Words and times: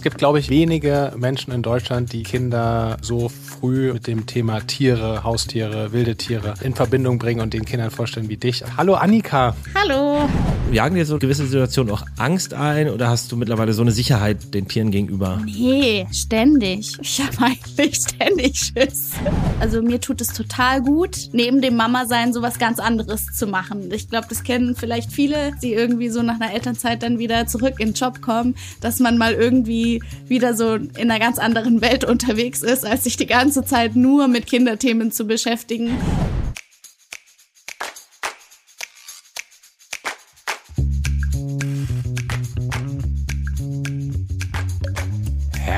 Es 0.00 0.04
gibt, 0.04 0.16
glaube 0.16 0.38
ich, 0.38 0.48
wenige 0.48 1.12
Menschen 1.18 1.52
in 1.52 1.60
Deutschland, 1.60 2.14
die 2.14 2.22
Kinder 2.22 2.96
so 3.02 3.28
früh 3.28 3.92
mit 3.92 4.06
dem 4.06 4.24
Thema 4.24 4.60
Tiere, 4.60 5.24
Haustiere, 5.24 5.92
wilde 5.92 6.16
Tiere 6.16 6.54
in 6.62 6.74
Verbindung 6.74 7.18
bringen 7.18 7.42
und 7.42 7.52
den 7.52 7.66
Kindern 7.66 7.90
vorstellen 7.90 8.30
wie 8.30 8.38
dich. 8.38 8.64
Hallo 8.78 8.94
Annika. 8.94 9.54
Hallo. 9.74 10.26
Jagen 10.72 10.94
dir 10.94 11.04
so 11.04 11.18
gewisse 11.18 11.44
Situationen 11.46 11.92
auch 11.92 12.04
Angst 12.16 12.54
ein 12.54 12.88
oder 12.88 13.10
hast 13.10 13.30
du 13.32 13.36
mittlerweile 13.36 13.72
so 13.72 13.82
eine 13.82 13.90
Sicherheit 13.90 14.54
den 14.54 14.68
Tieren 14.68 14.90
gegenüber? 14.90 15.42
Nee, 15.44 16.06
ständig. 16.12 16.96
Ich 17.02 17.20
habe 17.20 17.36
eigentlich 17.44 17.96
ständig 17.96 18.56
Schiss. 18.56 19.10
Also 19.58 19.82
mir 19.82 20.00
tut 20.00 20.20
es 20.20 20.28
total 20.28 20.80
gut, 20.80 21.28
neben 21.32 21.60
dem 21.60 21.76
Mama-Sein 21.76 22.32
sowas 22.32 22.58
ganz 22.58 22.78
anderes 22.78 23.26
zu 23.36 23.48
machen. 23.48 23.90
Ich 23.92 24.08
glaube, 24.08 24.28
das 24.30 24.44
kennen 24.44 24.76
vielleicht 24.76 25.12
viele, 25.12 25.52
die 25.60 25.74
irgendwie 25.74 26.08
so 26.08 26.22
nach 26.22 26.40
einer 26.40 26.54
Elternzeit 26.54 27.02
dann 27.02 27.18
wieder 27.18 27.46
zurück 27.48 27.74
in 27.78 27.88
den 27.88 27.94
Job 27.94 28.22
kommen, 28.22 28.54
dass 28.80 29.00
man 29.00 29.18
mal 29.18 29.34
irgendwie 29.34 29.89
wieder 30.26 30.54
so 30.54 30.74
in 30.74 31.10
einer 31.10 31.18
ganz 31.18 31.38
anderen 31.38 31.80
Welt 31.80 32.04
unterwegs 32.04 32.62
ist, 32.62 32.86
als 32.86 33.04
sich 33.04 33.16
die 33.16 33.26
ganze 33.26 33.64
Zeit 33.64 33.96
nur 33.96 34.28
mit 34.28 34.46
Kinderthemen 34.46 35.10
zu 35.10 35.26
beschäftigen. 35.26 35.90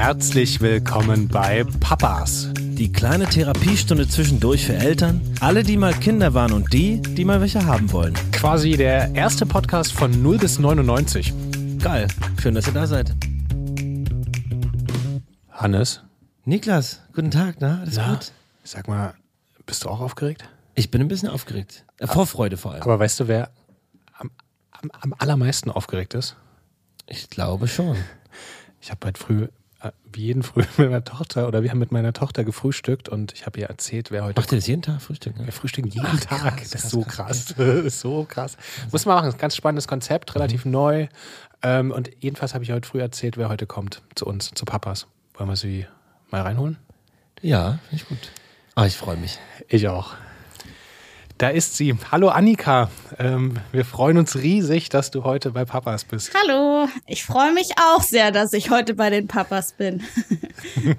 Herzlich 0.02 0.60
willkommen 0.60 1.28
bei 1.28 1.64
Papas. 1.80 2.50
Die 2.58 2.92
kleine 2.92 3.26
Therapiestunde 3.26 4.08
zwischendurch 4.08 4.66
für 4.66 4.74
Eltern, 4.74 5.20
alle, 5.40 5.62
die 5.62 5.76
mal 5.76 5.94
Kinder 5.94 6.34
waren 6.34 6.52
und 6.52 6.72
die, 6.72 7.00
die 7.00 7.24
mal 7.24 7.40
welche 7.40 7.64
haben 7.64 7.92
wollen. 7.92 8.14
Quasi 8.32 8.72
der 8.76 9.14
erste 9.14 9.46
Podcast 9.46 9.92
von 9.92 10.22
0 10.22 10.38
bis 10.38 10.58
99. 10.58 11.32
Geil, 11.78 12.08
schön, 12.42 12.54
dass 12.54 12.66
ihr 12.66 12.72
da 12.72 12.86
seid. 12.86 13.14
Hannes? 15.62 16.02
Niklas, 16.44 17.02
guten 17.14 17.30
Tag, 17.30 17.58
na, 17.60 17.82
alles 17.82 17.96
Na, 17.96 18.14
gut? 18.14 18.32
Sag 18.64 18.88
mal, 18.88 19.14
bist 19.64 19.84
du 19.84 19.88
auch 19.88 20.00
aufgeregt? 20.00 20.42
Ich 20.74 20.90
bin 20.90 21.00
ein 21.00 21.06
bisschen 21.06 21.28
aufgeregt. 21.28 21.84
Äh, 21.98 22.08
Vorfreude 22.08 22.56
vor 22.56 22.72
allem. 22.72 22.82
Aber 22.82 22.98
weißt 22.98 23.20
du, 23.20 23.28
wer 23.28 23.52
am, 24.18 24.32
am, 24.72 24.90
am 24.90 25.14
allermeisten 25.16 25.70
aufgeregt 25.70 26.14
ist? 26.14 26.34
Ich 27.06 27.30
glaube 27.30 27.68
schon. 27.68 27.96
Ich 28.80 28.90
habe 28.90 29.06
heute 29.06 29.20
früh, 29.20 29.46
äh, 29.82 29.92
wie 30.12 30.22
jeden 30.22 30.42
Früh 30.42 30.62
mit 30.78 30.90
meiner 30.90 31.04
Tochter, 31.04 31.46
oder 31.46 31.62
wir 31.62 31.70
haben 31.70 31.78
mit 31.78 31.92
meiner 31.92 32.12
Tochter 32.12 32.42
gefrühstückt 32.42 33.08
und 33.08 33.32
ich 33.32 33.46
habe 33.46 33.60
ihr 33.60 33.66
erzählt, 33.68 34.10
wer 34.10 34.24
heute 34.24 34.40
Macht 34.40 34.50
ihr 34.50 34.58
das 34.58 34.66
jeden 34.66 34.82
Tag 34.82 35.00
frühstücken? 35.00 35.44
Wir 35.44 35.52
frühstücken 35.52 35.90
jeden 35.90 36.18
Tag. 36.18 36.58
das 36.58 36.74
ist 36.74 36.90
so 36.90 37.02
krass. 37.02 37.54
Das 37.56 37.84
ist 37.84 38.00
so 38.00 38.24
krass. 38.28 38.56
Muss 38.90 39.06
man 39.06 39.14
machen. 39.14 39.38
Ganz 39.38 39.54
spannendes 39.54 39.86
Konzept, 39.86 40.34
relativ 40.34 40.64
neu. 40.64 41.06
Ähm, 41.62 41.92
und 41.92 42.10
jedenfalls 42.18 42.52
habe 42.52 42.64
ich 42.64 42.72
heute 42.72 42.88
früh 42.88 42.98
erzählt, 43.00 43.36
wer 43.36 43.48
heute 43.48 43.66
kommt 43.68 44.02
zu 44.16 44.26
uns, 44.26 44.50
zu 44.56 44.64
Papas. 44.64 45.06
Wollen 45.34 45.48
wir 45.48 45.56
sie 45.56 45.86
mal 46.30 46.42
reinholen? 46.42 46.76
Ja, 47.40 47.78
finde 47.88 48.02
ich 48.02 48.08
gut. 48.08 48.30
Ah, 48.74 48.86
ich 48.86 48.96
freue 48.96 49.16
mich. 49.16 49.38
Ich 49.68 49.88
auch. 49.88 50.14
Da 51.38 51.48
ist 51.48 51.76
sie. 51.76 51.96
Hallo 52.12 52.28
Annika. 52.28 52.90
Ähm, 53.18 53.58
wir 53.72 53.84
freuen 53.84 54.18
uns 54.18 54.36
riesig, 54.36 54.90
dass 54.90 55.10
du 55.10 55.24
heute 55.24 55.50
bei 55.50 55.64
Papas 55.64 56.04
bist. 56.04 56.32
Hallo, 56.34 56.86
ich 57.06 57.24
freue 57.24 57.52
mich 57.52 57.70
auch 57.78 58.02
sehr, 58.02 58.30
dass 58.30 58.52
ich 58.52 58.70
heute 58.70 58.94
bei 58.94 59.10
den 59.10 59.26
Papas 59.26 59.72
bin. 59.72 60.02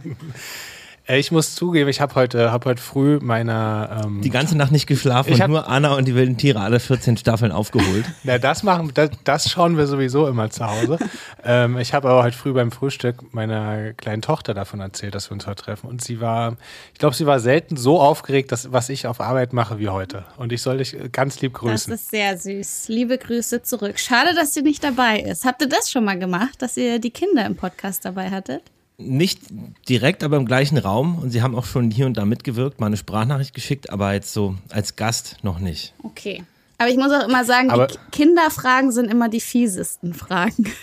Ich 1.05 1.33
muss 1.33 1.53
zugeben, 1.53 1.89
ich 1.89 1.99
habe 1.99 2.15
heute, 2.15 2.53
hab 2.53 2.63
heute 2.63 2.81
früh 2.81 3.19
meiner. 3.21 4.03
Ähm, 4.05 4.21
Die 4.21 4.29
ganze 4.29 4.55
Nacht 4.57 4.71
nicht 4.71 4.87
geschlafen 4.87 5.29
Ich 5.29 5.35
und 5.35 5.41
hab- 5.41 5.49
nur 5.49 5.67
Anna 5.67 5.95
und 5.95 6.05
die 6.05 6.15
wilden 6.15 6.37
Tiere 6.37 6.61
alle 6.61 6.79
14 6.79 7.17
Staffeln 7.17 7.51
aufgeholt. 7.51 8.05
Na, 8.23 8.37
das 8.37 8.63
machen, 8.63 8.89
das, 8.93 9.09
das 9.25 9.49
schauen 9.49 9.75
wir 9.75 9.85
sowieso 9.85 10.27
immer 10.29 10.49
zu 10.49 10.65
Hause. 10.65 10.97
ähm, 11.43 11.77
ich 11.77 11.93
habe 11.93 12.07
aber 12.07 12.23
heute 12.23 12.37
früh 12.37 12.53
beim 12.53 12.71
Frühstück 12.71 13.33
meiner 13.33 13.91
kleinen 13.93 14.21
Tochter 14.21 14.53
davon 14.53 14.79
erzählt, 14.79 15.13
dass 15.13 15.29
wir 15.29 15.33
uns 15.33 15.45
heute 15.45 15.61
treffen. 15.61 15.87
Und 15.89 16.01
sie 16.01 16.21
war, 16.21 16.55
ich 16.93 16.99
glaube, 16.99 17.15
sie 17.17 17.25
war 17.25 17.41
selten 17.41 17.75
so 17.75 17.99
aufgeregt, 17.99 18.53
dass, 18.53 18.71
was 18.71 18.87
ich 18.87 19.05
auf 19.05 19.19
Arbeit 19.19 19.51
mache 19.51 19.79
wie 19.79 19.89
heute. 19.89 20.23
Und 20.37 20.53
ich 20.53 20.61
soll 20.61 20.77
dich 20.77 20.95
ganz 21.11 21.41
lieb 21.41 21.51
Das 21.55 21.61
grüßen. 21.61 21.93
ist 21.95 22.11
sehr 22.11 22.37
süß. 22.37 22.85
Liebe 22.87 23.17
Grüße 23.17 23.61
zurück. 23.61 23.99
Schade, 23.99 24.33
dass 24.35 24.53
sie 24.53 24.61
nicht 24.61 24.81
dabei 24.81 25.19
ist. 25.19 25.43
Habt 25.43 25.61
ihr 25.61 25.67
das 25.67 25.91
schon 25.91 26.05
mal 26.05 26.17
gemacht, 26.17 26.61
dass 26.61 26.77
ihr 26.77 26.99
die 26.99 27.11
Kinder 27.11 27.45
im 27.45 27.57
Podcast 27.57 28.05
dabei 28.05 28.29
hattet? 28.31 28.61
Nicht 28.97 29.41
direkt, 29.89 30.23
aber 30.23 30.37
im 30.37 30.45
gleichen 30.45 30.77
Raum. 30.77 31.17
Und 31.19 31.31
sie 31.31 31.41
haben 31.41 31.55
auch 31.55 31.65
schon 31.65 31.89
hier 31.91 32.05
und 32.05 32.15
da 32.15 32.25
mitgewirkt, 32.25 32.79
mal 32.79 32.87
eine 32.87 32.97
Sprachnachricht 32.97 33.53
geschickt, 33.53 33.89
aber 33.89 34.13
jetzt 34.13 34.33
so 34.33 34.55
als 34.69 34.95
Gast 34.95 35.37
noch 35.41 35.59
nicht. 35.59 35.93
Okay. 36.03 36.43
Aber 36.77 36.89
ich 36.89 36.97
muss 36.97 37.11
auch 37.11 37.27
immer 37.27 37.43
sagen, 37.45 37.69
Aber- 37.69 37.87
die 37.87 37.97
Kinderfragen 38.11 38.91
sind 38.91 39.09
immer 39.09 39.29
die 39.29 39.41
fiesesten 39.41 40.13
Fragen. 40.13 40.65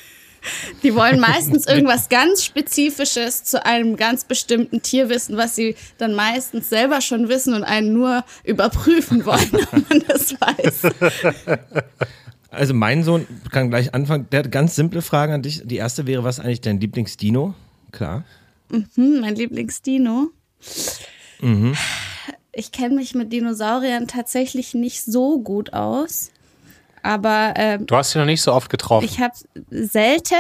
Die 0.82 0.94
wollen 0.94 1.20
meistens 1.20 1.66
irgendwas 1.66 2.08
ganz 2.08 2.42
Spezifisches 2.46 3.44
zu 3.44 3.62
einem 3.66 3.98
ganz 3.98 4.24
bestimmten 4.24 4.80
Tier 4.80 5.10
wissen, 5.10 5.36
was 5.36 5.54
sie 5.54 5.76
dann 5.98 6.14
meistens 6.14 6.70
selber 6.70 7.02
schon 7.02 7.28
wissen 7.28 7.52
und 7.52 7.62
einen 7.62 7.92
nur 7.92 8.24
überprüfen 8.44 9.22
wollen, 9.26 9.50
ob 9.54 9.90
man 9.90 10.02
das 10.08 10.34
weiß. 10.40 10.92
Also 12.52 12.74
mein 12.74 13.04
Sohn 13.04 13.26
kann 13.52 13.70
gleich 13.70 13.94
anfangen. 13.94 14.26
Der 14.32 14.40
hat 14.40 14.50
ganz 14.50 14.74
simple 14.74 15.02
Fragen 15.02 15.32
an 15.34 15.42
dich. 15.42 15.62
Die 15.64 15.76
erste 15.76 16.06
wäre, 16.08 16.24
was 16.24 16.38
ist 16.38 16.44
eigentlich 16.44 16.60
dein 16.60 16.80
Lieblingsdino? 16.80 17.54
Klar. 17.92 18.24
Hm, 18.70 19.20
mein 19.20 19.34
Lieblingsdino. 19.34 20.28
Ich 22.52 22.72
kenne 22.72 22.94
mich 22.96 23.14
mit 23.14 23.32
Dinosauriern 23.32 24.06
tatsächlich 24.08 24.74
nicht 24.74 25.04
so 25.04 25.40
gut 25.40 25.72
aus. 25.72 26.30
Aber 27.02 27.54
ähm, 27.56 27.86
Du 27.86 27.96
hast 27.96 28.10
sie 28.12 28.18
noch 28.18 28.26
nicht 28.26 28.42
so 28.42 28.52
oft 28.52 28.68
getroffen. 28.70 29.04
ich 29.06 29.20
habe 29.20 29.34
selten, 29.70 30.34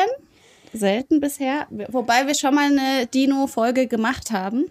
selten 0.74 1.20
bisher, 1.20 1.66
wobei 1.88 2.26
wir 2.26 2.34
schon 2.34 2.54
mal 2.54 2.66
eine 2.70 3.06
Dino-Folge 3.06 3.86
gemacht 3.86 4.30
haben. 4.30 4.66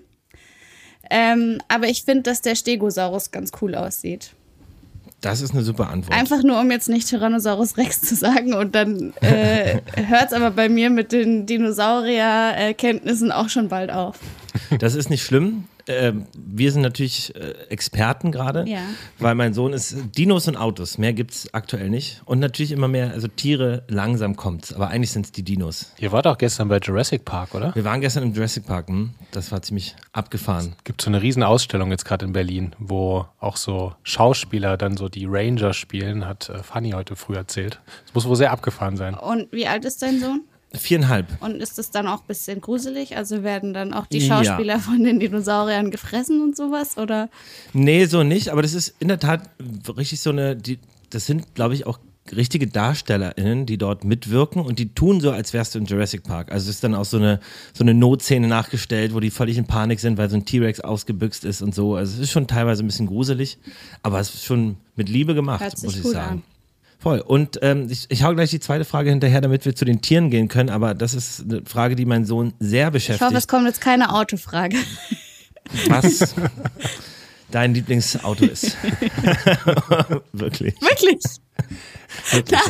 Ähm, 1.09 1.59
aber 1.68 1.88
ich 1.88 2.03
finde, 2.03 2.23
dass 2.23 2.41
der 2.41 2.56
Stegosaurus 2.56 3.31
ganz 3.31 3.51
cool 3.62 3.73
aussieht. 3.73 4.34
Das 5.22 5.41
ist 5.41 5.53
eine 5.53 5.63
super 5.63 5.90
Antwort. 5.90 6.18
Einfach 6.18 6.44
nur, 6.44 6.59
um 6.59 6.72
jetzt 6.72 6.88
nicht 6.88 7.09
Tyrannosaurus 7.09 7.78
Rex 7.78 8.02
zu 8.02 8.16
sagen. 8.16 8.53
Und 8.53 8.74
dann 8.74 9.13
äh, 9.22 9.80
hört 9.96 10.28
es 10.28 10.34
aber 10.34 10.52
bei 10.52 10.69
mir 10.69 10.90
mit 10.90 11.12
den 11.12 11.46
Dinosaurier-Kenntnissen 11.46 13.31
auch 13.31 13.50
schon 13.50 13.68
bald 13.68 13.91
auf. 13.91 14.18
Das 14.80 14.96
ist 14.96 15.09
nicht 15.09 15.24
schlimm. 15.24 15.66
Ähm, 15.89 16.27
wir 16.38 16.72
sind 16.72 16.83
natürlich 16.83 17.33
äh, 17.35 17.53
Experten 17.69 18.31
gerade, 18.31 18.63
Ja. 18.67 18.81
weil 19.17 19.33
mein 19.33 19.53
Sohn 19.55 19.73
ist 19.73 19.95
Dinos 20.17 20.47
und 20.47 20.55
Autos. 20.55 20.97
Mehr 21.00 21.13
gibt 21.13 21.31
es 21.31 21.53
aktuell 21.53 21.89
nicht. 21.89 22.22
Und 22.25 22.39
natürlich 22.39 22.72
immer 22.72 22.88
mehr, 22.88 23.11
also 23.11 23.27
Tiere, 23.27 23.83
langsam 23.88 24.35
kommt's. 24.35 24.72
Aber 24.72 24.89
eigentlich 24.89 25.11
sind 25.11 25.25
es 25.25 25.31
die 25.31 25.41
Dinos. 25.44 25.94
Ihr 25.97 26.11
wart 26.11 26.27
auch 26.27 26.38
gestern 26.38 26.67
bei 26.67 26.77
Jurassic 26.77 27.25
Park, 27.25 27.55
oder? 27.55 27.73
Wir 27.73 27.83
waren 27.83 28.01
gestern 28.01 28.22
im 28.23 28.33
Jurassic 28.33 28.67
Park. 28.67 28.88
Hm? 28.89 29.11
Das 29.31 29.51
war 29.51 29.61
ziemlich 29.63 29.95
abgefahren. 30.13 30.75
Gibt 30.83 31.01
so 31.01 31.09
eine 31.09 31.22
riesen 31.23 31.41
Ausstellung 31.41 31.89
jetzt 31.89 32.06
gerade 32.06 32.25
in 32.25 32.33
Berlin, 32.33 32.75
wo 32.77 33.25
auch 33.39 33.57
so 33.57 33.94
Schauspieler 34.03 34.77
dann 34.77 34.95
so 34.95 35.09
die 35.09 35.25
Ranger 35.25 35.73
spielen, 35.73 36.27
hat 36.27 36.50
äh, 36.50 36.61
Fanny 36.61 36.91
heute 36.91 37.16
früh 37.16 37.35
erzählt. 37.35 37.79
Das 38.06 38.13
muss 38.13 38.27
wohl 38.27 38.35
sehr 38.35 38.51
abgefahren 38.51 38.95
sein. 38.95 39.16
Und 39.16 39.51
wie 39.51 39.66
alt 39.66 39.85
ist 39.85 40.01
dein 40.03 40.19
Sohn? 40.19 40.41
Viereinhalb. 40.74 41.25
Und 41.41 41.56
ist 41.56 41.80
es 41.80 41.90
dann 41.90 42.07
auch 42.07 42.22
ein 42.22 42.28
bisschen 42.28 42.62
gruselig? 42.62 43.18
Also 43.18 43.44
werden 43.44 43.74
dann 43.74 43.94
auch 43.94 44.06
die 44.06 44.19
Ja. 44.19 44.44
Schauspieler 44.44 44.80
von 44.80 45.03
den 45.03 45.19
Dinosauriern 45.19 45.90
gefressen 45.90 46.41
und 46.44 46.56
sowas? 46.56 46.97
Oder? 46.97 47.30
Nee, 47.74 48.06
so 48.06 48.24
nicht, 48.24 48.50
aber 48.50 48.62
das 48.62 48.74
ist 48.74 48.94
in 49.00 49.07
der 49.07 49.19
Tat 49.19 49.50
richtig 49.97 50.22
so 50.22 50.30
eine, 50.30 50.56
die, 50.56 50.80
das 51.09 51.25
sind, 51.25 51.56
glaube 51.56 51.74
ich, 51.74 51.88
auch 51.88 52.00
richtige 52.35 52.68
DarstellerInnen, 52.68 53.66
die 53.66 53.80
dort 53.80 54.03
mitwirken 54.03 54.62
und 54.62 54.78
die 54.78 54.94
tun 54.94 55.19
so, 55.19 55.31
als 55.31 55.53
wärst 55.53 55.74
du 55.74 55.80
im 55.80 55.85
Jurassic 55.85 56.22
Park. 56.24 56.52
Also 56.52 56.69
es 56.69 56.75
ist 56.75 56.84
dann 56.84 56.94
auch 56.94 57.06
so 57.06 57.18
eine, 57.18 57.40
so 57.74 57.84
eine 57.84 57.96
Notszene 57.96 58.47
nachgestellt, 58.47 59.16
wo 59.16 59.19
die 59.19 59.31
völlig 59.31 59.57
in 59.57 59.66
Panik 59.66 60.00
sind, 60.00 60.19
weil 60.19 60.30
so 60.30 60.36
ein 60.36 60.46
T-Rex 60.46 60.80
ausgebüxt 60.81 61.44
ist 61.46 61.63
und 61.63 61.74
so. 61.74 61.96
Also 61.96 62.13
es 62.13 62.19
ist 62.19 62.31
schon 62.31 62.46
teilweise 62.46 62.84
ein 62.84 62.88
bisschen 62.88 63.07
gruselig, 63.07 63.57
aber 64.03 64.19
es 64.19 64.34
ist 64.34 64.46
schon 64.46 64.78
mit 64.96 65.09
Liebe 65.09 65.34
gemacht, 65.34 65.63
muss 65.81 65.96
ich 65.96 66.03
sagen. 66.03 66.30
an. 66.30 66.44
Voll. 67.02 67.20
Und 67.22 67.60
ähm, 67.62 67.88
ich, 67.90 68.08
ich 68.10 68.24
hau 68.24 68.34
gleich 68.36 68.50
die 68.50 68.60
zweite 68.60 68.84
Frage 68.84 69.10
hinterher, 69.10 69.40
damit 69.42 69.64
wir 69.66 69.74
zu 69.74 69.86
den 69.86 70.02
Tieren 70.02 70.30
gehen 70.30 70.50
können, 70.50 70.70
aber 70.70 70.94
das 70.94 71.14
ist 71.14 71.42
eine 71.50 71.62
Frage, 71.66 71.96
die 71.96 72.06
meinen 72.06 72.26
Sohn 72.26 72.54
sehr 72.60 72.88
Ich 72.88 72.94
beschäftigt. 72.94 73.25
hoffe, 73.25 73.38
es 73.38 73.48
kommt 73.48 73.66
jetzt 73.68 73.80
keine 73.81 74.13
Autofrage. 74.13 74.75
was 75.88 76.36
dein 77.51 77.74
Lieblingsauto 77.74 78.46
ist. 78.46 78.75
Wirklich. 80.34 80.75
Wirklich? 80.81 81.19
Wirklich, 82.31 82.60
ja. 82.60 82.62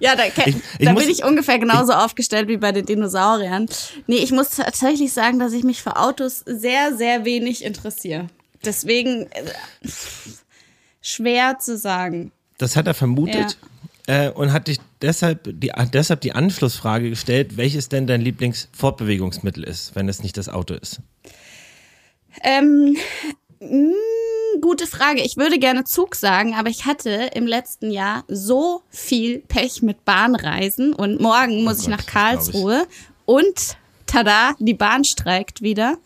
Ja, 0.00 0.16
da, 0.16 0.24
Ich- 0.26 0.56
ich 0.78 0.86
da 0.86 0.92
bin 0.94 1.08
ich 1.08 1.22
ungefähr 1.24 1.58
genauso 1.58 1.92
aufgestellt 1.92 2.48
wie 2.48 2.56
bei 2.56 2.72
den 2.72 2.84
Dinosauriern. 2.86 3.66
Nee, 4.06 4.16
ich 4.16 4.32
muss 4.32 4.50
tatsächlich 4.50 5.12
sagen, 5.12 5.38
dass 5.38 5.52
ich 5.52 5.62
mich 5.62 5.82
für 5.82 5.96
Autos 5.96 6.42
sehr, 6.44 6.96
sehr 6.96 7.24
wenig 7.24 7.64
interessiere. 7.64 8.26
Deswegen 8.64 9.26
äh, 9.30 9.42
schwer 11.02 11.58
zu 11.58 11.76
sagen. 11.76 12.32
Das 12.58 12.76
hat 12.76 12.86
er 12.86 12.94
vermutet 12.94 13.58
äh, 14.06 14.30
und 14.30 14.52
hat 14.52 14.68
dich 14.68 14.78
deshalb 15.02 15.60
die, 15.60 15.72
deshalb 15.92 16.20
die 16.22 16.32
Anschlussfrage 16.32 17.10
gestellt, 17.10 17.56
welches 17.56 17.88
denn 17.88 18.06
dein 18.06 18.20
Lieblingsfortbewegungsmittel 18.20 19.64
ist, 19.64 19.94
wenn 19.94 20.08
es 20.08 20.22
nicht 20.22 20.36
das 20.36 20.48
Auto 20.48 20.74
ist. 20.74 21.00
Ähm, 22.42 22.96
mh, 23.60 23.92
gute 24.60 24.86
Frage. 24.86 25.22
Ich 25.22 25.36
würde 25.36 25.58
gerne 25.58 25.84
Zug 25.84 26.14
sagen, 26.14 26.54
aber 26.54 26.68
ich 26.70 26.86
hatte 26.86 27.30
im 27.34 27.46
letzten 27.46 27.90
Jahr 27.90 28.24
so 28.28 28.82
viel 28.90 29.40
Pech 29.40 29.82
mit 29.82 30.04
Bahnreisen 30.04 30.94
und 30.94 31.20
morgen 31.20 31.64
muss 31.64 31.78
Oh 31.78 31.80
ich 31.80 31.86
Gott, 31.86 31.90
nach 31.90 32.04
das 32.04 32.06
glaub 32.06 32.24
Karlsruhe 32.24 32.86
und 33.24 33.76
tada, 34.06 34.54
die 34.58 34.74
Bahn 34.74 35.04
streikt 35.04 35.62
wieder, 35.62 35.98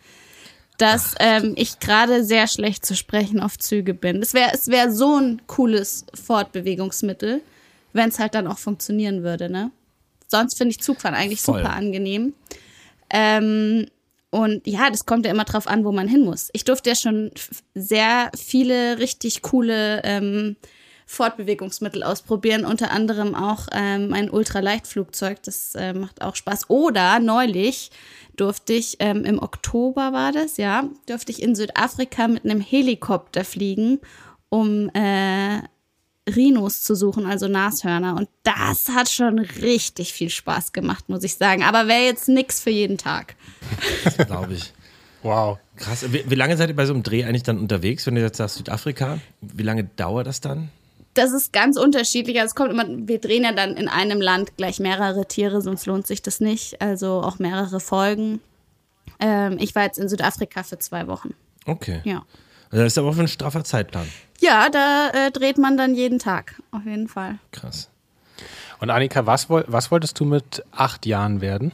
dass 0.79 1.15
ähm, 1.21 1.55
ich 1.57 1.81
gerade 1.81 2.25
sehr 2.25 2.47
schlecht 2.47 2.85
zu 2.85 2.95
sprechen 2.95 3.41
auf 3.41 3.59
Züge 3.59 3.95
bin. 3.95 4.21
Es 4.23 4.35
wäre 4.35 4.51
es 4.53 4.69
wär 4.69 4.93
so 4.93 5.17
ein 5.17 5.43
cooles 5.47 6.07
Fortbewegungsmittel, 6.15 7.43
wenn 7.93 8.09
es 8.09 8.19
halt 8.19 8.35
dann 8.35 8.47
auch 8.47 8.59
funktionieren 8.59 9.23
würde, 9.23 9.49
ne? 9.51 9.71
Sonst 10.29 10.59
finde 10.59 10.73
ich 10.73 10.83
Zugfahren 10.83 11.15
eigentlich 11.15 11.41
Voll. 11.41 11.61
super 11.61 11.75
angenehm. 11.75 12.35
Ähm, 13.11 13.87
und 14.31 14.67
ja, 14.67 14.91
das 14.91 15.07
kommt 15.07 15.25
ja 15.25 15.33
immer 15.33 15.45
drauf 15.45 15.67
an, 15.67 15.85
wo 15.85 15.93
man 15.93 16.09
hin 16.09 16.25
muss. 16.25 16.51
Ich 16.53 16.65
durfte 16.65 16.91
ja 16.91 16.97
schon 16.97 17.31
sehr 17.75 18.31
viele 18.37 18.99
richtig 18.99 19.43
coole 19.43 20.03
ähm, 20.05 20.57
Fortbewegungsmittel 21.07 22.03
ausprobieren, 22.03 22.65
unter 22.65 22.91
anderem 22.91 23.35
auch 23.37 23.69
ähm, 23.73 24.13
ein 24.13 24.29
Ultraleichtflugzeug, 24.29 25.41
das 25.45 25.77
äh, 25.77 25.95
macht 25.95 26.21
auch 26.21 26.35
Spaß. 26.35 26.69
Oder 26.69 27.21
neulich 27.21 27.93
durfte 28.35 28.73
ich, 28.73 28.97
ähm, 28.99 29.25
im 29.25 29.41
Oktober 29.41 30.13
war 30.13 30.33
das, 30.33 30.57
ja, 30.57 30.89
durfte 31.07 31.31
ich 31.31 31.43
in 31.43 31.55
Südafrika 31.55 32.27
mit 32.27 32.45
einem 32.45 32.61
Helikopter 32.61 33.45
fliegen, 33.45 34.01
um 34.49 34.91
äh, 34.95 35.61
Rhinos 36.29 36.83
zu 36.83 36.97
suchen, 36.97 37.25
also 37.25 37.47
Nashörner. 37.47 38.17
Und 38.17 38.29
das 38.43 38.89
hat 38.89 39.09
schon 39.09 39.39
richtig 39.39 40.13
viel 40.13 40.29
Spaß 40.29 40.73
gemacht, 40.73 41.09
muss 41.09 41.23
ich 41.23 41.37
sagen. 41.37 41.63
Aber 41.63 41.87
wäre 41.87 42.03
jetzt 42.03 42.29
nix 42.29 42.61
für 42.61 42.71
jeden 42.71 42.99
Tag. 42.99 43.37
glaube 44.27 44.55
ich. 44.55 44.73
Wow. 45.23 45.59
Krass. 45.77 46.13
Wie, 46.13 46.29
wie 46.29 46.35
lange 46.35 46.57
seid 46.57 46.69
ihr 46.69 46.77
bei 46.77 46.87
so 46.87 46.95
einem 46.95 47.05
Dreh 47.05 47.25
eigentlich 47.25 47.45
dann 47.45 47.59
unterwegs, 47.59 48.07
wenn 48.07 48.17
du 48.17 48.23
jetzt 48.23 48.39
sagst 48.39 48.57
Südafrika? 48.57 49.19
Wie 49.41 49.63
lange 49.63 49.85
dauert 49.85 50.27
das 50.27 50.41
dann? 50.41 50.71
Das 51.17 51.33
ist 51.33 51.53
ganz 51.53 51.77
unterschiedlich. 51.77 52.39
Also 52.39 52.51
es 52.51 52.55
kommt 52.55 52.71
immer, 52.71 52.85
wir 52.87 53.21
drehen 53.21 53.43
ja 53.43 53.53
dann 53.53 53.77
in 53.77 53.89
einem 53.89 54.21
Land 54.21 54.57
gleich 54.57 54.79
mehrere 54.79 55.27
Tiere, 55.27 55.63
sonst 55.63 55.87
lohnt 55.87 56.07
sich 56.07 56.23
das 56.23 56.41
nicht. 56.41 56.81
Also 56.81 57.23
auch 57.23 57.39
mehrere 57.39 57.81
Folgen. 57.81 58.41
Ähm, 59.19 59.57
ich 59.59 59.75
war 59.75 59.85
jetzt 59.85 59.99
in 59.99 60.09
Südafrika 60.09 60.63
für 60.63 60.79
zwei 60.79 61.07
Wochen. 61.07 61.35
Okay. 61.65 62.01
Ja. 62.05 62.25
Also 62.71 62.85
das 62.85 62.93
ist 62.93 62.99
aber 62.99 63.09
auch 63.09 63.19
ein 63.19 63.29
straffer 63.29 63.65
Zeitplan. 63.65 64.07
Ja, 64.41 64.69
da 64.69 65.11
äh, 65.11 65.31
dreht 65.31 65.59
man 65.59 65.77
dann 65.77 65.95
jeden 65.95 66.19
Tag, 66.19 66.61
auf 66.71 66.85
jeden 66.85 67.09
Fall. 67.09 67.39
Krass. 67.53 67.89
Und 68.79 68.91
Annika, 68.91 69.25
was, 69.25 69.49
was 69.49 69.91
wolltest 69.91 70.21
du 70.21 70.25
mit 70.25 70.63
acht 70.73 71.07
Jahren 71.07 71.41
werden? 71.41 71.73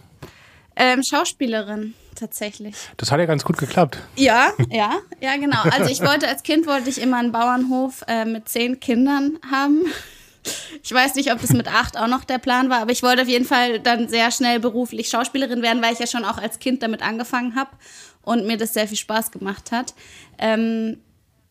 Ähm, 0.76 1.02
Schauspielerin, 1.02 1.94
tatsächlich. 2.14 2.74
Das 2.96 3.10
hat 3.10 3.18
ja 3.18 3.26
ganz 3.26 3.44
gut 3.44 3.58
geklappt. 3.58 3.98
Ja, 4.16 4.52
ja, 4.70 4.98
ja, 5.20 5.36
genau. 5.36 5.62
Also 5.62 5.90
ich 5.90 6.00
wollte 6.00 6.28
als 6.28 6.42
Kind 6.42 6.66
wollte 6.66 6.88
ich 6.90 7.00
immer 7.00 7.18
einen 7.18 7.32
Bauernhof 7.32 8.04
äh, 8.08 8.24
mit 8.24 8.48
zehn 8.48 8.80
Kindern 8.80 9.38
haben. 9.50 9.84
Ich 10.82 10.92
weiß 10.92 11.14
nicht, 11.14 11.32
ob 11.32 11.40
das 11.40 11.50
mit 11.50 11.68
acht 11.68 11.96
auch 11.96 12.08
noch 12.08 12.24
der 12.24 12.38
Plan 12.38 12.68
war, 12.68 12.80
aber 12.80 12.90
ich 12.90 13.02
wollte 13.02 13.22
auf 13.22 13.28
jeden 13.28 13.44
Fall 13.44 13.78
dann 13.78 14.08
sehr 14.08 14.30
schnell 14.32 14.58
beruflich 14.58 15.08
Schauspielerin 15.08 15.62
werden, 15.62 15.82
weil 15.82 15.92
ich 15.92 16.00
ja 16.00 16.06
schon 16.06 16.24
auch 16.24 16.38
als 16.38 16.58
Kind 16.58 16.82
damit 16.82 17.02
angefangen 17.02 17.54
habe 17.54 17.70
und 18.22 18.46
mir 18.46 18.56
das 18.56 18.74
sehr 18.74 18.88
viel 18.88 18.96
Spaß 18.96 19.30
gemacht 19.30 19.70
hat. 19.70 19.94
Ähm, 20.38 20.98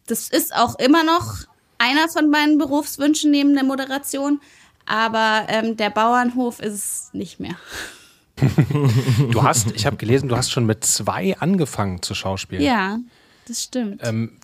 das 0.08 0.30
ist 0.30 0.54
auch 0.54 0.78
immer 0.78 1.04
noch 1.04 1.46
einer 1.78 2.10
von 2.10 2.30
meinen 2.30 2.58
Berufswünschen 2.58 3.31
neben 3.31 3.54
der 3.54 3.63
Moderation, 3.63 4.42
aber 4.86 5.46
ähm, 5.48 5.78
der 5.78 5.90
Bauernhof 5.90 6.60
ist 6.60 6.74
es 6.74 7.10
nicht 7.13 7.40
mehr. 7.40 7.56
Du 9.31 9.44
hast, 9.44 9.72
ich 9.72 9.86
habe 9.86 9.98
gelesen, 9.98 10.30
du 10.30 10.36
hast 10.36 10.51
schon 10.51 10.66
mit 10.66 10.83
zwei 10.83 11.38
angefangen 11.38 12.01
zu 12.01 12.16
schauspielen. 12.16 12.63
Ja, 12.63 13.00
das 13.48 13.63
stimmt. 13.63 14.01
Ähm, 14.04 14.38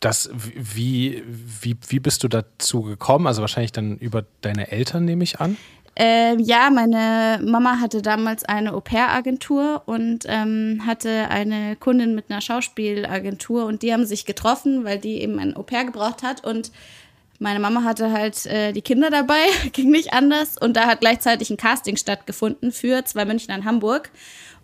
das, 0.00 0.30
wie, 0.32 1.22
wie, 1.26 1.76
wie 1.88 2.00
bist 2.00 2.24
du 2.24 2.28
dazu 2.28 2.82
gekommen? 2.82 3.26
Also 3.26 3.42
wahrscheinlich 3.42 3.72
dann 3.72 3.98
über 3.98 4.24
deine 4.40 4.70
Eltern, 4.70 5.04
nehme 5.04 5.24
ich 5.24 5.40
an. 5.40 5.56
Ähm, 5.96 6.38
ja, 6.38 6.70
meine 6.70 7.44
Mama 7.44 7.80
hatte 7.80 8.00
damals 8.00 8.44
eine 8.44 8.72
Au-pair-Agentur 8.72 9.82
und 9.86 10.24
ähm, 10.26 10.82
hatte 10.86 11.28
eine 11.28 11.76
Kundin 11.76 12.14
mit 12.14 12.30
einer 12.30 12.40
Schauspielagentur 12.40 13.66
und 13.66 13.82
die 13.82 13.92
haben 13.92 14.06
sich 14.06 14.24
getroffen, 14.24 14.84
weil 14.84 14.98
die 14.98 15.20
eben 15.20 15.38
ein 15.38 15.54
Au-pair 15.56 15.84
gebraucht 15.84 16.22
hat 16.22 16.44
und 16.44 16.70
meine 17.40 17.58
Mama 17.58 17.82
hatte 17.84 18.12
halt 18.12 18.46
äh, 18.46 18.72
die 18.72 18.82
Kinder 18.82 19.10
dabei, 19.10 19.40
ging 19.72 19.90
nicht 19.90 20.12
anders. 20.12 20.56
Und 20.58 20.76
da 20.76 20.86
hat 20.86 21.00
gleichzeitig 21.00 21.50
ein 21.50 21.56
Casting 21.56 21.96
stattgefunden 21.96 22.70
für 22.70 23.04
zwei 23.04 23.24
München 23.24 23.52
in 23.52 23.64
Hamburg. 23.64 24.10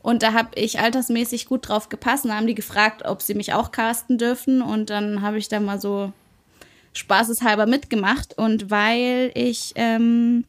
Und 0.03 0.23
da 0.23 0.35
habe 0.35 0.51
ich 0.55 0.79
altersmäßig 0.79 1.47
gut 1.47 1.69
drauf 1.69 1.89
gepasst. 1.89 2.25
Und 2.25 2.31
da 2.31 2.37
haben 2.37 2.47
die 2.47 2.55
gefragt, 2.55 3.05
ob 3.05 3.23
sie 3.23 3.35
mich 3.35 3.55
auch 3.55 3.73
casten 3.73 4.19
dürfen. 4.19 4.63
Und 4.63 4.91
dann 4.91 5.23
habe 5.23 5.39
ich 5.39 5.49
da 5.49 5.59
mal 5.59 5.81
so 5.81 6.13
spaßeshalber 6.93 7.67
mitgemacht. 7.67 8.37
Und 8.37 8.71
weil 8.71 9.33
ich 9.35 9.73
ähm, 9.77 10.45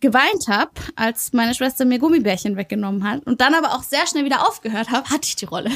geweint 0.00 0.48
habe, 0.48 0.72
als 0.96 1.34
meine 1.34 1.54
Schwester 1.54 1.84
mir 1.84 1.98
Gummibärchen 1.98 2.56
weggenommen 2.56 3.08
hat 3.08 3.26
und 3.26 3.42
dann 3.42 3.54
aber 3.54 3.74
auch 3.74 3.82
sehr 3.82 4.06
schnell 4.06 4.24
wieder 4.24 4.48
aufgehört 4.48 4.90
habe, 4.90 5.10
hatte 5.10 5.28
ich 5.28 5.36
die 5.36 5.44
Rolle. 5.44 5.70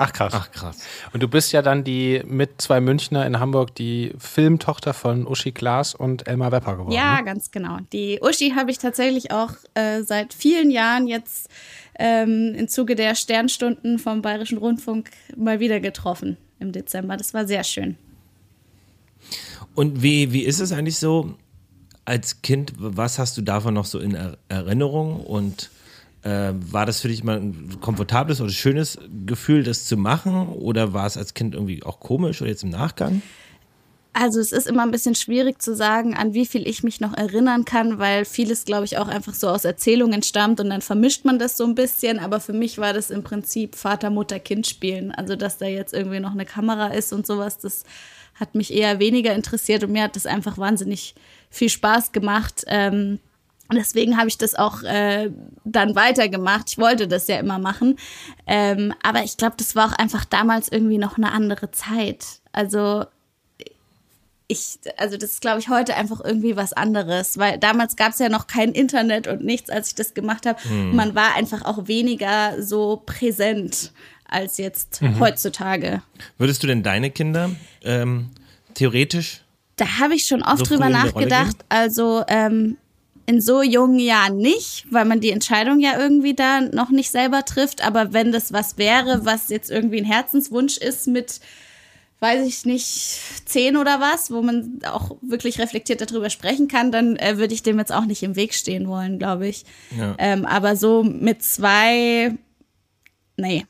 Ach 0.00 0.12
krass. 0.12 0.32
Ach 0.34 0.50
krass. 0.52 0.78
Und 1.12 1.22
du 1.24 1.28
bist 1.28 1.52
ja 1.52 1.60
dann 1.60 1.82
die 1.82 2.22
mit 2.24 2.62
zwei 2.62 2.80
Münchner 2.80 3.26
in 3.26 3.40
Hamburg 3.40 3.74
die 3.74 4.12
Filmtochter 4.16 4.94
von 4.94 5.26
Uschi 5.26 5.50
Glas 5.50 5.92
und 5.92 6.28
Elmar 6.28 6.52
Wepper 6.52 6.76
geworden. 6.76 6.92
Ja, 6.92 7.16
ne? 7.18 7.24
ganz 7.24 7.50
genau. 7.50 7.78
Die 7.92 8.20
Uschi 8.22 8.52
habe 8.56 8.70
ich 8.70 8.78
tatsächlich 8.78 9.32
auch 9.32 9.50
äh, 9.74 10.02
seit 10.04 10.34
vielen 10.34 10.70
Jahren 10.70 11.08
jetzt 11.08 11.48
ähm, 11.98 12.54
im 12.56 12.68
Zuge 12.68 12.94
der 12.94 13.16
Sternstunden 13.16 13.98
vom 13.98 14.22
Bayerischen 14.22 14.58
Rundfunk 14.58 15.10
mal 15.36 15.58
wieder 15.58 15.80
getroffen 15.80 16.36
im 16.60 16.70
Dezember. 16.70 17.16
Das 17.16 17.34
war 17.34 17.46
sehr 17.48 17.64
schön. 17.64 17.96
Und 19.74 20.02
wie, 20.02 20.32
wie 20.32 20.42
ist 20.42 20.60
es 20.60 20.70
eigentlich 20.70 20.98
so 20.98 21.34
als 22.04 22.40
Kind? 22.42 22.72
Was 22.78 23.18
hast 23.18 23.36
du 23.36 23.42
davon 23.42 23.74
noch 23.74 23.84
so 23.84 23.98
in 23.98 24.14
Er- 24.14 24.38
Erinnerung? 24.48 25.20
Und 25.20 25.70
äh, 26.28 26.52
war 26.72 26.84
das 26.84 27.00
für 27.00 27.08
dich 27.08 27.24
mal 27.24 27.38
ein 27.38 27.78
komfortables 27.80 28.40
oder 28.40 28.50
schönes 28.50 28.98
Gefühl, 29.24 29.62
das 29.62 29.84
zu 29.84 29.96
machen? 29.96 30.48
Oder 30.48 30.92
war 30.92 31.06
es 31.06 31.16
als 31.16 31.32
Kind 31.32 31.54
irgendwie 31.54 31.82
auch 31.82 32.00
komisch 32.00 32.42
oder 32.42 32.50
jetzt 32.50 32.64
im 32.64 32.70
Nachgang? 32.70 33.22
Also 34.12 34.40
es 34.40 34.52
ist 34.52 34.66
immer 34.66 34.82
ein 34.82 34.90
bisschen 34.90 35.14
schwierig 35.14 35.62
zu 35.62 35.76
sagen, 35.76 36.14
an 36.16 36.34
wie 36.34 36.44
viel 36.44 36.66
ich 36.66 36.82
mich 36.82 37.00
noch 37.00 37.16
erinnern 37.16 37.64
kann, 37.64 37.98
weil 37.98 38.24
vieles, 38.24 38.64
glaube 38.64 38.84
ich, 38.84 38.98
auch 38.98 39.08
einfach 39.08 39.32
so 39.32 39.48
aus 39.48 39.64
Erzählungen 39.64 40.22
stammt 40.22 40.60
und 40.60 40.70
dann 40.70 40.82
vermischt 40.82 41.24
man 41.24 41.38
das 41.38 41.56
so 41.56 41.64
ein 41.64 41.74
bisschen. 41.74 42.18
Aber 42.18 42.40
für 42.40 42.52
mich 42.52 42.78
war 42.78 42.92
das 42.92 43.10
im 43.10 43.22
Prinzip 43.22 43.76
Vater, 43.76 44.10
Mutter, 44.10 44.40
Kind 44.40 44.66
spielen. 44.66 45.12
Also 45.12 45.36
dass 45.36 45.58
da 45.58 45.66
jetzt 45.66 45.94
irgendwie 45.94 46.20
noch 46.20 46.32
eine 46.32 46.46
Kamera 46.46 46.88
ist 46.88 47.12
und 47.12 47.26
sowas, 47.26 47.58
das 47.58 47.84
hat 48.34 48.54
mich 48.54 48.72
eher 48.72 48.98
weniger 48.98 49.34
interessiert 49.34 49.84
und 49.84 49.92
mir 49.92 50.02
hat 50.02 50.16
das 50.16 50.26
einfach 50.26 50.58
wahnsinnig 50.58 51.14
viel 51.48 51.68
Spaß 51.68 52.12
gemacht. 52.12 52.64
Ähm, 52.66 53.20
deswegen 53.76 54.16
habe 54.16 54.28
ich 54.28 54.38
das 54.38 54.54
auch 54.54 54.82
äh, 54.82 55.30
dann 55.64 55.94
weitergemacht. 55.94 56.70
Ich 56.70 56.78
wollte 56.78 57.06
das 57.08 57.28
ja 57.28 57.38
immer 57.38 57.58
machen. 57.58 57.96
Ähm, 58.46 58.94
aber 59.02 59.24
ich 59.24 59.36
glaube, 59.36 59.56
das 59.58 59.76
war 59.76 59.90
auch 59.90 59.98
einfach 59.98 60.24
damals 60.24 60.70
irgendwie 60.70 60.98
noch 60.98 61.18
eine 61.18 61.32
andere 61.32 61.70
Zeit. 61.70 62.24
Also 62.52 63.04
ich, 64.50 64.78
also 64.96 65.18
das 65.18 65.32
ist, 65.32 65.40
glaube 65.42 65.60
ich, 65.60 65.68
heute 65.68 65.94
einfach 65.94 66.20
irgendwie 66.24 66.56
was 66.56 66.72
anderes, 66.72 67.36
weil 67.36 67.58
damals 67.58 67.96
gab 67.96 68.12
es 68.12 68.18
ja 68.18 68.30
noch 68.30 68.46
kein 68.46 68.72
Internet 68.72 69.26
und 69.26 69.44
nichts, 69.44 69.68
als 69.68 69.88
ich 69.88 69.94
das 69.94 70.14
gemacht 70.14 70.46
habe. 70.46 70.58
Man 70.70 71.14
war 71.14 71.34
einfach 71.36 71.66
auch 71.66 71.86
weniger 71.86 72.62
so 72.62 73.02
präsent 73.04 73.92
als 74.26 74.56
jetzt 74.56 75.00
heutzutage. 75.20 76.02
Würdest 76.38 76.62
du 76.62 76.66
denn 76.66 76.82
deine 76.82 77.10
Kinder 77.10 77.50
ähm, 77.82 78.30
theoretisch 78.74 79.42
Da 79.76 79.98
habe 80.00 80.14
ich 80.14 80.26
schon 80.26 80.42
oft 80.42 80.58
So 80.58 80.64
drüber 80.64 80.88
nachgedacht. 80.88 81.56
Also 81.68 82.24
ähm, 82.28 82.78
in 83.28 83.42
so 83.42 83.60
jungen 83.60 83.98
Jahren 83.98 84.38
nicht, 84.38 84.86
weil 84.90 85.04
man 85.04 85.20
die 85.20 85.30
Entscheidung 85.30 85.80
ja 85.80 86.00
irgendwie 86.00 86.32
da 86.32 86.62
noch 86.62 86.88
nicht 86.88 87.10
selber 87.10 87.44
trifft. 87.44 87.86
Aber 87.86 88.14
wenn 88.14 88.32
das 88.32 88.54
was 88.54 88.78
wäre, 88.78 89.26
was 89.26 89.50
jetzt 89.50 89.70
irgendwie 89.70 89.98
ein 89.98 90.06
Herzenswunsch 90.06 90.78
ist 90.78 91.08
mit, 91.08 91.40
weiß 92.20 92.46
ich 92.46 92.64
nicht, 92.64 93.20
zehn 93.44 93.76
oder 93.76 94.00
was, 94.00 94.30
wo 94.30 94.40
man 94.40 94.80
auch 94.90 95.18
wirklich 95.20 95.58
reflektiert 95.58 96.00
darüber 96.00 96.30
sprechen 96.30 96.68
kann, 96.68 96.90
dann 96.90 97.16
äh, 97.16 97.36
würde 97.36 97.52
ich 97.52 97.62
dem 97.62 97.78
jetzt 97.78 97.92
auch 97.92 98.06
nicht 98.06 98.22
im 98.22 98.34
Weg 98.34 98.54
stehen 98.54 98.88
wollen, 98.88 99.18
glaube 99.18 99.46
ich. 99.46 99.66
Ja. 99.98 100.14
Ähm, 100.16 100.46
aber 100.46 100.74
so 100.74 101.02
mit 101.02 101.42
zwei, 101.42 102.32
nee. 103.36 103.66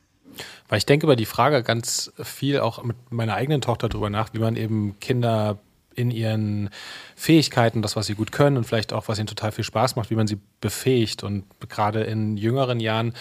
Weil 0.69 0.77
ich 0.77 0.85
denke 0.85 1.05
über 1.05 1.17
die 1.17 1.25
Frage 1.25 1.63
ganz 1.63 2.13
viel 2.23 2.61
auch 2.61 2.81
mit 2.83 2.95
meiner 3.09 3.33
eigenen 3.33 3.59
Tochter 3.59 3.89
drüber 3.89 4.09
nach, 4.09 4.33
wie 4.33 4.39
man 4.39 4.55
eben 4.55 4.97
Kinder 5.01 5.59
in 5.99 6.11
ihren 6.11 6.69
Fähigkeiten, 7.15 7.81
das, 7.81 7.95
was 7.95 8.07
sie 8.07 8.15
gut 8.15 8.31
können 8.31 8.57
und 8.57 8.63
vielleicht 8.63 8.93
auch, 8.93 9.07
was 9.07 9.19
ihnen 9.19 9.27
total 9.27 9.51
viel 9.51 9.65
Spaß 9.65 9.95
macht, 9.95 10.09
wie 10.09 10.15
man 10.15 10.27
sie 10.27 10.39
befähigt. 10.61 11.23
Und 11.23 11.43
gerade 11.67 12.03
in 12.03 12.37
jüngeren 12.37 12.79
Jahren 12.79 13.13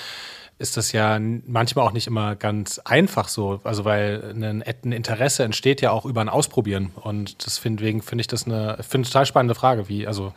ist 0.58 0.76
das 0.76 0.90
ja 0.90 1.20
manchmal 1.20 1.86
auch 1.86 1.92
nicht 1.92 2.08
immer 2.08 2.34
ganz 2.34 2.80
einfach 2.80 3.28
so. 3.28 3.60
Also 3.62 3.84
weil 3.84 4.34
ein, 4.34 4.62
ein 4.62 4.92
Interesse 4.92 5.44
entsteht 5.44 5.80
ja 5.80 5.92
auch 5.92 6.04
über 6.04 6.20
ein 6.20 6.28
Ausprobieren. 6.28 6.90
Und 6.96 7.46
deswegen 7.46 8.02
finde 8.02 8.22
ich 8.22 8.26
das 8.26 8.44
eine, 8.44 8.78
finde 8.80 9.06
total 9.08 9.24
spannende 9.24 9.54
Frage, 9.54 9.88
wie, 9.88 10.06
also 10.06 10.32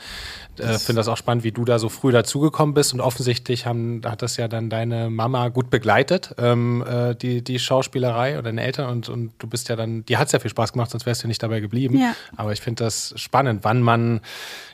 äh, 0.59 0.77
finde 0.77 0.99
das 0.99 1.07
auch 1.07 1.17
spannend, 1.17 1.43
wie 1.43 1.51
du 1.51 1.65
da 1.65 1.79
so 1.79 1.89
früh 1.89 2.11
dazugekommen 2.11 2.75
bist. 2.75 2.93
Und 2.93 3.01
offensichtlich 3.01 3.65
haben, 3.65 4.01
hat 4.05 4.21
das 4.21 4.37
ja 4.37 4.47
dann 4.47 4.69
deine 4.69 5.09
Mama 5.09 5.49
gut 5.49 5.71
begleitet, 5.71 6.35
ähm, 6.37 6.85
äh, 6.87 7.15
die, 7.15 7.43
die 7.43 7.57
Schauspielerei 7.57 8.33
oder 8.33 8.43
deine 8.43 8.61
Eltern. 8.61 8.89
Und, 8.89 9.09
und 9.09 9.33
du 9.39 9.47
bist 9.47 9.69
ja 9.69 9.75
dann, 9.75 10.05
die 10.05 10.17
hat 10.17 10.29
sehr 10.29 10.39
viel 10.39 10.51
Spaß 10.51 10.73
gemacht, 10.73 10.91
sonst 10.91 11.07
wärst 11.07 11.23
du 11.23 11.27
nicht 11.27 11.41
dabei 11.41 11.61
geblieben. 11.61 11.97
Ja. 11.97 12.15
Aber 12.37 12.51
ich 12.51 12.61
finde 12.61 12.83
das 12.83 13.13
spannend, 13.15 13.61
wann 13.63 13.81
man, 13.81 14.21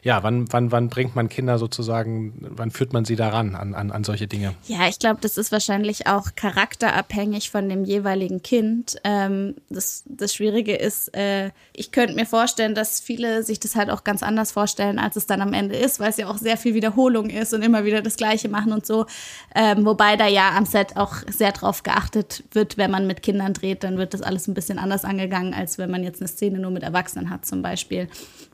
ja, 0.07 0.23
wann, 0.23 0.45
wann, 0.53 0.71
wann 0.71 0.87
bringt 0.87 1.17
man 1.17 1.27
Kinder 1.27 1.59
sozusagen, 1.59 2.31
wann 2.39 2.71
führt 2.71 2.93
man 2.93 3.03
sie 3.03 3.17
daran 3.17 3.55
an, 3.55 3.75
an, 3.75 3.91
an 3.91 4.05
solche 4.05 4.25
Dinge? 4.25 4.53
Ja, 4.65 4.87
ich 4.87 4.99
glaube, 4.99 5.19
das 5.19 5.37
ist 5.37 5.51
wahrscheinlich 5.51 6.07
auch 6.07 6.27
charakterabhängig 6.37 7.51
von 7.51 7.67
dem 7.67 7.83
jeweiligen 7.83 8.41
Kind. 8.41 8.95
Ähm, 9.03 9.55
das, 9.69 10.05
das 10.05 10.33
Schwierige 10.33 10.77
ist, 10.77 11.13
äh, 11.13 11.51
ich 11.73 11.91
könnte 11.91 12.15
mir 12.15 12.25
vorstellen, 12.25 12.73
dass 12.73 13.01
viele 13.01 13.43
sich 13.43 13.59
das 13.59 13.75
halt 13.75 13.89
auch 13.89 14.05
ganz 14.05 14.23
anders 14.23 14.53
vorstellen, 14.53 14.97
als 14.97 15.17
es 15.17 15.25
dann 15.25 15.41
am 15.41 15.51
Ende 15.51 15.75
ist, 15.75 15.99
weil 15.99 16.11
es 16.11 16.15
ja 16.15 16.29
auch 16.29 16.37
sehr 16.37 16.55
viel 16.55 16.73
Wiederholung 16.73 17.29
ist 17.29 17.53
und 17.53 17.61
immer 17.61 17.83
wieder 17.83 18.01
das 18.01 18.15
Gleiche 18.15 18.47
machen 18.47 18.71
und 18.71 18.85
so. 18.85 19.07
Ähm, 19.55 19.85
wobei 19.85 20.15
da 20.15 20.27
ja 20.27 20.55
am 20.55 20.65
Set 20.65 20.95
auch 20.95 21.15
sehr 21.29 21.51
drauf 21.51 21.83
geachtet 21.83 22.45
wird, 22.53 22.77
wenn 22.77 22.91
man 22.91 23.07
mit 23.07 23.23
Kindern 23.23 23.51
dreht, 23.51 23.83
dann 23.83 23.97
wird 23.97 24.13
das 24.13 24.21
alles 24.21 24.47
ein 24.47 24.53
bisschen 24.53 24.79
anders 24.79 25.03
angegangen, 25.03 25.53
als 25.53 25.77
wenn 25.77 25.91
man 25.91 26.05
jetzt 26.05 26.21
eine 26.21 26.29
Szene 26.29 26.59
nur 26.59 26.71
mit 26.71 26.83
Erwachsenen 26.83 27.29
hat 27.29 27.45
zum 27.45 27.61
Beispiel. 27.61 28.07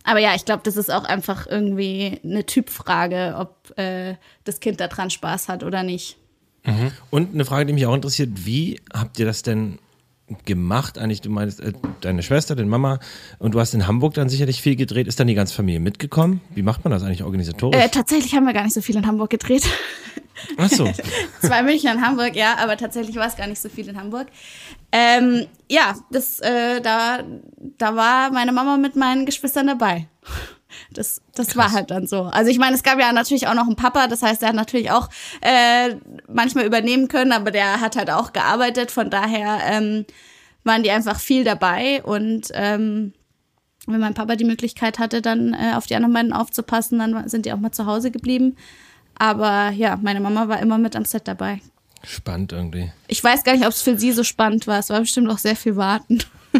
Aber 0.03 0.19
ja, 0.19 0.35
ich 0.35 0.45
glaube, 0.45 0.61
das 0.63 0.77
ist 0.77 0.91
auch 0.91 1.05
einfach 1.05 1.47
irgendwie 1.47 2.19
eine 2.23 2.45
Typfrage, 2.45 3.35
ob 3.37 3.77
äh, 3.77 4.15
das 4.43 4.59
Kind 4.59 4.79
daran 4.79 5.09
Spaß 5.09 5.47
hat 5.47 5.63
oder 5.63 5.83
nicht. 5.83 6.17
Mhm. 6.65 6.91
Und 7.09 7.33
eine 7.33 7.45
Frage, 7.45 7.65
die 7.65 7.73
mich 7.73 7.85
auch 7.85 7.95
interessiert, 7.95 8.45
wie 8.45 8.81
habt 8.93 9.19
ihr 9.19 9.25
das 9.25 9.43
denn 9.43 9.79
gemacht? 10.45 10.97
Eigentlich, 10.97 11.21
du 11.21 11.29
meinst, 11.29 11.59
äh, 11.59 11.73
deine 12.01 12.23
Schwester, 12.23 12.55
deine 12.55 12.69
Mama 12.69 12.99
und 13.39 13.53
du 13.53 13.59
hast 13.59 13.73
in 13.73 13.87
Hamburg 13.87 14.13
dann 14.13 14.29
sicherlich 14.29 14.61
viel 14.61 14.75
gedreht. 14.75 15.07
Ist 15.07 15.19
dann 15.19 15.27
die 15.27 15.33
ganze 15.33 15.53
Familie 15.53 15.79
mitgekommen? 15.79 16.41
Wie 16.53 16.63
macht 16.63 16.83
man 16.83 16.91
das 16.91 17.03
eigentlich 17.03 17.23
organisatorisch? 17.23 17.79
Äh, 17.79 17.89
tatsächlich 17.89 18.33
haben 18.33 18.45
wir 18.45 18.53
gar 18.53 18.63
nicht 18.63 18.73
so 18.73 18.81
viel 18.81 18.95
in 18.95 19.05
Hamburg 19.05 19.29
gedreht. 19.29 19.67
Ach 20.57 20.69
so. 20.69 20.91
Zwei 21.41 21.63
München 21.63 21.91
in 21.91 22.05
Hamburg, 22.05 22.35
ja, 22.35 22.55
aber 22.57 22.77
tatsächlich 22.77 23.15
war 23.15 23.27
es 23.27 23.35
gar 23.35 23.47
nicht 23.47 23.61
so 23.61 23.69
viel 23.69 23.87
in 23.87 23.97
Hamburg. 23.97 24.27
Ähm, 24.91 25.47
ja, 25.69 25.95
das, 26.11 26.39
äh, 26.39 26.81
da, 26.81 27.23
da 27.77 27.95
war 27.95 28.31
meine 28.31 28.51
Mama 28.51 28.77
mit 28.77 28.95
meinen 28.95 29.25
Geschwistern 29.25 29.67
dabei. 29.67 30.07
Das, 30.91 31.21
das 31.35 31.55
war 31.55 31.71
halt 31.71 31.91
dann 31.91 32.07
so. 32.07 32.23
Also 32.23 32.49
ich 32.49 32.57
meine, 32.57 32.75
es 32.75 32.83
gab 32.83 32.99
ja 32.99 33.11
natürlich 33.11 33.47
auch 33.47 33.53
noch 33.53 33.67
einen 33.67 33.75
Papa, 33.75 34.07
das 34.07 34.21
heißt, 34.21 34.41
er 34.41 34.49
hat 34.49 34.55
natürlich 34.55 34.91
auch 34.91 35.09
äh, 35.41 35.95
manchmal 36.27 36.65
übernehmen 36.65 37.07
können, 37.07 37.31
aber 37.31 37.51
der 37.51 37.79
hat 37.79 37.95
halt 37.95 38.09
auch 38.09 38.33
gearbeitet. 38.33 38.91
Von 38.91 39.09
daher 39.09 39.59
ähm, 39.65 40.05
waren 40.63 40.83
die 40.83 40.91
einfach 40.91 41.19
viel 41.19 41.43
dabei 41.43 42.01
und 42.03 42.49
ähm, 42.53 43.13
wenn 43.85 43.99
mein 43.99 44.13
Papa 44.13 44.35
die 44.35 44.45
Möglichkeit 44.45 44.97
hatte, 44.97 45.21
dann 45.21 45.53
äh, 45.53 45.73
auf 45.75 45.87
die 45.87 45.95
anderen 45.95 46.13
beiden 46.13 46.33
aufzupassen, 46.33 46.99
dann 46.99 47.27
sind 47.27 47.45
die 47.45 47.53
auch 47.53 47.59
mal 47.59 47.71
zu 47.71 47.85
Hause 47.85 48.11
geblieben. 48.11 48.55
Aber 49.17 49.69
ja, 49.71 49.97
meine 50.01 50.19
Mama 50.19 50.47
war 50.47 50.59
immer 50.59 50.77
mit 50.77 50.95
am 50.95 51.05
Set 51.05 51.27
dabei. 51.27 51.61
Spannend 52.05 52.51
irgendwie. 52.51 52.91
Ich 53.07 53.23
weiß 53.23 53.43
gar 53.43 53.53
nicht, 53.53 53.65
ob 53.65 53.71
es 53.71 53.81
für 53.81 53.97
sie 53.97 54.11
so 54.11 54.23
spannend 54.23 54.67
war. 54.67 54.79
Es 54.79 54.89
war 54.89 54.99
bestimmt 54.99 55.29
auch 55.29 55.37
sehr 55.37 55.55
viel 55.55 55.75
Warten. 55.75 56.19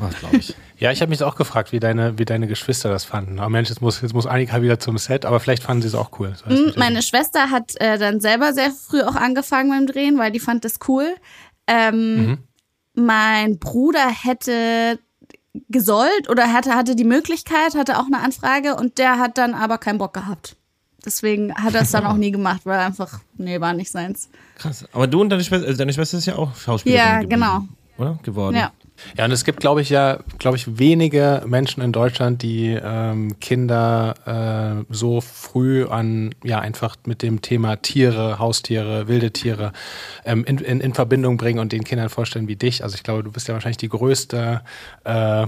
Ach, 0.00 0.18
glaube 0.18 0.36
ich. 0.36 0.54
Ja, 0.78 0.92
ich 0.92 1.00
habe 1.00 1.08
mich 1.08 1.22
auch 1.22 1.36
gefragt, 1.36 1.72
wie 1.72 1.80
deine, 1.80 2.18
wie 2.18 2.26
deine 2.26 2.46
Geschwister 2.46 2.90
das 2.90 3.04
fanden. 3.04 3.38
Aber 3.38 3.48
Mensch, 3.48 3.70
jetzt 3.70 3.80
muss, 3.80 4.02
jetzt 4.02 4.12
muss 4.12 4.26
Annika 4.26 4.60
wieder 4.60 4.78
zum 4.78 4.98
Set, 4.98 5.24
aber 5.24 5.40
vielleicht 5.40 5.62
fanden 5.62 5.82
sie 5.82 5.88
es 5.88 5.94
auch 5.94 6.18
cool. 6.18 6.34
Mhm, 6.46 6.74
meine 6.76 7.02
Schwester 7.02 7.50
hat 7.50 7.80
äh, 7.80 7.98
dann 7.98 8.20
selber 8.20 8.52
sehr 8.52 8.70
früh 8.70 9.02
auch 9.02 9.14
angefangen 9.14 9.70
beim 9.70 9.86
Drehen, 9.86 10.18
weil 10.18 10.32
die 10.32 10.40
fand 10.40 10.64
das 10.64 10.78
cool. 10.86 11.14
Ähm, 11.66 12.26
mhm. 12.26 12.38
Mein 12.94 13.58
Bruder 13.58 14.08
hätte 14.08 14.98
gesollt 15.68 16.28
oder 16.28 16.52
hatte, 16.52 16.74
hatte 16.74 16.94
die 16.94 17.04
Möglichkeit, 17.04 17.74
hatte 17.74 17.98
auch 17.98 18.06
eine 18.06 18.20
Anfrage 18.20 18.74
und 18.76 18.98
der 18.98 19.18
hat 19.18 19.38
dann 19.38 19.54
aber 19.54 19.78
keinen 19.78 19.98
Bock 19.98 20.12
gehabt. 20.12 20.56
Deswegen 21.04 21.54
hat 21.54 21.74
er 21.74 21.82
es 21.82 21.92
dann 21.92 22.04
auch 22.06 22.16
nie 22.16 22.32
gemacht, 22.32 22.62
weil 22.64 22.80
einfach, 22.80 23.20
nee, 23.36 23.60
war 23.60 23.72
nicht 23.72 23.90
seins. 23.90 24.28
Krass. 24.56 24.84
Aber 24.92 25.06
du 25.06 25.20
und 25.20 25.30
deine 25.30 25.44
Schwester, 25.44 25.66
also 25.66 25.78
deine 25.78 25.92
Schwester 25.92 26.18
ist 26.18 26.26
ja 26.26 26.36
auch 26.36 26.54
Schauspielerin. 26.56 27.04
Ja, 27.04 27.20
geblieben, 27.20 27.40
genau. 27.40 27.68
Oder? 27.98 28.18
Geworden. 28.22 28.56
Ja. 28.56 28.72
Ja, 29.16 29.26
und 29.26 29.30
es 29.30 29.44
gibt, 29.44 29.60
glaube 29.60 29.82
ich, 29.82 29.90
ja, 29.90 30.18
glaube 30.38 30.56
ich, 30.56 30.78
wenige 30.78 31.42
Menschen 31.46 31.82
in 31.82 31.92
Deutschland, 31.92 32.42
die 32.42 32.78
ähm, 32.82 33.38
Kinder 33.40 34.84
äh, 34.88 34.92
so 34.92 35.20
früh 35.20 35.86
an, 35.86 36.34
ja, 36.42 36.60
einfach 36.60 36.96
mit 37.04 37.22
dem 37.22 37.42
Thema 37.42 37.76
Tiere, 37.76 38.38
Haustiere, 38.38 39.08
wilde 39.08 39.32
Tiere 39.32 39.72
ähm, 40.24 40.44
in, 40.44 40.58
in, 40.58 40.80
in 40.80 40.94
Verbindung 40.94 41.36
bringen 41.36 41.58
und 41.58 41.72
den 41.72 41.84
Kindern 41.84 42.08
vorstellen 42.08 42.48
wie 42.48 42.56
dich. 42.56 42.82
Also 42.82 42.94
ich 42.94 43.02
glaube, 43.02 43.22
du 43.22 43.32
bist 43.32 43.48
ja 43.48 43.54
wahrscheinlich 43.54 43.76
die 43.76 43.88
größte 43.88 44.62
äh, 45.04 45.46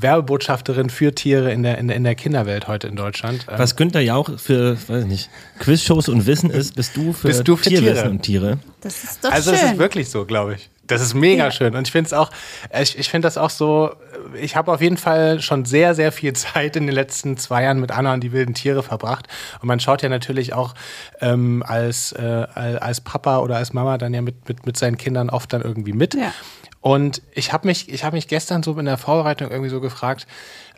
Werbebotschafterin 0.00 0.90
für 0.90 1.14
Tiere 1.14 1.52
in 1.52 1.62
der, 1.62 1.78
in 1.78 1.88
der, 1.88 1.96
in 1.96 2.04
der 2.04 2.14
Kinderwelt 2.14 2.68
heute 2.68 2.88
in 2.88 2.96
Deutschland. 2.96 3.46
Ähm, 3.48 3.58
Was 3.58 3.76
Günther 3.76 4.00
Jauch 4.00 4.38
für, 4.38 4.76
weiß 4.88 5.02
ich 5.02 5.08
nicht, 5.08 5.30
Quizshows 5.58 6.08
und 6.08 6.26
Wissen 6.26 6.50
ist, 6.50 6.76
bist 6.76 6.96
du 6.96 7.12
für, 7.12 7.28
bist 7.28 7.46
du 7.46 7.56
für 7.56 7.68
Tierwissen 7.68 7.94
Tiere. 7.94 8.10
und 8.10 8.22
Tiere. 8.22 8.58
Das 8.80 9.04
ist 9.04 9.24
doch 9.24 9.30
also 9.30 9.50
schön. 9.50 9.58
Also 9.58 9.66
es 9.66 9.72
ist 9.72 9.78
wirklich 9.78 10.10
so, 10.10 10.24
glaube 10.24 10.54
ich. 10.54 10.70
Das 10.86 11.00
ist 11.00 11.14
mega 11.14 11.44
ja. 11.44 11.50
schön. 11.50 11.74
Und 11.74 11.86
ich 11.86 11.92
finde 11.92 12.08
es 12.08 12.12
auch, 12.12 12.30
ich, 12.80 12.98
ich 12.98 13.08
finde 13.08 13.26
das 13.26 13.38
auch 13.38 13.50
so, 13.50 13.94
ich 14.40 14.56
habe 14.56 14.72
auf 14.72 14.80
jeden 14.80 14.96
Fall 14.96 15.40
schon 15.40 15.64
sehr, 15.64 15.94
sehr 15.94 16.12
viel 16.12 16.32
Zeit 16.34 16.76
in 16.76 16.86
den 16.86 16.94
letzten 16.94 17.36
zwei 17.36 17.62
Jahren 17.62 17.80
mit 17.80 17.90
Anna 17.90 18.14
und 18.14 18.20
die 18.20 18.32
wilden 18.32 18.54
Tiere 18.54 18.82
verbracht. 18.82 19.28
Und 19.60 19.68
man 19.68 19.80
schaut 19.80 20.02
ja 20.02 20.08
natürlich 20.08 20.54
auch 20.54 20.74
ähm, 21.20 21.62
als, 21.66 22.12
äh, 22.12 22.46
als 22.54 23.00
Papa 23.00 23.38
oder 23.38 23.56
als 23.56 23.72
Mama 23.72 23.96
dann 23.96 24.12
ja 24.12 24.22
mit, 24.22 24.48
mit, 24.48 24.66
mit 24.66 24.76
seinen 24.76 24.98
Kindern 24.98 25.30
oft 25.30 25.52
dann 25.52 25.62
irgendwie 25.62 25.92
mit. 25.92 26.14
Ja. 26.14 26.32
Und 26.82 27.22
ich 27.32 27.52
habe 27.52 27.68
mich, 27.68 27.88
ich 27.88 28.04
habe 28.04 28.16
mich 28.16 28.28
gestern 28.28 28.62
so 28.62 28.78
in 28.78 28.84
der 28.84 28.98
Vorbereitung 28.98 29.50
irgendwie 29.50 29.70
so 29.70 29.80
gefragt, 29.80 30.26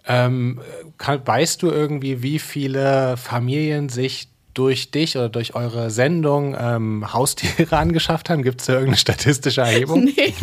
ähm, 0.06 0.61
kann, 0.99 1.26
weißt 1.26 1.62
du 1.62 1.70
irgendwie, 1.70 2.23
wie 2.23 2.38
viele 2.38 3.16
Familien 3.16 3.88
sich 3.88 4.28
durch 4.52 4.90
dich 4.90 5.16
oder 5.16 5.30
durch 5.30 5.54
eure 5.54 5.90
Sendung 5.90 6.54
ähm, 6.58 7.12
Haustiere 7.12 7.76
angeschafft 7.78 8.28
haben? 8.30 8.42
Gibt 8.42 8.61
es 8.61 8.66
da 8.66 8.75
irgendeine 8.75 8.99
statistische 8.99 9.62
Erhebung? 9.62 10.04
nee, 10.16 10.34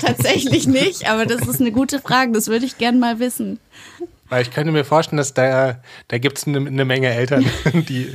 tatsächlich 0.00 0.66
nicht, 0.66 1.10
aber 1.10 1.24
das 1.24 1.48
ist 1.48 1.60
eine 1.60 1.72
gute 1.72 1.98
Frage, 1.98 2.32
das 2.32 2.48
würde 2.48 2.66
ich 2.66 2.78
gerne 2.78 2.98
mal 2.98 3.18
wissen. 3.18 3.58
Weil 4.28 4.42
ich 4.42 4.50
könnte 4.50 4.72
mir 4.72 4.84
vorstellen, 4.84 5.18
dass 5.18 5.34
da, 5.34 5.80
da 6.08 6.18
gibt 6.18 6.38
es 6.38 6.46
eine, 6.46 6.58
eine 6.58 6.84
Menge 6.84 7.08
Eltern, 7.08 7.46
die 7.88 8.12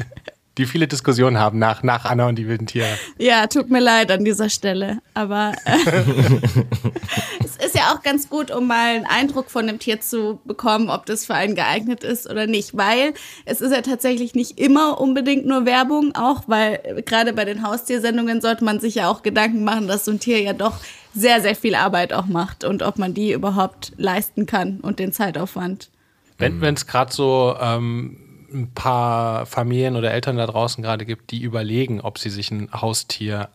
die 0.57 0.65
viele 0.65 0.87
Diskussionen 0.87 1.39
haben 1.39 1.59
nach, 1.59 1.81
nach 1.81 2.03
Anna 2.03 2.27
und 2.27 2.35
die 2.35 2.47
wilden 2.47 2.67
Tiere. 2.67 2.97
Ja, 3.17 3.47
tut 3.47 3.69
mir 3.69 3.79
leid 3.79 4.11
an 4.11 4.25
dieser 4.25 4.49
Stelle. 4.49 4.97
Aber 5.13 5.53
äh, 5.65 5.77
es 7.43 7.55
ist 7.55 7.75
ja 7.75 7.93
auch 7.93 8.01
ganz 8.01 8.29
gut, 8.29 8.51
um 8.51 8.67
mal 8.67 8.95
einen 8.95 9.05
Eindruck 9.05 9.49
von 9.49 9.65
dem 9.65 9.79
Tier 9.79 10.01
zu 10.01 10.41
bekommen, 10.43 10.89
ob 10.89 11.05
das 11.05 11.25
für 11.25 11.35
einen 11.35 11.55
geeignet 11.55 12.03
ist 12.03 12.29
oder 12.29 12.47
nicht. 12.47 12.75
Weil 12.75 13.13
es 13.45 13.61
ist 13.61 13.71
ja 13.71 13.81
tatsächlich 13.81 14.35
nicht 14.35 14.59
immer 14.59 14.99
unbedingt 14.99 15.45
nur 15.45 15.65
Werbung, 15.65 16.15
auch 16.15 16.43
weil 16.47 17.01
gerade 17.05 17.31
bei 17.31 17.45
den 17.45 17.65
Haustiersendungen 17.65 18.41
sollte 18.41 18.65
man 18.65 18.81
sich 18.81 18.95
ja 18.95 19.09
auch 19.09 19.23
Gedanken 19.23 19.63
machen, 19.63 19.87
dass 19.87 20.03
so 20.03 20.11
ein 20.11 20.19
Tier 20.19 20.41
ja 20.41 20.51
doch 20.51 20.79
sehr, 21.13 21.41
sehr 21.41 21.55
viel 21.55 21.75
Arbeit 21.75 22.11
auch 22.11 22.25
macht 22.25 22.65
und 22.65 22.83
ob 22.83 22.97
man 22.97 23.13
die 23.13 23.31
überhaupt 23.31 23.93
leisten 23.97 24.45
kann 24.45 24.79
und 24.81 24.99
den 24.99 25.13
Zeitaufwand. 25.13 25.89
Wenn 26.37 26.73
es 26.73 26.87
gerade 26.87 27.13
so 27.13 27.55
ähm, 27.61 28.17
ein 28.53 28.71
paar 28.73 29.45
Familien 29.45 29.95
oder 29.95 30.11
Eltern 30.11 30.37
da 30.37 30.45
draußen 30.45 30.83
gerade 30.83 31.05
gibt, 31.05 31.31
die 31.31 31.41
überlegen, 31.41 32.01
ob 32.01 32.17
sie 32.17 32.29
sich 32.29 32.51
ein 32.51 32.69
Haustier 32.73 33.49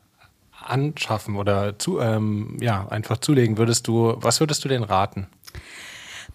anschaffen 0.65 1.37
oder 1.37 1.79
zu, 1.79 2.01
ähm, 2.01 2.57
ja, 2.61 2.89
einfach 2.89 3.19
zulegen, 3.19 3.59
würdest 3.59 3.87
du, 3.89 4.15
was 4.17 4.41
würdest 4.41 4.65
du 4.65 4.69
denn 4.69 4.83
raten? 4.83 5.27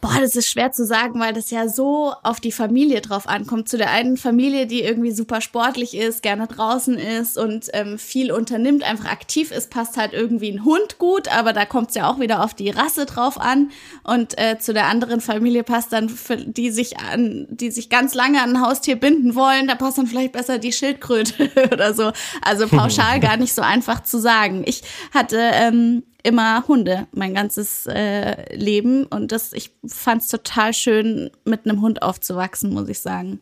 Boah, 0.01 0.17
das 0.19 0.35
ist 0.35 0.49
schwer 0.49 0.71
zu 0.71 0.83
sagen, 0.83 1.19
weil 1.19 1.31
das 1.31 1.51
ja 1.51 1.67
so 1.67 2.11
auf 2.23 2.39
die 2.39 2.51
Familie 2.51 3.01
drauf 3.01 3.29
ankommt. 3.29 3.69
Zu 3.69 3.77
der 3.77 3.91
einen 3.91 4.17
Familie, 4.17 4.65
die 4.65 4.81
irgendwie 4.81 5.11
super 5.11 5.41
sportlich 5.41 5.95
ist, 5.95 6.23
gerne 6.23 6.47
draußen 6.47 6.97
ist 6.97 7.37
und 7.37 7.67
ähm, 7.73 7.99
viel 7.99 8.31
unternimmt, 8.31 8.83
einfach 8.83 9.11
aktiv 9.11 9.51
ist, 9.51 9.69
passt 9.69 9.97
halt 9.97 10.13
irgendwie 10.13 10.49
ein 10.49 10.65
Hund 10.65 10.97
gut, 10.97 11.27
aber 11.27 11.53
da 11.53 11.65
kommt 11.65 11.89
es 11.89 11.95
ja 11.95 12.09
auch 12.09 12.19
wieder 12.19 12.43
auf 12.43 12.55
die 12.55 12.71
Rasse 12.71 13.05
drauf 13.05 13.39
an. 13.39 13.69
Und 14.03 14.39
äh, 14.39 14.57
zu 14.57 14.73
der 14.73 14.87
anderen 14.87 15.21
Familie 15.21 15.63
passt 15.63 15.93
dann, 15.93 16.09
für 16.09 16.35
die 16.35 16.71
sich 16.71 16.97
an, 16.97 17.45
die 17.51 17.69
sich 17.69 17.89
ganz 17.89 18.15
lange 18.15 18.41
an 18.41 18.55
ein 18.55 18.61
Haustier 18.61 18.95
binden 18.95 19.35
wollen, 19.35 19.67
da 19.67 19.75
passt 19.75 19.99
dann 19.99 20.07
vielleicht 20.07 20.31
besser 20.31 20.57
die 20.57 20.73
Schildkröte 20.73 21.51
oder 21.71 21.93
so. 21.93 22.11
Also 22.41 22.67
pauschal 22.75 23.19
gar 23.19 23.37
nicht 23.37 23.53
so 23.53 23.61
einfach 23.61 24.01
zu 24.01 24.19
sagen. 24.19 24.63
Ich 24.65 24.81
hatte 25.13 25.37
ähm, 25.37 26.01
immer 26.23 26.67
Hunde 26.67 27.07
mein 27.11 27.33
ganzes 27.33 27.85
äh, 27.87 28.55
Leben 28.55 29.05
und 29.05 29.31
das 29.31 29.53
ich 29.53 29.71
fand 29.85 30.21
es 30.21 30.27
total 30.27 30.73
schön 30.73 31.31
mit 31.45 31.65
einem 31.65 31.81
Hund 31.81 32.01
aufzuwachsen, 32.01 32.73
muss 32.73 32.89
ich 32.89 32.99
sagen. 32.99 33.39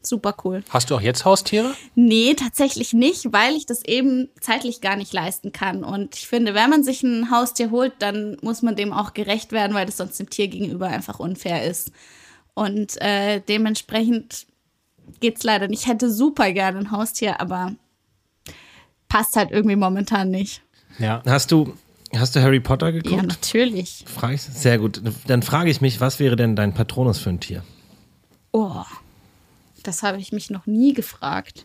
Super 0.00 0.34
cool. 0.44 0.62
Hast 0.70 0.90
du 0.90 0.94
auch 0.94 1.00
jetzt 1.00 1.24
Haustiere? 1.24 1.74
Nee, 1.96 2.34
tatsächlich 2.34 2.92
nicht, 2.92 3.32
weil 3.32 3.56
ich 3.56 3.66
das 3.66 3.84
eben 3.84 4.28
zeitlich 4.40 4.80
gar 4.80 4.96
nicht 4.96 5.12
leisten 5.12 5.52
kann. 5.52 5.82
Und 5.82 6.14
ich 6.14 6.28
finde, 6.28 6.54
wenn 6.54 6.70
man 6.70 6.84
sich 6.84 7.02
ein 7.02 7.30
Haustier 7.32 7.70
holt, 7.72 7.92
dann 7.98 8.36
muss 8.40 8.62
man 8.62 8.76
dem 8.76 8.92
auch 8.92 9.12
gerecht 9.12 9.50
werden, 9.50 9.74
weil 9.74 9.86
das 9.86 9.96
sonst 9.96 10.18
dem 10.18 10.30
Tier 10.30 10.48
gegenüber 10.48 10.86
einfach 10.86 11.18
unfair 11.18 11.64
ist. 11.64 11.90
Und 12.54 13.00
äh, 13.02 13.40
dementsprechend 13.40 14.46
geht's 15.20 15.42
leider 15.42 15.66
nicht. 15.66 15.82
Ich 15.82 15.88
hätte 15.88 16.10
super 16.10 16.52
gerne 16.52 16.78
ein 16.78 16.90
Haustier, 16.92 17.40
aber 17.40 17.74
passt 19.08 19.36
halt 19.36 19.50
irgendwie 19.50 19.76
momentan 19.76 20.30
nicht. 20.30 20.62
Ja. 20.98 21.22
Hast 21.26 21.50
du, 21.52 21.74
hast 22.14 22.34
du 22.36 22.42
Harry 22.42 22.60
Potter 22.60 22.92
geguckt? 22.92 23.14
Ja, 23.14 23.22
natürlich. 23.22 24.04
Frag 24.06 24.34
ich, 24.34 24.42
sehr 24.42 24.78
gut. 24.78 25.02
Dann 25.26 25.42
frage 25.42 25.70
ich 25.70 25.80
mich, 25.80 26.00
was 26.00 26.18
wäre 26.18 26.36
denn 26.36 26.56
dein 26.56 26.74
Patronus 26.74 27.18
für 27.18 27.30
ein 27.30 27.40
Tier? 27.40 27.62
Oh, 28.52 28.82
das 29.82 30.02
habe 30.02 30.18
ich 30.18 30.32
mich 30.32 30.50
noch 30.50 30.66
nie 30.66 30.94
gefragt. 30.94 31.64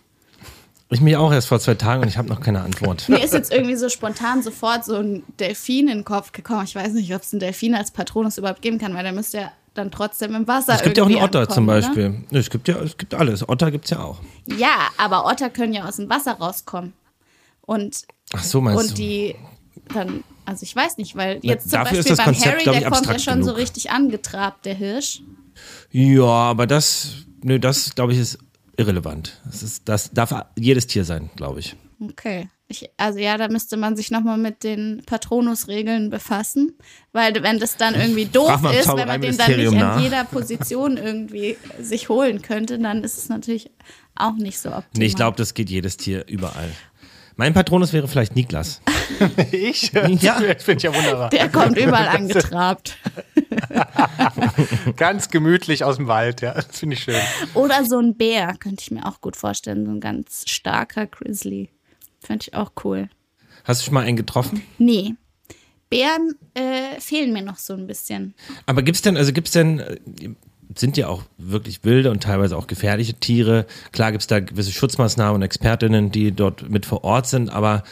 Ich 0.90 1.02
mich 1.02 1.18
auch 1.18 1.34
erst 1.34 1.48
vor 1.48 1.60
zwei 1.60 1.74
Tagen 1.74 2.04
und 2.04 2.08
ich 2.08 2.18
habe 2.18 2.30
noch 2.30 2.40
keine 2.40 2.62
Antwort. 2.62 3.10
Mir 3.10 3.24
ist 3.24 3.34
jetzt 3.34 3.52
irgendwie 3.52 3.76
so 3.76 3.90
spontan 3.90 4.44
sofort 4.44 4.86
so 4.86 4.98
ein 4.98 5.24
Delfin 5.40 5.88
in 5.88 6.00
den 6.00 6.06
Kopf 6.06 6.32
gekommen. 6.34 6.66
Ich 6.66 6.76
weiß 6.76 6.94
nicht, 6.94 7.14
ob 7.16 7.24
es 7.24 7.34
einen 7.34 7.40
Delfin 7.40 7.74
als 7.74 7.90
Patronus 7.90 8.38
überhaupt 8.38 8.62
geben 8.62 8.78
kann, 8.78 8.94
weil 8.94 9.04
der 9.04 9.12
müsste 9.14 9.38
ja 9.40 9.52
dann 9.74 9.90
trotzdem 9.90 10.36
im 10.36 10.48
Wasser 10.48 10.76
Es 10.76 10.84
gibt 10.84 10.98
ja 10.98 11.04
auch 11.04 11.08
einen 11.08 11.18
Otter 11.18 11.50
zum 11.50 11.66
Beispiel. 11.66 12.24
Nö, 12.30 12.38
Es 12.40 12.50
gibt 12.52 12.68
ja, 12.68 12.76
es 12.78 12.96
gibt 12.96 13.16
alles. 13.16 13.48
Otter 13.50 13.72
gibt 13.72 13.86
es 13.86 13.92
ja 13.92 14.02
auch. 14.04 14.20
Oder? 14.46 14.56
Ja, 14.56 14.76
aber 14.98 15.26
Otter 15.26 15.50
können 15.50 15.74
ja 15.74 15.86
aus 15.86 15.96
dem 15.96 16.10
Wasser 16.10 16.34
rauskommen. 16.34 16.94
Und, 17.66 18.04
Ach 18.34 18.44
so, 18.44 18.62
meinst 18.62 18.84
und 18.84 18.92
du? 18.92 18.96
die 18.96 19.36
dann, 19.94 20.24
also 20.46 20.64
ich 20.64 20.76
weiß 20.76 20.98
nicht, 20.98 21.16
weil 21.16 21.40
jetzt 21.42 21.70
zum 21.70 21.80
dafür 21.80 22.00
ist 22.00 22.10
Beispiel 22.10 22.26
beim 22.26 22.34
Konzept, 22.34 22.66
Harry, 22.68 22.80
der 22.80 22.90
kommt 22.90 23.06
ja 23.08 23.20
schon 23.20 23.44
so 23.44 23.52
genug. 23.52 23.58
richtig 23.62 23.92
angetrabt, 23.92 24.66
der 24.66 24.76
Hirsch. 24.76 25.22
Ja, 25.92 26.26
aber 26.26 26.68
das, 26.68 27.26
nö, 27.42 27.60
das 27.60 27.96
glaube 27.96 28.14
ich 28.14 28.20
ist 28.20 28.40
irrelevant. 28.78 29.40
Das, 29.46 29.64
ist, 29.64 29.88
das 29.88 30.12
darf 30.12 30.34
jedes 30.58 30.88
Tier 30.88 31.06
sein, 31.06 31.30
glaube 31.36 31.60
ich. 31.60 31.76
Okay. 32.02 32.50
Ich, 32.68 32.90
also 32.98 33.20
ja, 33.20 33.38
da 33.38 33.50
müsste 33.50 33.78
man 33.78 33.96
sich 33.96 34.10
nochmal 34.10 34.38
mit 34.38 34.64
den 34.64 35.04
Patronus-Regeln 35.06 36.10
befassen, 36.10 36.74
weil 37.12 37.34
wenn 37.44 37.60
das 37.60 37.78
dann 37.78 37.94
irgendwie 37.94 38.26
doof 38.26 38.50
ist, 38.50 38.64
wenn 38.64 39.08
man 39.08 39.22
den 39.22 39.38
dann 39.38 39.52
nicht 39.52 39.66
Zaubereiministerium 39.68 39.74
in 39.74 39.80
nach. 39.80 40.02
jeder 40.02 40.24
Position 40.24 40.98
irgendwie 40.98 41.58
sich 41.80 42.10
holen 42.10 42.42
könnte, 42.42 42.80
dann 42.80 43.04
ist 43.04 43.18
es 43.18 43.30
natürlich 43.30 43.70
auch 44.16 44.36
nicht 44.36 44.60
so 44.60 44.70
optimal. 44.70 44.90
Nee, 44.98 45.06
ich 45.06 45.16
glaube, 45.16 45.38
das 45.38 45.54
geht 45.54 45.70
jedes 45.70 45.98
Tier 45.98 46.26
überall. 46.28 46.72
Mein 47.36 47.54
Patronus 47.54 47.94
wäre 47.94 48.08
vielleicht 48.08 48.36
Niklas. 48.36 48.82
Ich? 49.52 49.92
Ja. 49.94 50.36
Finde 50.58 50.78
ich 50.78 50.84
ja 50.84 50.94
wunderbar. 50.94 51.30
Der 51.30 51.50
kommt 51.50 51.78
überall 51.78 52.08
angetrabt. 52.08 52.98
Ganz 54.98 55.30
gemütlich 55.30 55.84
aus 55.84 55.98
dem 55.98 56.08
Wald, 56.08 56.42
ja. 56.42 56.54
Das 56.54 56.80
finde 56.80 56.96
ich 56.96 57.04
schön. 57.04 57.22
Oder 57.54 57.86
so 57.86 58.00
ein 58.00 58.16
Bär, 58.16 58.56
könnte 58.60 58.82
ich 58.82 58.92
mir 58.92 59.06
auch 59.06 59.22
gut 59.22 59.36
vorstellen. 59.36 59.86
So 59.86 59.92
ein 59.92 60.00
ganz 60.00 60.46
starker 60.48 61.06
Grizzly. 61.08 61.70
Fände 62.20 62.46
ich 62.48 62.54
auch 62.54 62.72
cool. 62.84 63.10
Hast 63.64 63.82
du 63.82 63.86
schon 63.86 63.94
mal 63.94 64.04
einen 64.06 64.18
getroffen? 64.18 64.64
Nee. 64.78 65.16
Bären 65.90 66.34
äh, 66.56 67.00
fehlen 67.00 67.34
mir 67.34 67.44
noch 67.44 67.58
so 67.58 67.74
ein 67.74 67.88
bisschen. 67.88 68.34
Aber 68.66 68.82
gibt's 68.82 69.02
denn, 69.02 69.16
also 69.16 69.32
gibt's 69.32 69.52
denn, 69.52 69.80
äh, 69.80 70.00
sind 70.80 70.98
ja 70.98 71.08
auch 71.08 71.24
wirklich 71.38 71.84
wilde 71.84 72.12
und 72.12 72.24
teilweise 72.24 72.58
auch 72.58 72.68
gefährliche 72.68 73.14
Tiere. 73.14 73.66
Klar 73.92 74.12
gibt's 74.12 74.28
da 74.28 74.40
gewisse 74.40 74.72
Schutzmaßnahmen 74.72 75.36
und 75.36 75.42
Expertinnen, 75.42 76.12
die 76.12 76.32
dort 76.32 76.70
mit 76.70 76.86
vor 76.86 77.04
Ort 77.04 77.28
sind, 77.28 77.50
aber 77.50 77.84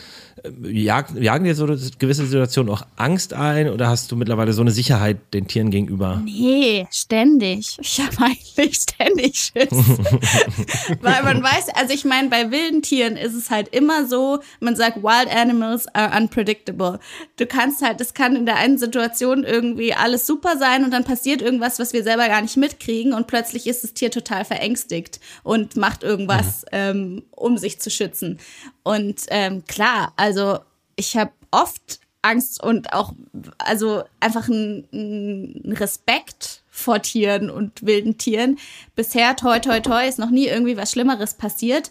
jag, 0.63 1.05
jagen 1.19 1.43
dir 1.43 1.55
so 1.55 1.65
gewisse 1.65 2.25
Situationen 2.25 2.73
auch 2.73 2.85
Angst 2.95 3.33
ein 3.33 3.69
oder 3.69 3.87
hast 3.87 4.11
du 4.11 4.15
mittlerweile 4.15 4.53
so 4.53 4.61
eine 4.61 4.71
Sicherheit 4.71 5.17
den 5.33 5.47
Tieren 5.47 5.71
gegenüber? 5.71 6.21
Nee, 6.23 6.87
ständig. 6.91 7.77
Ich 7.79 7.99
habe 7.99 8.15
eigentlich 8.19 8.77
ständig 8.77 9.37
Schiss. 9.37 9.69
Weil 11.01 11.23
man 11.23 11.43
weiß, 11.43 11.69
also 11.75 11.93
ich 11.93 12.05
meine, 12.05 12.29
bei 12.29 12.51
wilden 12.51 12.81
Tieren 12.81 13.17
ist 13.17 13.33
es 13.33 13.49
halt 13.49 13.67
immer 13.69 14.07
so, 14.07 14.39
man 14.59 14.75
sagt, 14.75 14.97
wild 15.03 15.33
animals 15.33 15.87
are 15.93 16.17
unpredictable. 16.17 16.99
Du 17.37 17.45
kannst 17.45 17.81
halt, 17.81 18.01
es 18.01 18.13
kann 18.13 18.35
in 18.35 18.45
der 18.45 18.57
einen 18.57 18.77
Situation 18.77 19.43
irgendwie 19.43 19.93
alles 19.93 20.25
super 20.25 20.57
sein 20.57 20.83
und 20.83 20.91
dann 20.91 21.03
passiert 21.03 21.41
irgendwas, 21.41 21.79
was 21.79 21.93
wir 21.93 22.03
selber 22.03 22.27
gar 22.27 22.41
nicht 22.41 22.57
mitkriegen 22.57 23.13
und 23.13 23.27
plötzlich 23.27 23.67
ist 23.67 23.83
das 23.83 23.93
Tier 23.93 24.11
total 24.11 24.45
verängstigt 24.45 25.19
und 25.43 25.75
macht 25.75 26.03
irgendwas, 26.03 26.65
ähm, 26.71 27.23
um 27.31 27.57
sich 27.57 27.79
zu 27.79 27.89
schützen. 27.89 28.39
Und 28.83 29.21
ähm, 29.29 29.63
klar, 29.67 30.13
also 30.21 30.59
ich 30.97 31.17
habe 31.17 31.31
oft 31.49 31.99
Angst 32.21 32.63
und 32.63 32.93
auch, 32.93 33.13
also 33.57 34.03
einfach 34.19 34.47
ein, 34.47 34.87
ein 34.93 35.73
Respekt 35.73 36.61
vor 36.69 37.01
Tieren 37.01 37.49
und 37.49 37.83
wilden 37.83 38.19
Tieren. 38.19 38.59
Bisher, 38.95 39.35
toi, 39.35 39.57
toi, 39.57 39.79
toi, 39.79 40.07
ist 40.07 40.19
noch 40.19 40.29
nie 40.29 40.45
irgendwie 40.45 40.77
was 40.77 40.91
Schlimmeres 40.91 41.33
passiert. 41.33 41.89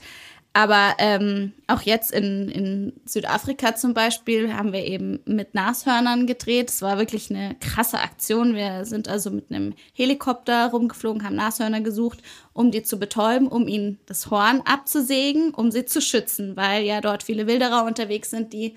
Aber 0.52 0.94
ähm, 0.98 1.52
auch 1.68 1.82
jetzt 1.82 2.10
in, 2.10 2.48
in 2.48 2.92
Südafrika 3.04 3.76
zum 3.76 3.94
Beispiel 3.94 4.52
haben 4.52 4.72
wir 4.72 4.84
eben 4.84 5.20
mit 5.24 5.54
Nashörnern 5.54 6.26
gedreht. 6.26 6.70
Es 6.70 6.82
war 6.82 6.98
wirklich 6.98 7.30
eine 7.30 7.54
krasse 7.60 8.00
Aktion. 8.00 8.56
Wir 8.56 8.84
sind 8.84 9.06
also 9.06 9.30
mit 9.30 9.50
einem 9.50 9.74
Helikopter 9.94 10.70
rumgeflogen, 10.70 11.24
haben 11.24 11.36
Nashörner 11.36 11.82
gesucht, 11.82 12.18
um 12.52 12.72
die 12.72 12.82
zu 12.82 12.98
betäuben, 12.98 13.46
um 13.46 13.68
ihnen 13.68 14.00
das 14.06 14.28
Horn 14.28 14.62
abzusägen, 14.64 15.54
um 15.54 15.70
sie 15.70 15.84
zu 15.84 16.02
schützen, 16.02 16.56
weil 16.56 16.82
ja 16.82 17.00
dort 17.00 17.22
viele 17.22 17.46
Wilderer 17.46 17.84
unterwegs 17.84 18.30
sind, 18.30 18.52
die 18.52 18.74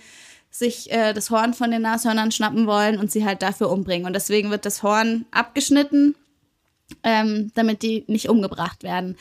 sich 0.52 0.92
äh, 0.92 1.14
das 1.14 1.32
Horn 1.32 1.56
von 1.56 1.72
den 1.72 1.82
Nashörnern 1.82 2.32
schnappen 2.32 2.68
wollen 2.68 3.00
und 3.00 3.12
sie 3.12 3.26
halt 3.26 3.42
dafür 3.42 3.72
umbringen. 3.72 4.06
Und 4.06 4.14
deswegen 4.14 4.52
wird 4.52 4.68
das 4.68 4.84
Horn 4.84 5.26
abgeschnitten, 5.32 6.14
ähm, 7.02 7.52
damit 7.56 7.82
die 7.82 8.04
nicht 8.06 8.30
umgebracht 8.30 8.84
werden. 8.84 9.18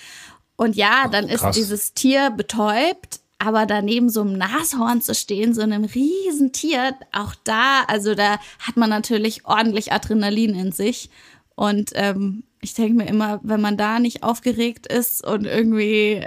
Und 0.62 0.76
ja, 0.76 1.08
dann 1.10 1.28
ist 1.28 1.40
krass. 1.40 1.56
dieses 1.56 1.92
Tier 1.92 2.30
betäubt, 2.30 3.18
aber 3.40 3.66
daneben 3.66 4.08
so 4.08 4.20
einem 4.20 4.38
Nashorn 4.38 5.02
zu 5.02 5.12
stehen, 5.12 5.54
so 5.54 5.60
einem 5.60 5.82
riesen 5.82 6.52
Tier, 6.52 6.94
auch 7.10 7.34
da, 7.42 7.82
also 7.88 8.14
da 8.14 8.38
hat 8.60 8.76
man 8.76 8.88
natürlich 8.88 9.44
ordentlich 9.44 9.90
Adrenalin 9.90 10.54
in 10.54 10.70
sich. 10.70 11.10
Und 11.56 11.90
ähm, 11.94 12.44
ich 12.60 12.74
denke 12.74 12.94
mir 12.94 13.08
immer, 13.08 13.40
wenn 13.42 13.60
man 13.60 13.76
da 13.76 13.98
nicht 13.98 14.22
aufgeregt 14.22 14.86
ist 14.86 15.26
und 15.26 15.46
irgendwie 15.46 16.22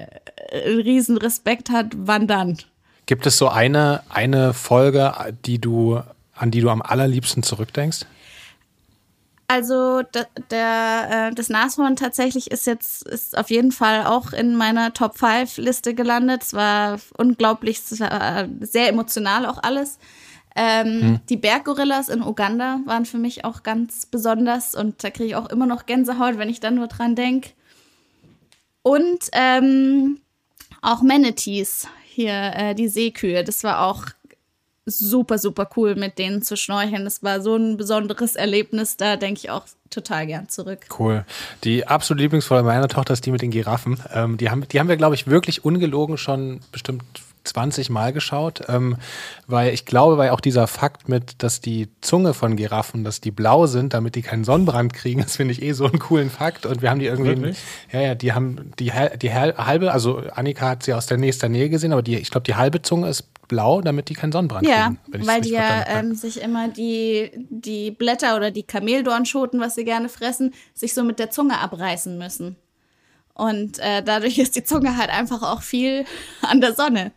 äh, 0.50 0.66
einen 0.66 0.82
riesen 0.82 1.18
Respekt 1.18 1.70
hat, 1.70 1.94
wann 1.96 2.28
dann? 2.28 2.58
Gibt 3.06 3.26
es 3.26 3.38
so 3.38 3.48
eine, 3.48 4.04
eine 4.10 4.54
Folge, 4.54 5.14
die 5.46 5.60
du, 5.60 6.02
an 6.34 6.52
die 6.52 6.60
du 6.60 6.70
am 6.70 6.82
allerliebsten 6.82 7.42
zurückdenkst? 7.42 8.06
Also 9.48 10.02
der, 10.02 10.28
der, 10.50 11.30
äh, 11.30 11.36
das 11.36 11.50
Nashorn 11.50 11.96
tatsächlich 11.96 12.50
ist 12.50 12.66
jetzt 12.66 13.08
ist 13.08 13.38
auf 13.38 13.52
jeden 13.52 13.72
Fall 13.72 14.06
auch 14.06 14.34
in 14.34 14.56
meiner 14.56 14.94
Top 14.94 15.18
5 15.18 15.58
Liste 15.58 15.94
gelandet. 15.94 16.44
Es 16.44 16.54
war 16.54 17.00
unglaublich, 17.18 17.80
es 17.80 18.00
war 18.00 18.48
sehr 18.62 18.90
emotional 18.90 19.46
auch 19.46 19.62
alles. 19.62 20.00
Ähm, 20.56 21.20
Die 21.30 21.38
Berggorillas 21.38 22.10
in 22.10 22.24
Uganda 22.24 22.80
waren 22.86 23.06
für 23.06 23.18
mich 23.18 23.44
auch 23.44 23.62
ganz 23.62 24.06
besonders 24.06 24.74
und 24.74 25.04
da 25.04 25.10
kriege 25.10 25.28
ich 25.28 25.36
auch 25.36 25.50
immer 25.50 25.66
noch 25.66 25.86
Gänsehaut, 25.86 26.38
wenn 26.38 26.50
ich 26.50 26.62
dann 26.62 26.76
nur 26.76 26.88
dran 26.88 27.16
denke. 27.16 27.50
Und 28.82 29.30
ähm, 29.34 30.22
auch 30.82 31.02
Manatees 31.02 31.88
hier, 32.06 32.54
äh, 32.56 32.74
die 32.74 32.88
Seekühe, 32.88 33.44
das 33.44 33.64
war 33.64 33.86
auch 33.86 34.06
super, 34.86 35.38
super 35.38 35.68
cool, 35.76 35.96
mit 35.96 36.20
denen 36.20 36.42
zu 36.42 36.56
schnorcheln. 36.56 37.04
Das 37.06 37.24
war 37.24 37.42
so 37.42 37.56
ein 37.56 37.78
besonderes 37.78 38.36
Erlebnis, 38.36 38.98
da 38.98 39.16
denke 39.16 39.40
ich 39.44 39.50
auch 39.50 39.64
total 39.90 40.28
gern 40.28 40.50
zurück. 40.50 40.80
Cool. 41.00 41.26
Die 41.64 41.88
absolute 41.88 42.24
Lieblingsfolge 42.24 42.64
meiner 42.66 42.88
Tochter 42.88 43.14
ist 43.14 43.26
die 43.26 43.32
mit 43.32 43.42
den 43.42 43.52
Giraffen. 43.52 44.00
Ähm, 44.14 44.38
die, 44.38 44.50
haben, 44.50 44.68
die 44.68 44.80
haben 44.80 44.90
wir, 44.90 44.98
glaube 44.98 45.16
ich, 45.16 45.28
wirklich 45.28 45.64
ungelogen 45.66 46.18
schon 46.18 46.60
bestimmt 46.72 47.04
20 47.46 47.92
Mal 47.92 48.12
geschaut, 48.12 48.64
ähm, 48.70 48.98
weil 49.46 49.72
ich 49.72 49.86
glaube, 49.86 50.18
weil 50.18 50.32
auch 50.32 50.40
dieser 50.40 50.66
Fakt 50.66 51.08
mit, 51.10 51.44
dass 51.44 51.62
die 51.62 51.90
Zunge 52.02 52.34
von 52.34 52.56
Giraffen, 52.56 53.04
dass 53.04 53.22
die 53.22 53.30
blau 53.30 53.68
sind, 53.68 53.94
damit 53.94 54.16
die 54.16 54.24
keinen 54.24 54.44
Sonnenbrand 54.44 54.94
kriegen, 54.94 55.22
das 55.22 55.36
finde 55.36 55.52
ich 55.52 55.62
eh 55.62 55.74
so 55.74 55.86
einen 55.86 56.00
coolen 56.00 56.32
Fakt 56.32 56.66
und 56.66 56.82
wir 56.82 56.90
haben 56.90 56.98
die 57.00 57.06
irgendwie, 57.06 57.36
Wirklich? 57.38 57.58
ja, 57.92 58.02
ja, 58.02 58.16
die 58.16 58.34
haben 58.34 58.72
die, 58.80 58.92
die 59.22 59.32
hal- 59.32 59.56
halbe, 59.58 59.92
also 59.92 60.24
Annika 60.34 60.70
hat 60.70 60.82
sie 60.84 60.94
aus 60.96 61.06
der 61.06 61.18
nächsten 61.20 61.52
Nähe 61.52 61.70
gesehen, 61.70 61.94
aber 61.94 62.02
die, 62.02 62.18
ich 62.18 62.32
glaube, 62.32 62.46
die 62.46 62.56
halbe 62.56 62.82
Zunge 62.82 63.10
ist 63.10 63.26
blau, 63.48 63.82
damit 63.82 64.10
die 64.10 64.14
keinen 64.14 64.32
Sonnenbrand 64.32 64.68
Ja, 64.68 64.88
kriegen. 65.06 65.20
ich's 65.20 65.28
weil 65.28 65.42
die 65.42 65.50
ja 65.52 65.86
ähm, 65.88 66.16
sich 66.16 66.42
immer 66.42 66.68
die, 66.68 67.32
die 67.50 67.92
Blätter 67.92 68.36
oder 68.36 68.52
die 68.52 68.64
Kameldornschoten, 68.64 69.60
was 69.60 69.76
sie 69.76 69.86
gerne 69.86 70.10
fressen, 70.10 70.54
sich 70.74 70.94
so 70.94 71.04
mit 71.04 71.20
der 71.20 71.30
Zunge 71.30 71.60
abreißen 71.60 72.18
müssen. 72.18 72.56
Und 73.34 73.80
äh, 73.80 74.02
dadurch 74.04 74.38
ist 74.40 74.56
die 74.56 74.64
Zunge 74.64 74.98
halt 74.98 75.10
einfach 75.10 75.42
auch 75.44 75.62
viel 75.62 76.06
an 76.42 76.62
der 76.62 76.74
Sonne. 76.74 77.12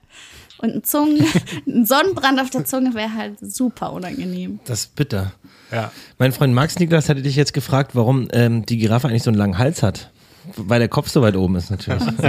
Und 0.60 0.74
ein, 0.74 0.82
Zungen, 0.84 1.24
ein 1.66 1.86
Sonnenbrand 1.86 2.40
auf 2.40 2.50
der 2.50 2.64
Zunge 2.64 2.94
wäre 2.94 3.14
halt 3.14 3.38
super 3.40 3.92
unangenehm. 3.92 4.58
Das 4.64 4.80
ist 4.80 4.96
bitter. 4.96 5.32
ja. 5.70 5.92
Mein 6.18 6.32
Freund 6.32 6.52
Max 6.52 6.78
Niklas 6.80 7.08
hatte 7.08 7.22
dich 7.22 7.36
jetzt 7.36 7.54
gefragt, 7.54 7.94
warum 7.94 8.26
ähm, 8.32 8.66
die 8.66 8.76
Giraffe 8.78 9.06
eigentlich 9.08 9.22
so 9.22 9.30
einen 9.30 9.38
langen 9.38 9.58
Hals 9.58 9.82
hat. 9.84 10.10
Weil 10.56 10.80
der 10.80 10.88
Kopf 10.88 11.08
so 11.08 11.22
weit 11.22 11.36
oben 11.36 11.56
ist, 11.56 11.70
natürlich. 11.70 12.02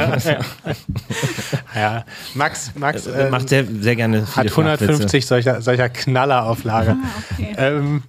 ja, 1.75 2.05
Max, 2.33 2.71
Max 2.75 3.07
Er 3.07 3.27
äh, 3.27 3.29
macht 3.29 3.49
sehr, 3.49 3.65
sehr 3.65 3.95
gerne 3.95 4.25
viele 4.25 4.49
hat 4.49 4.51
150 4.51 5.25
solcher, 5.25 5.61
solcher 5.61 5.89
Knaller 5.89 6.45
auf 6.45 6.63
Lager. 6.63 6.97
okay. 7.33 7.55
ähm, 7.57 8.03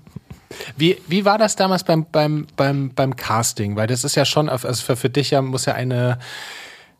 wie, 0.76 0.98
wie 1.06 1.24
war 1.24 1.38
das 1.38 1.56
damals 1.56 1.84
beim, 1.84 2.06
beim, 2.10 2.46
beim, 2.56 2.90
beim 2.94 3.16
Casting? 3.16 3.76
Weil 3.76 3.86
das 3.86 4.04
ist 4.04 4.14
ja 4.14 4.24
schon, 4.24 4.48
also 4.48 4.82
für, 4.82 4.96
für 4.96 5.10
dich 5.10 5.30
ja 5.30 5.42
muss 5.42 5.66
ja 5.66 5.74
eine, 5.74 6.18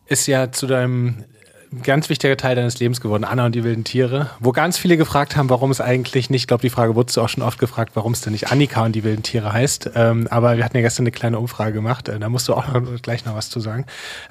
ist 0.07 0.27
ja 0.27 0.51
zu 0.51 0.67
deinem 0.67 1.25
ein 1.73 1.83
ganz 1.83 2.09
wichtiger 2.09 2.35
Teil 2.35 2.55
deines 2.55 2.79
Lebens 2.79 2.99
geworden, 2.99 3.23
Anna 3.23 3.45
und 3.45 3.55
die 3.55 3.63
wilden 3.63 3.83
Tiere, 3.83 4.29
wo 4.39 4.51
ganz 4.51 4.77
viele 4.77 4.97
gefragt 4.97 5.37
haben, 5.37 5.49
warum 5.49 5.71
es 5.71 5.79
eigentlich 5.79 6.29
nicht, 6.29 6.41
ich 6.41 6.47
glaube, 6.47 6.61
die 6.61 6.69
Frage 6.69 6.95
wurdest 6.95 7.15
du 7.15 7.21
auch 7.21 7.29
schon 7.29 7.43
oft 7.43 7.59
gefragt, 7.59 7.91
warum 7.95 8.11
es 8.11 8.21
denn 8.21 8.33
nicht 8.33 8.51
Annika 8.51 8.83
und 8.83 8.93
die 8.93 9.03
wilden 9.03 9.23
Tiere 9.23 9.53
heißt. 9.53 9.91
Ähm, 9.95 10.27
aber 10.29 10.57
wir 10.57 10.65
hatten 10.65 10.75
ja 10.75 10.83
gestern 10.83 11.03
eine 11.03 11.11
kleine 11.11 11.39
Umfrage 11.39 11.73
gemacht, 11.73 12.09
äh, 12.09 12.19
da 12.19 12.27
musst 12.27 12.47
du 12.49 12.53
auch 12.55 12.67
noch, 12.67 12.81
gleich 13.01 13.25
noch 13.25 13.35
was 13.35 13.49
zu 13.49 13.61
sagen. 13.61 13.85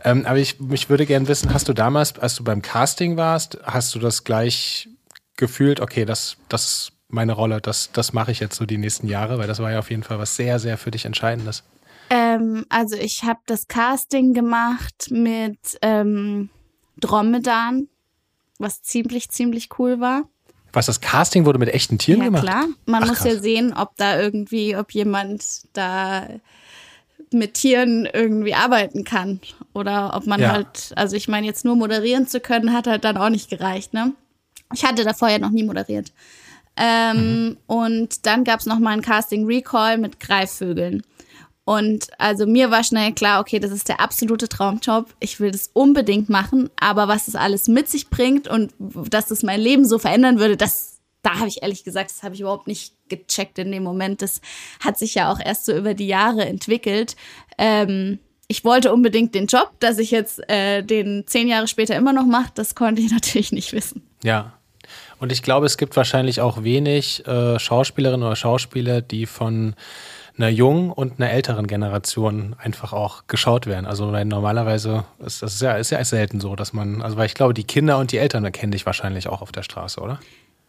Ähm, 0.05 0.26
aber 0.26 0.38
ich, 0.38 0.61
mich 0.61 0.90
würde 0.90 1.07
gerne 1.07 1.29
wissen, 1.29 1.55
hast 1.55 1.68
du 1.68 1.72
damals, 1.72 2.18
als 2.18 2.37
du 2.37 2.44
beim 2.44 2.61
Casting 2.61 3.16
warst, 3.16 3.59
hast 3.64 3.94
du 3.94 3.98
das 3.98 4.24
gleich 4.24 4.88
gefühlt, 5.37 5.81
okay, 5.81 6.05
das, 6.05 6.37
das 6.48 6.64
ist 6.64 6.92
meine 7.09 7.33
Rolle, 7.33 7.61
das, 7.61 7.90
das 7.92 8.12
mache 8.12 8.33
ich 8.33 8.40
jetzt 8.40 8.57
so 8.57 8.66
die 8.66 8.79
nächsten 8.79 9.07
Jahre, 9.07 9.38
weil 9.38 9.46
das 9.46 9.61
war 9.61 9.72
ja 9.72 9.79
auf 9.79 9.90
jeden 9.90 10.03
Fall 10.03 10.18
was 10.18 10.37
sehr, 10.37 10.59
sehr 10.59 10.76
für 10.76 10.90
dich 10.90 11.07
Entscheidendes. 11.07 11.64
Ähm, 12.11 12.66
also 12.68 12.96
ich 12.96 13.22
habe 13.22 13.40
das 13.46 13.66
Casting 13.66 14.35
gemacht 14.35 15.09
mit 15.11 15.79
ähm, 15.81 16.50
Dromedan, 16.98 17.88
was 18.59 18.83
ziemlich, 18.83 19.31
ziemlich 19.31 19.68
cool 19.79 20.00
war. 20.00 20.22
Was, 20.72 20.87
das 20.87 21.00
Casting 21.00 21.44
wurde 21.46 21.59
mit 21.59 21.68
echten 21.70 21.98
Tieren 21.98 22.20
ja, 22.20 22.26
gemacht? 22.26 22.44
klar. 22.44 22.66
Man 22.87 23.03
Ach, 23.05 23.09
muss 23.09 23.24
ja 23.24 23.33
krass. 23.33 23.42
sehen, 23.42 23.72
ob 23.76 23.96
da 23.96 24.20
irgendwie, 24.20 24.76
ob 24.76 24.92
jemand 24.92 25.62
da 25.72 26.29
mit 27.33 27.55
Tieren 27.55 28.07
irgendwie 28.12 28.55
arbeiten 28.55 29.05
kann. 29.05 29.40
Oder 29.72 30.14
ob 30.14 30.26
man 30.26 30.40
Ja. 30.40 30.53
halt, 30.53 30.92
also 30.96 31.16
ich 31.16 31.29
meine, 31.29 31.46
jetzt 31.46 31.64
nur 31.64 31.76
moderieren 31.76 32.26
zu 32.29 32.40
können, 32.40 32.72
hat 32.72 32.87
halt 32.87 33.05
dann 33.05 33.16
auch 33.16 33.31
nicht 33.31 33.50
gereicht, 33.50 33.94
ne? 33.94 34.12
Ich 34.72 34.85
hatte 34.85 35.03
da 35.05 35.12
vorher 35.12 35.38
noch 35.40 35.50
nie 35.50 35.64
moderiert. 35.64 36.12
Ähm, 36.76 37.57
Und 37.66 38.26
dann 38.26 38.44
gab 38.44 38.61
es 38.61 38.66
noch 38.66 38.79
mal 38.79 38.90
ein 38.92 39.03
Casting 39.03 39.46
Recall 39.46 39.98
mit 39.98 40.20
Greifvögeln. 40.20 41.03
Und 41.64 42.09
also 42.18 42.46
mir 42.46 42.70
war 42.70 42.83
schnell 42.83 43.12
klar, 43.12 43.40
okay, 43.40 43.61
das 43.61 43.70
ist 43.70 43.88
der 43.88 44.01
absolute 44.01 44.49
Traumjob. 44.49 45.14
Ich 45.20 45.40
will 45.40 45.51
das 45.51 45.70
unbedingt 45.73 46.29
machen, 46.29 46.70
aber 46.81 47.07
was 47.07 47.27
das 47.27 47.37
alles 47.37 47.68
mit 47.68 47.88
sich 47.88 48.09
bringt 48.09 48.49
und 48.49 48.73
dass 48.79 49.27
das 49.27 49.42
mein 49.42 49.61
Leben 49.61 49.85
so 49.85 49.99
verändern 49.99 50.38
würde, 50.38 50.57
das 50.57 51.01
da 51.23 51.35
habe 51.35 51.49
ich 51.49 51.62
ehrlich 51.62 51.85
gesagt, 51.85 52.11
das 52.11 52.23
habe 52.23 52.35
ich 52.35 52.40
überhaupt 52.40 52.66
nicht 52.66 52.94
gecheckt 53.09 53.59
in 53.59 53.70
dem 53.73 53.83
Moment. 53.83 54.23
Das 54.23 54.40
hat 54.83 54.99
sich 54.99 55.14
ja 55.14 55.31
auch 55.31 55.38
erst 55.38 55.66
so 55.66 55.77
über 55.77 55.94
die 55.94 56.07
Jahre 56.07 56.46
entwickelt. 56.46 57.14
Ähm, 57.59 58.18
ich 58.49 58.64
wollte 58.64 58.92
unbedingt 58.92 59.35
den 59.35 59.46
Job, 59.46 59.70
dass 59.81 59.99
ich 59.99 60.11
jetzt 60.11 60.40
äh, 60.51 60.83
den 60.83 61.25
zehn 61.27 61.46
Jahre 61.46 61.68
später 61.68 61.94
immer 61.94 62.12
noch 62.12 62.27
mache, 62.27 62.51
das 62.55 62.75
konnte 62.75 63.03
ich 63.03 63.11
natürlich 63.12 63.53
nicht 63.53 63.73
wissen. 63.73 64.03
Ja. 64.25 64.55
Und 65.18 65.31
ich 65.31 65.42
glaube, 65.42 65.66
es 65.66 65.77
gibt 65.77 65.96
wahrscheinlich 65.96 66.40
auch 66.40 66.64
wenig 66.64 67.27
äh, 67.27 67.59
Schauspielerinnen 67.59 68.27
oder 68.27 68.37
Schauspieler, 68.37 69.03
die 69.03 69.27
von 69.27 69.75
einer 70.42 70.48
jungen 70.50 70.90
und 70.90 71.20
einer 71.20 71.31
älteren 71.31 71.66
Generation 71.66 72.55
einfach 72.59 72.92
auch 72.92 73.24
geschaut 73.26 73.66
werden. 73.66 73.87
Also 73.87 74.11
weil 74.12 74.24
normalerweise 74.24 75.05
ist 75.24 75.42
das 75.42 75.55
ist 75.55 75.62
ja, 75.62 75.74
ist 75.74 75.90
ja 75.90 76.05
selten 76.05 76.40
so, 76.40 76.57
dass 76.57 76.72
man, 76.72 77.03
also 77.03 77.16
weil 77.16 77.26
ich 77.26 77.35
glaube, 77.35 77.55
die 77.55 77.64
Kinder 77.64 77.98
und 77.98 78.12
die 78.12 78.18
Eltern 78.18 78.44
erkennen 78.44 78.72
dich 78.72 78.87
wahrscheinlich 78.87 79.29
auch 79.29 79.42
auf 79.42 79.53
der 79.53 79.62
Straße, 79.62 80.00
oder? 80.00 80.18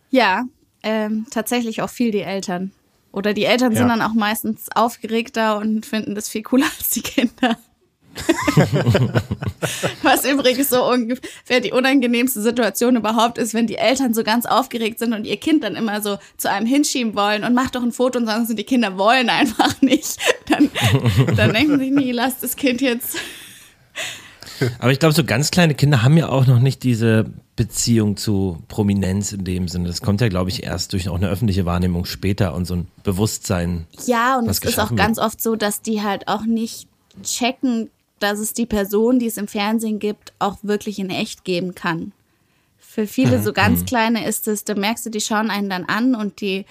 Ja, 0.10 0.43
ähm, 0.84 1.25
tatsächlich 1.31 1.81
auch 1.81 1.89
viel 1.89 2.12
die 2.12 2.21
Eltern. 2.21 2.71
Oder 3.13 3.34
die 3.34 3.45
Eltern 3.45 3.73
sind 3.75 3.88
Ja. 3.88 3.95
dann 3.95 4.01
auch 4.01 4.13
meistens 4.13 4.67
aufgeregter 4.73 5.57
und 5.57 5.86
finden 5.86 6.15
das 6.15 6.29
viel 6.29 6.43
cooler 6.43 6.65
als 6.77 6.89
die 6.91 7.01
Kinder. 7.01 7.57
Was 10.04 10.26
übrigens 10.26 10.69
so 10.69 10.86
ungefähr 10.86 11.62
die 11.62 11.71
unangenehmste 11.71 12.41
Situation 12.41 12.95
überhaupt 12.95 13.38
ist, 13.38 13.54
wenn 13.54 13.67
die 13.67 13.78
Eltern 13.78 14.13
so 14.13 14.24
ganz 14.24 14.45
aufgeregt 14.45 15.00
sind 15.00 15.13
und 15.13 15.26
ihr 15.26 15.38
Kind 15.38 15.63
dann 15.63 15.76
immer 15.76 16.02
so 16.02 16.17
zu 16.38 16.50
einem 16.50 16.65
hinschieben 16.65 17.15
wollen 17.15 17.43
und 17.43 17.54
macht 17.54 17.76
doch 17.76 17.84
ein 17.84 17.91
Foto 17.91 18.19
und 18.19 18.26
sagen 18.26 18.47
die 18.56 18.63
Kinder 18.63 18.97
wollen 18.97 19.30
einfach 19.30 19.82
nicht. 19.82 20.17
Dann, 20.50 20.69
dann 21.36 21.54
denken 21.54 21.80
sie, 21.80 21.91
nee, 21.91 22.12
lass 22.12 22.39
das 22.39 22.56
Kind 22.56 22.82
jetzt. 22.82 23.17
Aber 24.80 24.91
ich 24.91 25.00
glaube, 25.00 25.13
so 25.13 25.24
ganz 25.24 25.52
kleine 25.52 25.74
Kinder 25.74 26.04
haben 26.04 26.17
ja 26.17 26.30
auch 26.30 26.45
noch 26.45 26.60
nicht 26.60 26.84
diese 26.84 27.26
Beziehung 27.56 28.17
zu 28.17 28.62
Prominenz 28.67 29.32
in 29.32 29.43
dem 29.43 29.67
Sinne. 29.67 29.88
Das 29.88 30.02
kommt 30.02 30.21
ja, 30.21 30.30
glaube 30.30 30.50
ich, 30.50 30.63
erst 30.63 30.93
durch 30.93 31.10
auch 31.10 31.15
eine 31.15 31.30
öffentliche 31.30 31.65
Wahrnehmung 31.65 32.06
später 32.06 32.54
und 32.54 32.65
so 32.65 32.76
ein 32.76 32.88
Bewusstsein. 33.04 33.86
Ja, 34.06 34.38
und 34.38 34.47
es 34.50 34.60
ist 34.60 34.80
auch 34.80 34.95
ganz 34.95 35.17
oft 35.17 35.41
so, 35.41 35.56
dass 35.56 35.82
die 35.82 36.02
halt 36.02 36.28
auch 36.28 36.45
nicht 36.45 36.88
checken, 37.24 37.89
dass 38.23 38.39
es 38.39 38.53
die 38.53 38.65
Person, 38.65 39.19
die 39.19 39.27
es 39.27 39.38
im 39.38 39.47
Fernsehen 39.47 39.99
gibt, 39.99 40.34
auch 40.39 40.57
wirklich 40.62 40.99
in 40.99 41.10
echt 41.10 41.43
geben 41.43 41.75
kann. 41.75 42.12
Für 42.77 43.07
viele 43.07 43.41
so 43.41 43.53
ganz 43.53 43.86
kleine 43.86 44.27
ist 44.27 44.47
es, 44.47 44.63
da 44.63 44.75
merkst 44.75 45.05
du, 45.05 45.10
die 45.10 45.21
schauen 45.21 45.49
einen 45.49 45.69
dann 45.69 45.86
an 45.86 46.15
und 46.15 46.41
die 46.41 46.65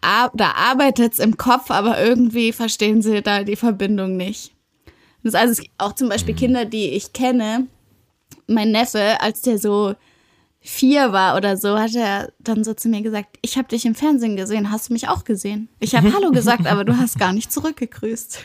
da 0.00 0.52
arbeitet 0.52 1.14
es 1.14 1.18
im 1.18 1.36
Kopf, 1.36 1.70
aber 1.70 2.00
irgendwie 2.00 2.52
verstehen 2.52 3.02
sie 3.02 3.20
da 3.20 3.42
die 3.42 3.56
Verbindung 3.56 4.16
nicht. 4.16 4.52
Das 5.22 5.34
ist 5.34 5.40
also 5.40 5.62
auch 5.78 5.92
zum 5.94 6.08
Beispiel 6.08 6.34
Kinder, 6.34 6.64
die 6.64 6.90
ich 6.90 7.12
kenne. 7.12 7.66
Mein 8.46 8.70
Neffe, 8.70 9.20
als 9.20 9.40
der 9.42 9.58
so 9.58 9.94
vier 10.60 11.12
war 11.12 11.36
oder 11.36 11.56
so, 11.56 11.78
hat 11.78 11.94
er 11.94 12.32
dann 12.40 12.64
so 12.64 12.74
zu 12.74 12.88
mir 12.88 13.00
gesagt, 13.00 13.38
ich 13.42 13.56
habe 13.56 13.68
dich 13.68 13.86
im 13.86 13.94
Fernsehen 13.94 14.36
gesehen, 14.36 14.70
hast 14.70 14.88
du 14.88 14.92
mich 14.92 15.08
auch 15.08 15.24
gesehen? 15.24 15.68
Ich 15.78 15.94
habe 15.94 16.12
Hallo 16.12 16.30
gesagt, 16.30 16.66
aber 16.66 16.84
du 16.84 16.96
hast 16.96 17.18
gar 17.18 17.32
nicht 17.32 17.52
zurückgegrüßt. 17.52 18.38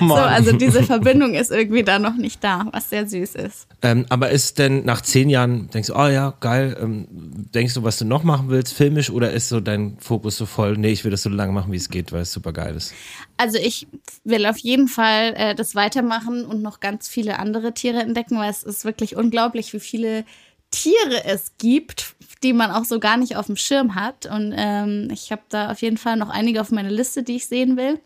so, 0.00 0.14
also 0.14 0.52
diese 0.52 0.82
Verbindung 0.82 1.34
ist 1.34 1.50
irgendwie 1.50 1.82
da 1.82 1.98
noch 1.98 2.16
nicht 2.16 2.44
da, 2.44 2.66
was 2.72 2.90
sehr 2.90 3.06
süß 3.06 3.34
ist. 3.36 3.68
Ähm, 3.82 4.04
aber 4.10 4.30
ist 4.30 4.58
denn 4.58 4.84
nach 4.84 5.00
zehn 5.00 5.30
Jahren, 5.30 5.68
denkst 5.70 5.88
du, 5.88 5.94
oh 5.94 6.06
ja, 6.06 6.34
geil, 6.40 6.76
ähm, 6.80 7.06
denkst 7.54 7.74
du, 7.74 7.82
was 7.82 7.98
du 7.98 8.04
noch 8.04 8.22
machen 8.22 8.48
willst, 8.48 8.74
filmisch, 8.74 9.10
oder 9.10 9.32
ist 9.32 9.48
so 9.48 9.60
dein 9.60 9.96
Fokus 9.98 10.36
so 10.36 10.44
voll, 10.44 10.76
nee, 10.76 10.90
ich 10.90 11.04
will 11.04 11.10
das 11.10 11.22
so 11.22 11.30
lange 11.30 11.52
machen, 11.52 11.72
wie 11.72 11.76
es 11.76 11.88
geht, 11.88 12.12
weil 12.12 12.22
es 12.22 12.32
super 12.32 12.52
geil 12.52 12.76
ist? 12.76 12.92
Also 13.38 13.58
ich 13.58 13.86
will 14.24 14.46
auf 14.46 14.58
jeden 14.58 14.88
Fall 14.88 15.34
äh, 15.36 15.54
das 15.54 15.74
weitermachen 15.74 16.44
und 16.44 16.62
noch 16.62 16.80
ganz 16.80 17.08
viele 17.08 17.38
andere 17.38 17.72
Tiere 17.72 18.00
entdecken, 18.00 18.38
weil 18.38 18.50
es 18.50 18.62
ist 18.62 18.84
wirklich 18.84 19.16
unglaublich, 19.16 19.72
wie 19.72 19.80
viele 19.80 20.24
Tiere 20.76 21.24
es 21.24 21.52
gibt, 21.56 22.14
die 22.42 22.52
man 22.52 22.70
auch 22.70 22.84
so 22.84 23.00
gar 23.00 23.16
nicht 23.16 23.36
auf 23.36 23.46
dem 23.46 23.56
Schirm 23.56 23.94
hat. 23.94 24.26
Und 24.26 24.54
ähm, 24.56 25.08
ich 25.10 25.32
habe 25.32 25.42
da 25.48 25.70
auf 25.70 25.80
jeden 25.80 25.96
Fall 25.96 26.16
noch 26.16 26.28
einige 26.28 26.60
auf 26.60 26.70
meiner 26.70 26.90
Liste, 26.90 27.22
die 27.22 27.36
ich 27.36 27.48
sehen 27.48 27.76
will. 27.76 28.00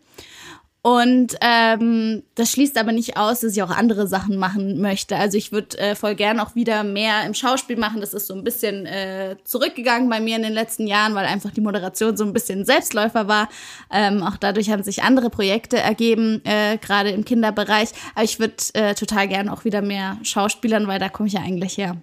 Und 0.83 1.35
ähm, 1.41 2.23
das 2.33 2.49
schließt 2.49 2.75
aber 2.79 2.91
nicht 2.91 3.15
aus, 3.15 3.41
dass 3.41 3.55
ich 3.55 3.61
auch 3.61 3.69
andere 3.69 4.07
Sachen 4.07 4.37
machen 4.37 4.81
möchte. 4.81 5.15
Also 5.15 5.37
ich 5.37 5.51
würde 5.51 5.77
äh, 5.77 5.95
voll 5.95 6.15
gern 6.15 6.39
auch 6.39 6.55
wieder 6.55 6.83
mehr 6.83 7.23
im 7.27 7.35
Schauspiel 7.35 7.77
machen. 7.77 8.01
Das 8.01 8.15
ist 8.15 8.25
so 8.25 8.33
ein 8.33 8.43
bisschen 8.43 8.87
äh, 8.87 9.35
zurückgegangen 9.43 10.09
bei 10.09 10.19
mir 10.19 10.37
in 10.37 10.41
den 10.41 10.53
letzten 10.53 10.87
Jahren, 10.87 11.13
weil 11.13 11.27
einfach 11.27 11.51
die 11.51 11.61
Moderation 11.61 12.17
so 12.17 12.23
ein 12.23 12.33
bisschen 12.33 12.65
Selbstläufer 12.65 13.27
war. 13.27 13.47
Ähm, 13.91 14.23
auch 14.23 14.37
dadurch 14.37 14.71
haben 14.71 14.81
sich 14.81 15.03
andere 15.03 15.29
Projekte 15.29 15.77
ergeben, 15.77 16.41
äh, 16.45 16.77
gerade 16.77 17.11
im 17.11 17.25
Kinderbereich. 17.25 17.89
Aber 18.15 18.23
ich 18.23 18.39
würde 18.39 18.55
äh, 18.73 18.95
total 18.95 19.27
gern 19.27 19.49
auch 19.49 19.65
wieder 19.65 19.83
mehr 19.83 20.17
Schauspielern, 20.23 20.87
weil 20.87 20.99
da 20.99 21.09
komme 21.09 21.27
ich 21.27 21.33
ja 21.33 21.41
eigentlich 21.41 21.77
her. 21.77 21.97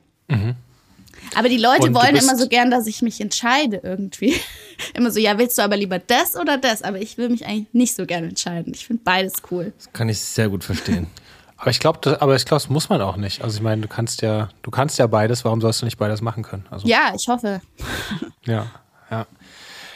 Aber 1.35 1.49
die 1.49 1.59
Leute 1.59 1.89
Und 1.89 1.95
wollen 1.95 2.17
immer 2.17 2.37
so 2.37 2.49
gern, 2.49 2.71
dass 2.71 2.87
ich 2.87 3.03
mich 3.03 3.21
entscheide 3.21 3.81
irgendwie. 3.83 4.35
immer 4.95 5.11
so, 5.11 5.21
ja, 5.21 5.39
willst 5.39 5.59
du 5.59 5.63
aber 5.63 5.77
lieber 5.77 5.99
das 5.99 6.37
oder 6.37 6.59
das? 6.59 6.83
Aber 6.83 7.01
ich 7.01 7.19
will 7.19 7.29
mich 7.29 7.47
eigentlich 7.47 7.73
nicht 7.73 7.95
so 7.95 8.07
gern 8.07 8.25
entscheiden. 8.25 8.73
Ich 8.75 8.87
finde 8.87 9.03
beides 9.05 9.35
cool. 9.51 9.73
Das 9.77 9.93
kann 9.93 10.09
ich 10.09 10.19
sehr 10.19 10.49
gut 10.49 10.65
verstehen. 10.65 11.07
Aber 11.61 11.73
ich 11.73 11.81
glaube, 11.81 12.21
aber 12.21 12.37
ich 12.37 12.45
glaube, 12.45 12.63
das 12.63 12.69
muss 12.69 12.89
man 12.89 13.03
auch 13.03 13.17
nicht. 13.17 13.43
Also 13.43 13.57
ich 13.57 13.63
meine, 13.65 13.83
du 13.83 13.89
kannst 13.89 14.23
ja, 14.23 14.49
du 14.63 14.71
kannst 14.71 14.97
ja 14.97 15.09
beides. 15.09 15.45
Warum 15.45 15.61
sollst 15.61 15.83
du 15.83 15.87
nicht 15.87 15.99
beides 15.99 16.21
machen 16.21 16.45
können? 16.45 16.65
Also 16.71 16.87
Ja, 16.87 17.13
ich 17.17 17.27
hoffe. 17.27 17.61
ja, 18.47 18.67
ja. 19.11 19.27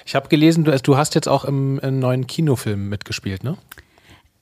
Ich 0.05 0.17
habe 0.17 0.27
gelesen, 0.29 0.65
du, 0.65 0.77
du 0.77 0.97
hast 0.97 1.15
jetzt 1.15 1.29
auch 1.29 1.45
im, 1.45 1.79
im 1.79 2.01
neuen 2.01 2.27
Kinofilm 2.27 2.89
mitgespielt, 2.89 3.45
ne? 3.45 3.57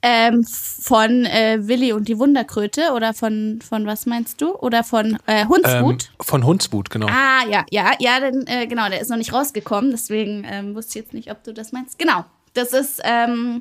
Ähm, 0.03 0.45
von 0.45 1.27
äh, 1.27 1.59
Willi 1.61 1.93
und 1.93 2.09
die 2.09 2.19
Wunderkröte 2.19 2.93
oder 2.95 3.13
von, 3.13 3.61
von 3.61 3.87
was 3.87 4.07
meinst 4.07 4.41
du? 4.41 4.55
Oder 4.55 4.83
von 4.83 5.19
äh, 5.27 5.45
Hundswut? 5.45 6.11
Ähm, 6.11 6.25
von 6.25 6.47
Hundswut, 6.47 6.89
genau. 6.89 7.07
Ah, 7.09 7.45
ja, 7.51 7.67
ja, 7.71 7.93
ja, 7.99 8.19
denn, 8.19 8.47
äh, 8.47 8.67
genau, 8.67 8.89
der 8.89 9.01
ist 9.01 9.11
noch 9.11 9.19
nicht 9.19 9.35
rausgekommen, 9.35 9.91
deswegen 9.91 10.47
ähm, 10.51 10.75
wusste 10.75 10.99
ich 10.99 11.05
jetzt 11.05 11.13
nicht, 11.13 11.31
ob 11.31 11.45
du 11.45 11.53
das 11.53 11.73
meinst. 11.73 11.99
Genau, 11.99 12.25
das 12.55 12.73
ist 12.73 13.03
ähm, 13.05 13.61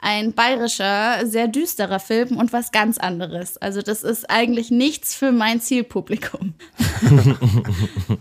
ein 0.00 0.32
bayerischer, 0.32 1.26
sehr 1.26 1.48
düsterer 1.48 1.98
Film 1.98 2.36
und 2.36 2.52
was 2.52 2.72
ganz 2.72 2.98
anderes. 2.98 3.56
Also 3.58 3.82
das 3.82 4.02
ist 4.02 4.30
eigentlich 4.30 4.70
nichts 4.70 5.14
für 5.14 5.32
mein 5.32 5.60
Zielpublikum. 5.60 6.54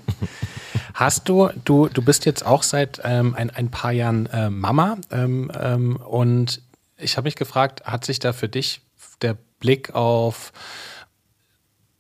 Hast 0.93 1.30
du, 1.30 1.50
du, 1.63 1.88
du 1.89 2.02
bist 2.02 2.26
jetzt 2.26 2.43
auch 2.43 2.63
seit 2.63 3.00
ähm, 3.04 3.36
ein, 3.36 3.52
ein 3.52 3.70
paar 3.70 3.91
Jahren 3.91 4.26
äh, 4.28 4.50
Mama 4.50 4.98
ähm, 5.12 5.52
ähm, 5.60 5.98
und 5.98 6.62
ich 6.97 7.17
habe 7.17 7.25
mich 7.25 7.36
gefragt, 7.36 7.86
hat 7.86 8.05
sich 8.05 8.19
da 8.19 8.33
für 8.33 8.49
dich 8.49 8.81
der 9.21 9.38
Blick 9.60 9.93
auf 9.95 10.51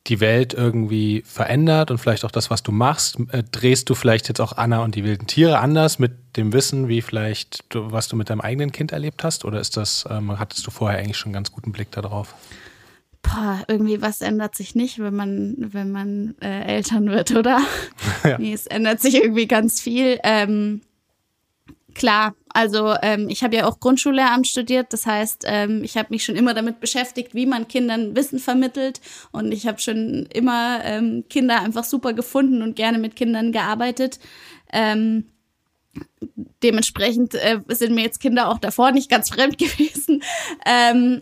die 0.07 0.19
Welt 0.19 0.53
irgendwie 0.53 1.21
verändert 1.25 1.91
und 1.91 1.97
vielleicht 1.97 2.23
auch 2.23 2.31
das, 2.31 2.49
was 2.49 2.63
du 2.63 2.71
machst? 2.71 3.17
Äh, 3.31 3.43
drehst 3.43 3.89
du 3.89 3.95
vielleicht 3.95 4.29
jetzt 4.29 4.39
auch 4.39 4.53
Anna 4.53 4.83
und 4.83 4.95
die 4.95 5.03
wilden 5.03 5.27
Tiere 5.27 5.59
anders 5.59 5.99
mit 5.99 6.37
dem 6.37 6.53
Wissen, 6.53 6.87
wie 6.87 7.01
vielleicht 7.01 7.65
du, 7.69 7.91
was 7.91 8.07
du 8.07 8.15
mit 8.15 8.29
deinem 8.29 8.41
eigenen 8.41 8.71
Kind 8.71 8.91
erlebt 8.91 9.23
hast? 9.23 9.43
Oder 9.43 9.59
ist 9.59 9.75
das, 9.75 10.05
ähm, 10.09 10.39
hattest 10.39 10.65
du 10.65 10.71
vorher 10.71 10.99
eigentlich 10.99 11.17
schon 11.17 11.29
einen 11.29 11.33
ganz 11.33 11.51
guten 11.51 11.71
Blick 11.71 11.91
darauf? 11.91 12.35
Boah, 13.21 13.63
irgendwie 13.67 14.01
was 14.01 14.21
ändert 14.21 14.55
sich 14.55 14.75
nicht, 14.75 14.99
wenn 14.99 15.15
man, 15.15 15.55
wenn 15.57 15.91
man 15.91 16.35
äh, 16.41 16.75
Eltern 16.75 17.09
wird, 17.09 17.31
oder? 17.31 17.59
Ja. 18.23 18.37
Nee, 18.39 18.53
es 18.53 18.67
ändert 18.67 18.99
sich 18.99 19.15
irgendwie 19.15 19.47
ganz 19.47 19.79
viel. 19.79 20.19
Ähm, 20.23 20.81
klar. 21.97 22.35
Also 22.49 22.95
ähm, 23.01 23.29
ich 23.29 23.43
habe 23.43 23.55
ja 23.55 23.67
auch 23.67 23.79
Grundschullehramt 23.79 24.47
studiert. 24.47 24.93
Das 24.93 25.05
heißt, 25.05 25.43
ähm, 25.45 25.83
ich 25.83 25.97
habe 25.97 26.07
mich 26.11 26.23
schon 26.23 26.35
immer 26.35 26.53
damit 26.53 26.79
beschäftigt, 26.79 27.35
wie 27.35 27.45
man 27.45 27.67
Kindern 27.67 28.15
Wissen 28.15 28.39
vermittelt. 28.39 29.01
Und 29.31 29.51
ich 29.51 29.67
habe 29.67 29.79
schon 29.79 30.27
immer 30.33 30.79
ähm, 30.83 31.25
Kinder 31.29 31.61
einfach 31.61 31.83
super 31.83 32.13
gefunden 32.13 32.61
und 32.61 32.75
gerne 32.75 32.97
mit 32.97 33.15
Kindern 33.15 33.51
gearbeitet. 33.51 34.19
Ähm, 34.71 35.25
dementsprechend 36.63 37.35
äh, 37.35 37.59
sind 37.69 37.93
mir 37.95 38.03
jetzt 38.03 38.19
Kinder 38.19 38.49
auch 38.49 38.59
davor 38.59 38.91
nicht 38.91 39.09
ganz 39.09 39.29
fremd 39.29 39.57
gewesen. 39.57 40.23
Ähm, 40.65 41.21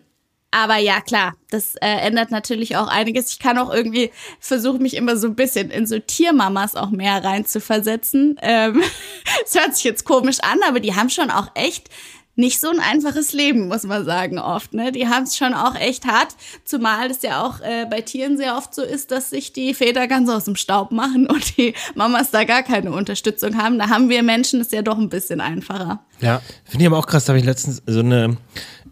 aber 0.52 0.78
ja, 0.78 1.02
klar, 1.02 1.34
das 1.50 1.76
äh, 1.76 1.88
ändert 1.88 2.32
natürlich 2.32 2.78
auch 2.78 2.88
einiges. 2.88 3.32
Ich 3.32 3.40
kann 3.40 3.58
auch 3.58 3.74
irgendwie 3.74 4.12
versuchen, 4.40 4.82
mich 4.82 4.96
immer 4.96 5.18
so 5.18 5.28
ein 5.28 5.36
bisschen 5.36 5.70
in 5.70 5.86
so 5.86 6.00
Tiermamas 6.00 6.76
auch 6.76 6.92
mehr 6.92 7.24
rein 7.24 7.46
zu 7.46 7.60
versetzen. 7.60 8.40
Ähm, 8.42 8.82
hört 9.54 9.76
sich 9.76 9.84
jetzt 9.84 10.06
komisch 10.06 10.40
an, 10.42 10.60
aber 10.68 10.80
die 10.80 10.96
haben 10.96 11.10
schon 11.10 11.30
auch 11.30 11.50
echt 11.56 11.90
nicht 12.36 12.60
so 12.60 12.70
ein 12.70 12.80
einfaches 12.80 13.34
Leben, 13.34 13.68
muss 13.68 13.84
man 13.84 14.04
sagen, 14.06 14.40
oft. 14.40 14.74
Ne? 14.74 14.92
Die 14.92 15.08
haben 15.08 15.24
es 15.24 15.38
schon 15.38 15.54
auch 15.54 15.76
echt 15.76 16.06
hart, 16.06 16.36
zumal 16.66 17.10
es 17.10 17.22
ja 17.22 17.44
auch 17.44 17.62
äh, 17.62 17.86
bei 17.90 18.02
Tieren 18.02 18.38
sehr 18.38 18.58
oft 18.58 18.76
so 18.76 18.82
ist, 18.82 19.12
dass 19.12 19.30
sich 19.30 19.54
die 19.54 19.74
Väter 19.74 20.08
ganz 20.08 20.30
aus 20.30 20.46
dem 20.46 20.56
Staub 20.56 20.92
machen 20.92 21.28
und 21.32 21.58
die 21.58 21.74
Mamas 21.96 22.32
da 22.32 22.44
gar 22.44 22.64
keine 22.64 22.92
Unterstützung 22.92 23.58
haben. 23.58 23.80
Da 23.80 23.90
haben 23.90 24.10
wir 24.10 24.24
Menschen 24.24 24.62
es 24.62 24.72
ja 24.72 24.82
doch 24.82 24.98
ein 24.98 25.10
bisschen 25.10 25.42
einfacher. 25.42 26.04
Ja, 26.20 26.42
finde 26.66 26.84
ich 26.84 26.88
aber 26.88 26.98
auch 26.98 27.08
krass. 27.08 27.26
Da 27.26 27.32
habe 27.32 27.40
ich 27.40 27.46
letztens 27.46 27.82
so 27.86 28.00
eine 28.00 28.38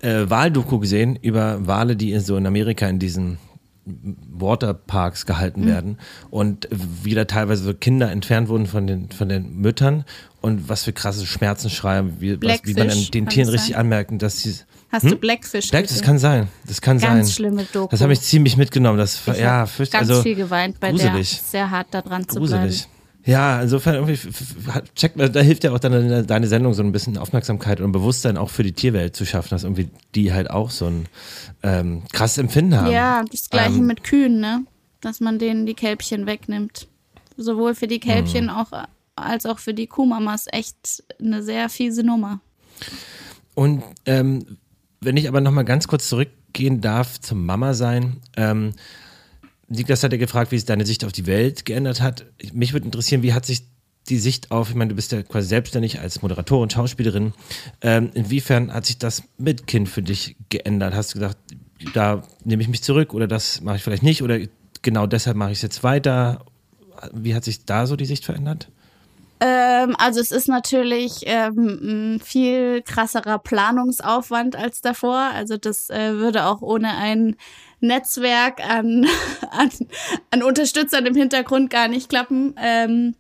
äh, 0.04 0.30
Wahldoku 0.30 0.80
gesehen 0.80 1.16
über 1.16 1.66
Wale, 1.66 1.96
die 1.96 2.18
so 2.20 2.36
in 2.38 2.46
Amerika 2.46 2.88
in 2.88 3.00
diesen 3.00 3.38
Waterparks 3.86 5.26
gehalten 5.26 5.62
mhm. 5.62 5.68
werden 5.68 5.98
und 6.30 6.68
wieder 6.72 7.28
teilweise 7.28 7.64
so 7.64 7.74
Kinder 7.74 8.12
entfernt 8.12 8.48
wurden 8.48 8.66
von 8.66 8.88
den, 8.88 9.12
von 9.12 9.28
den 9.28 9.58
Müttern 9.58 10.06
und 10.42 10.70
was 10.70 10.84
für 10.84 10.94
krasse 10.94 11.26
Schmerzen 11.26 11.70
schreiben, 11.70 12.16
wie, 12.20 12.42
was, 12.42 12.62
wie 12.64 12.74
man 12.76 12.90
den 13.14 13.28
Tieren 13.28 13.50
richtig 13.50 13.76
anmerken, 13.76 14.20
dass 14.20 14.40
sie. 14.40 14.56
Hast 14.90 15.04
hm? 15.04 15.12
du 15.12 15.16
Blackfish? 15.18 15.70
Black, 15.70 15.88
das 15.88 16.02
kann 16.02 16.20
sein. 16.20 16.48
Das 16.68 16.80
kann 16.80 16.98
Ganz 16.98 17.02
sein. 17.02 17.18
Ganz 17.18 17.34
schlimme 17.34 17.66
Doku. 17.74 17.90
Das 17.90 18.02
habe 18.02 18.14
ich 18.14 18.22
ziemlich 18.22 18.58
mitgenommen. 18.58 18.98
Das, 18.98 19.20
ich 19.28 19.40
ja, 19.40 19.66
fürcht, 19.66 19.92
ganz 19.92 20.10
also, 20.10 20.22
viel 20.22 20.36
geweint 20.36 20.80
bei 20.80 20.92
gruselig. 20.92 21.40
der. 21.40 21.50
Sehr 21.50 21.72
hart 21.72 21.88
da 21.92 22.02
dran 22.02 22.28
zu 22.28 22.40
gruselig. 22.40 22.84
bleiben. 22.84 22.93
Ja, 23.26 23.62
insofern 23.62 23.96
irgendwie 23.96 24.20
checkt 24.96 25.18
da 25.18 25.40
hilft 25.40 25.64
ja 25.64 25.72
auch 25.72 25.80
dann 25.80 26.28
deine 26.28 26.48
Sendung 26.48 26.74
so 26.74 26.84
ein 26.84 26.92
bisschen 26.92 27.18
Aufmerksamkeit 27.18 27.80
und 27.80 27.94
Bewusstsein 27.94 28.36
auch 28.38 28.50
für 28.50 28.64
die 28.64 28.74
Tierwelt 28.74 29.16
zu 29.16 29.26
schaffen, 29.26 29.50
dass 29.52 29.64
irgendwie 29.64 29.90
die 30.14 30.34
halt 30.34 30.50
auch 30.50 30.70
so 30.70 30.88
ein 30.88 31.06
ähm, 31.64 32.04
krasses 32.12 32.38
Empfinden 32.38 32.76
haben. 32.76 32.92
Ja, 32.92 33.24
das 33.32 33.50
gleiche 33.50 33.78
ähm, 33.78 33.88
mit 33.88 34.04
Kühen, 34.04 34.42
ne? 34.42 34.66
Dass 35.00 35.22
man 35.22 35.40
denen 35.40 35.66
die 35.66 35.74
Kälbchen 35.74 36.26
wegnimmt. 36.26 36.88
Sowohl 37.38 37.76
für 37.76 37.88
die 37.88 38.00
Kälbchen 38.00 38.48
mh. 38.48 38.62
auch 38.62 38.86
als 39.16 39.46
auch 39.46 39.60
für 39.60 39.74
die 39.74 39.88
Kuhmamas 39.88 40.48
echt 40.52 41.04
eine 41.20 41.44
sehr 41.44 41.70
fiese 41.70 42.04
Nummer. 42.04 42.42
Und 43.56 43.84
ähm, 44.06 44.58
wenn 45.00 45.18
ich 45.18 45.28
aber 45.28 45.42
nochmal 45.42 45.66
ganz 45.66 45.88
kurz 45.88 46.10
zurückgehen 46.10 46.82
darf 46.82 47.20
zum 47.22 47.46
Mama 47.46 47.74
sein, 47.74 48.18
ähm, 48.36 48.74
Niklas 49.74 50.04
hat 50.04 50.12
ja 50.12 50.18
gefragt, 50.18 50.52
wie 50.52 50.58
sich 50.58 50.66
deine 50.66 50.86
Sicht 50.86 51.04
auf 51.04 51.12
die 51.12 51.26
Welt 51.26 51.66
geändert 51.66 52.02
hat. 52.02 52.26
Mich 52.54 52.74
würde 52.74 52.86
interessieren, 52.86 53.24
wie 53.24 53.34
hat 53.34 53.46
sich 53.46 53.64
die 54.10 54.18
Sicht 54.18 54.52
auf, 54.52 54.70
ich 54.70 54.76
meine, 54.76 54.90
du 54.90 54.96
bist 54.96 55.12
ja 55.12 55.24
quasi 55.24 55.48
selbstständig 55.48 56.00
als 56.00 56.22
Moderatorin, 56.22 56.70
Schauspielerin. 56.70 57.34
Ähm, 57.82 58.12
inwiefern 58.14 58.74
hat 58.74 58.86
sich 58.86 58.98
das 58.98 59.24
mit 59.38 59.66
Kind 59.68 59.88
für 59.88 60.02
dich 60.02 60.36
geändert? 60.50 60.94
Hast 60.94 61.14
du 61.14 61.20
gesagt, 61.20 61.38
da 61.94 62.24
nehme 62.44 62.62
ich 62.62 62.70
mich 62.70 62.84
zurück 62.84 63.14
oder 63.14 63.28
das 63.28 63.62
mache 63.62 63.78
ich 63.78 63.84
vielleicht 63.84 64.04
nicht 64.04 64.22
oder 64.22 64.40
genau 64.82 65.08
deshalb 65.08 65.38
mache 65.38 65.52
ich 65.52 65.60
es 65.60 65.62
jetzt 65.62 65.84
weiter? 65.84 66.46
Wie 67.14 67.34
hat 67.34 67.44
sich 67.44 67.66
da 67.66 67.88
so 67.88 67.96
die 67.96 68.06
Sicht 68.06 68.26
verändert? 68.26 68.70
Ähm, 69.40 69.96
also 69.98 70.22
es 70.22 70.32
ist 70.32 70.48
natürlich 70.48 71.24
ähm, 71.26 72.22
viel 72.24 72.82
krasserer 72.82 73.40
Planungsaufwand 73.40 74.56
als 74.56 74.82
davor. 74.82 75.32
Also 75.34 75.58
das 75.58 75.90
äh, 75.90 76.14
würde 76.14 76.46
auch 76.46 76.62
ohne 76.62 76.96
ein 76.96 77.36
Netzwerk 77.84 78.68
an, 78.68 79.06
an, 79.52 79.70
an 80.32 80.44
Unterstützern 80.44 81.06
im 81.06 81.16
Hintergrund 81.16 81.70
gar 81.70 81.88
nicht 81.88 82.10
klappen. 82.10 82.56
Ähm, 82.58 83.16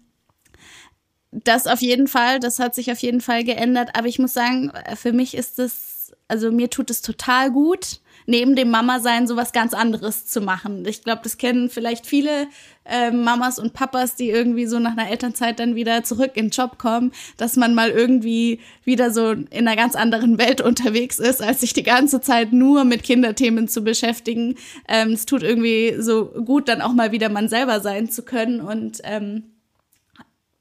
das 1.32 1.67
auf 1.67 1.82
jeden 1.82 2.08
Fall, 2.08 2.39
das 2.39 2.60
hat 2.60 2.76
sich 2.76 2.91
auf 2.91 2.99
jeden 2.99 3.21
Fall 3.21 3.43
geändert. 3.43 3.91
Aber 3.93 4.08
ich 4.08 4.19
muss 4.19 4.34
sagen, 4.34 4.71
für 4.95 5.13
mich 5.13 5.36
ist 5.36 5.60
es, 5.60 6.13
also 6.28 6.52
mir 6.52 6.69
tut 6.69 6.89
es 6.89 7.02
total 7.02 7.52
gut, 7.52 8.02
neben 8.26 8.56
dem 8.56 8.69
Mama-Sein 8.69 9.28
sowas 9.28 9.52
ganz 9.52 9.73
anderes 9.73 10.26
zu 10.26 10.41
machen. 10.41 10.86
Ich 10.86 11.04
glaube, 11.04 11.21
das 11.23 11.38
kennen 11.38 11.69
vielleicht 11.69 12.06
viele 12.06 12.47
äh, 12.86 13.12
Mamas 13.12 13.60
und 13.60 13.74
Papas, 13.74 14.15
die 14.15 14.30
irgendwie 14.30 14.65
so 14.65 14.80
nach 14.80 14.98
einer 14.98 15.10
Elternzeit 15.10 15.60
dann 15.60 15.76
wieder 15.76 16.04
zurück 16.04 16.32
in 16.36 16.46
den 16.46 16.52
Job 16.52 16.78
kommen, 16.78 17.12
dass 17.38 17.56
man 17.56 17.74
mal 17.74 17.89
irgendwie 17.89 18.60
wieder 18.84 19.12
so 19.12 19.32
in 19.32 19.48
einer 19.67 19.76
ganz 19.76 19.96
anderen 19.96 20.38
Welt 20.38 20.62
unterwegs 20.62 21.19
ist, 21.19 21.41
als 21.41 21.62
sich 21.62 21.74
die 21.74 21.84
ganze 21.84 22.22
Zeit 22.22 22.54
nur 22.54 22.84
mit 22.84 23.04
Kinderthemen 23.04 23.67
zu 23.67 23.84
beschäftigen. 23.84 24.56
Ähm, 24.88 25.12
es 25.12 25.26
tut 25.26 25.43
irgendwie 25.43 25.96
so 26.00 26.26
gut, 26.26 26.67
dann 26.67 26.82
auch 26.82 26.93
mal 26.93 27.12
wieder 27.12 27.30
man 27.30 27.50
selber 27.50 27.80
sein 27.80 28.10
zu 28.10 28.24
können 28.24 28.62
und 28.62 29.00
ähm, 29.04 29.43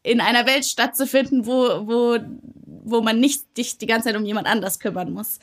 in 0.02 0.20
einer 0.20 0.46
Welt 0.46 0.64
stattzufinden, 0.64 1.46
wo, 1.46 1.86
wo, 1.86 2.18
wo 2.84 3.00
man 3.02 3.20
nicht 3.20 3.56
dich 3.56 3.78
die 3.78 3.86
ganze 3.86 4.08
Zeit 4.08 4.16
um 4.16 4.24
jemand 4.24 4.46
anders 4.48 4.80
kümmern 4.80 5.12
muss. 5.12 5.38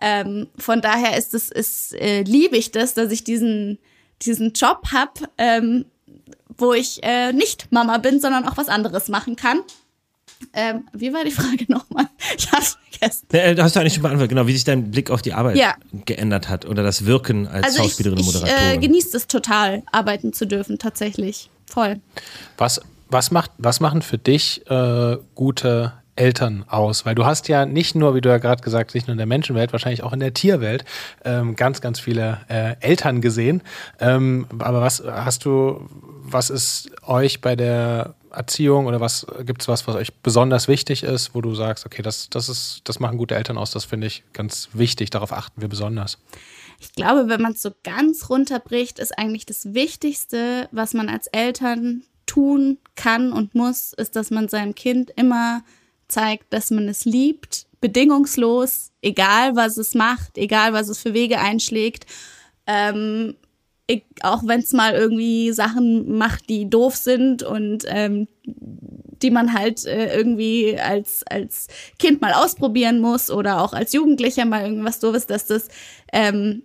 Ähm, 0.00 0.48
von 0.56 0.80
daher 0.80 1.16
ist 1.16 1.34
es, 1.34 1.50
ist, 1.50 1.94
äh, 1.94 2.22
liebe 2.22 2.56
ich 2.56 2.72
das, 2.72 2.94
dass 2.94 3.12
ich 3.12 3.22
diesen, 3.22 3.78
diesen 4.22 4.52
Job 4.52 4.88
habe, 4.92 5.28
ähm, 5.38 5.84
wo 6.56 6.72
ich 6.72 7.02
äh, 7.02 7.32
nicht 7.32 7.70
Mama 7.70 7.98
bin, 7.98 8.20
sondern 8.20 8.46
auch 8.46 8.56
was 8.56 8.68
anderes 8.68 9.08
machen 9.08 9.36
kann. 9.36 9.60
Ähm, 10.52 10.88
wie 10.92 11.12
war 11.12 11.24
die 11.24 11.30
Frage 11.30 11.66
nochmal? 11.68 12.06
Ich 12.36 12.50
hab's 12.50 12.78
vergessen. 12.90 13.26
Ja, 13.32 13.62
hast 13.62 13.76
du 13.76 13.80
eigentlich 13.80 13.94
schon 13.94 14.02
beantwortet, 14.02 14.30
genau, 14.30 14.46
wie 14.46 14.52
sich 14.52 14.64
dein 14.64 14.90
Blick 14.90 15.10
auf 15.10 15.22
die 15.22 15.32
Arbeit 15.32 15.56
ja. 15.56 15.74
geändert 16.04 16.48
hat 16.48 16.66
oder 16.66 16.82
das 16.82 17.06
Wirken 17.06 17.46
als 17.46 17.66
also 17.66 17.82
Schauspielerin 17.82 18.18
und 18.18 18.24
Moderatorin. 18.24 18.70
Ich 18.70 18.76
äh, 18.76 18.78
genieße 18.78 19.16
es 19.16 19.26
total, 19.26 19.82
arbeiten 19.92 20.32
zu 20.32 20.46
dürfen, 20.46 20.78
tatsächlich. 20.78 21.50
Voll. 21.66 22.00
Was, 22.58 22.80
was, 23.08 23.30
macht, 23.30 23.52
was 23.58 23.80
machen 23.80 24.02
für 24.02 24.18
dich 24.18 24.68
äh, 24.70 25.18
gute 25.34 25.92
Eltern 26.20 26.64
aus? 26.68 27.06
Weil 27.06 27.14
du 27.14 27.24
hast 27.24 27.48
ja 27.48 27.64
nicht 27.64 27.94
nur, 27.94 28.14
wie 28.14 28.20
du 28.20 28.28
ja 28.28 28.36
gerade 28.36 28.62
gesagt 28.62 28.90
hast, 28.90 28.94
nicht 28.94 29.06
nur 29.06 29.12
in 29.12 29.18
der 29.18 29.26
Menschenwelt, 29.26 29.72
wahrscheinlich 29.72 30.02
auch 30.02 30.12
in 30.12 30.20
der 30.20 30.34
Tierwelt 30.34 30.84
ähm, 31.24 31.56
ganz, 31.56 31.80
ganz 31.80 31.98
viele 31.98 32.40
äh, 32.48 32.76
Eltern 32.80 33.22
gesehen. 33.22 33.62
Ähm, 33.98 34.46
aber 34.58 34.82
was 34.82 35.02
hast 35.04 35.46
du, 35.46 35.88
was 36.22 36.50
ist 36.50 36.90
euch 37.02 37.40
bei 37.40 37.56
der 37.56 38.14
Erziehung 38.30 38.86
oder 38.86 39.00
was 39.00 39.26
gibt 39.44 39.62
es 39.62 39.68
was, 39.68 39.86
was 39.86 39.96
euch 39.96 40.14
besonders 40.14 40.68
wichtig 40.68 41.02
ist, 41.02 41.34
wo 41.34 41.40
du 41.40 41.54
sagst, 41.54 41.86
okay, 41.86 42.02
das, 42.02 42.28
das 42.28 42.48
ist, 42.48 42.82
das 42.84 43.00
machen 43.00 43.16
gute 43.16 43.34
Eltern 43.34 43.58
aus, 43.58 43.70
das 43.70 43.86
finde 43.86 44.06
ich 44.06 44.22
ganz 44.32 44.68
wichtig, 44.72 45.10
darauf 45.10 45.32
achten 45.32 45.60
wir 45.60 45.68
besonders. 45.68 46.18
Ich 46.78 46.92
glaube, 46.92 47.28
wenn 47.28 47.42
man 47.42 47.52
es 47.52 47.62
so 47.62 47.70
ganz 47.82 48.28
runterbricht, 48.28 48.98
ist 48.98 49.18
eigentlich 49.18 49.46
das 49.46 49.74
Wichtigste, 49.74 50.68
was 50.70 50.94
man 50.94 51.08
als 51.08 51.26
Eltern 51.28 52.04
tun 52.26 52.78
kann 52.94 53.32
und 53.32 53.54
muss, 53.54 53.92
ist, 53.92 54.16
dass 54.16 54.30
man 54.30 54.48
seinem 54.48 54.74
Kind 54.74 55.10
immer 55.16 55.62
zeigt, 56.10 56.52
dass 56.52 56.70
man 56.70 56.88
es 56.88 57.04
liebt, 57.04 57.66
bedingungslos, 57.80 58.90
egal 59.02 59.56
was 59.56 59.76
es 59.76 59.94
macht, 59.94 60.36
egal 60.36 60.72
was 60.72 60.88
es 60.88 60.98
für 60.98 61.14
Wege 61.14 61.38
einschlägt. 61.40 62.06
Ähm, 62.66 63.36
ich, 63.86 64.04
auch 64.22 64.42
wenn 64.46 64.60
es 64.60 64.72
mal 64.72 64.94
irgendwie 64.94 65.52
Sachen 65.52 66.16
macht, 66.16 66.48
die 66.48 66.70
doof 66.70 66.94
sind 66.94 67.42
und 67.42 67.84
ähm, 67.88 68.28
die 68.44 69.30
man 69.30 69.52
halt 69.52 69.84
äh, 69.84 70.14
irgendwie 70.14 70.78
als, 70.78 71.24
als 71.28 71.66
Kind 71.98 72.20
mal 72.20 72.32
ausprobieren 72.32 73.00
muss 73.00 73.30
oder 73.30 73.62
auch 73.62 73.72
als 73.72 73.92
Jugendlicher 73.92 74.44
mal 74.44 74.64
irgendwas 74.64 75.00
doofes, 75.00 75.26
dass 75.26 75.46
das 75.46 75.68
ähm, 76.12 76.62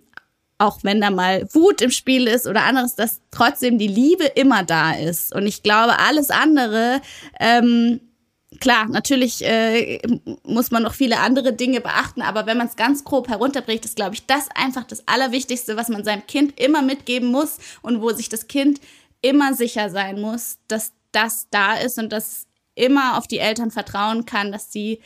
auch 0.58 0.78
wenn 0.82 1.00
da 1.00 1.10
mal 1.10 1.46
Wut 1.52 1.82
im 1.82 1.90
Spiel 1.90 2.26
ist 2.26 2.46
oder 2.46 2.64
anderes, 2.64 2.94
dass 2.94 3.20
trotzdem 3.30 3.78
die 3.78 3.88
Liebe 3.88 4.24
immer 4.24 4.62
da 4.62 4.92
ist. 4.92 5.34
Und 5.34 5.46
ich 5.46 5.62
glaube, 5.62 5.98
alles 5.98 6.30
andere 6.30 7.02
ähm, 7.38 8.00
klar, 8.60 8.86
natürlich 8.88 9.44
äh, 9.44 10.00
muss 10.44 10.70
man 10.70 10.82
noch 10.82 10.94
viele 10.94 11.18
andere 11.18 11.52
Dinge 11.52 11.80
beachten, 11.80 12.22
aber 12.22 12.46
wenn 12.46 12.58
man 12.58 12.66
es 12.66 12.76
ganz 12.76 13.04
grob 13.04 13.28
herunterbricht, 13.28 13.84
ist, 13.84 13.96
glaube 13.96 14.14
ich, 14.14 14.26
das 14.26 14.48
einfach 14.54 14.84
das 14.84 15.06
Allerwichtigste, 15.06 15.76
was 15.76 15.88
man 15.88 16.04
seinem 16.04 16.26
Kind 16.26 16.58
immer 16.60 16.82
mitgeben 16.82 17.30
muss 17.30 17.58
und 17.82 18.00
wo 18.00 18.10
sich 18.12 18.28
das 18.28 18.48
Kind 18.48 18.80
immer 19.22 19.54
sicher 19.54 19.90
sein 19.90 20.20
muss, 20.20 20.58
dass 20.68 20.92
das 21.12 21.48
da 21.50 21.74
ist 21.74 21.98
und 21.98 22.12
dass 22.12 22.46
immer 22.74 23.18
auf 23.18 23.26
die 23.26 23.38
Eltern 23.38 23.70
vertrauen 23.70 24.26
kann, 24.26 24.52
dass 24.52 24.72
sie 24.72 25.00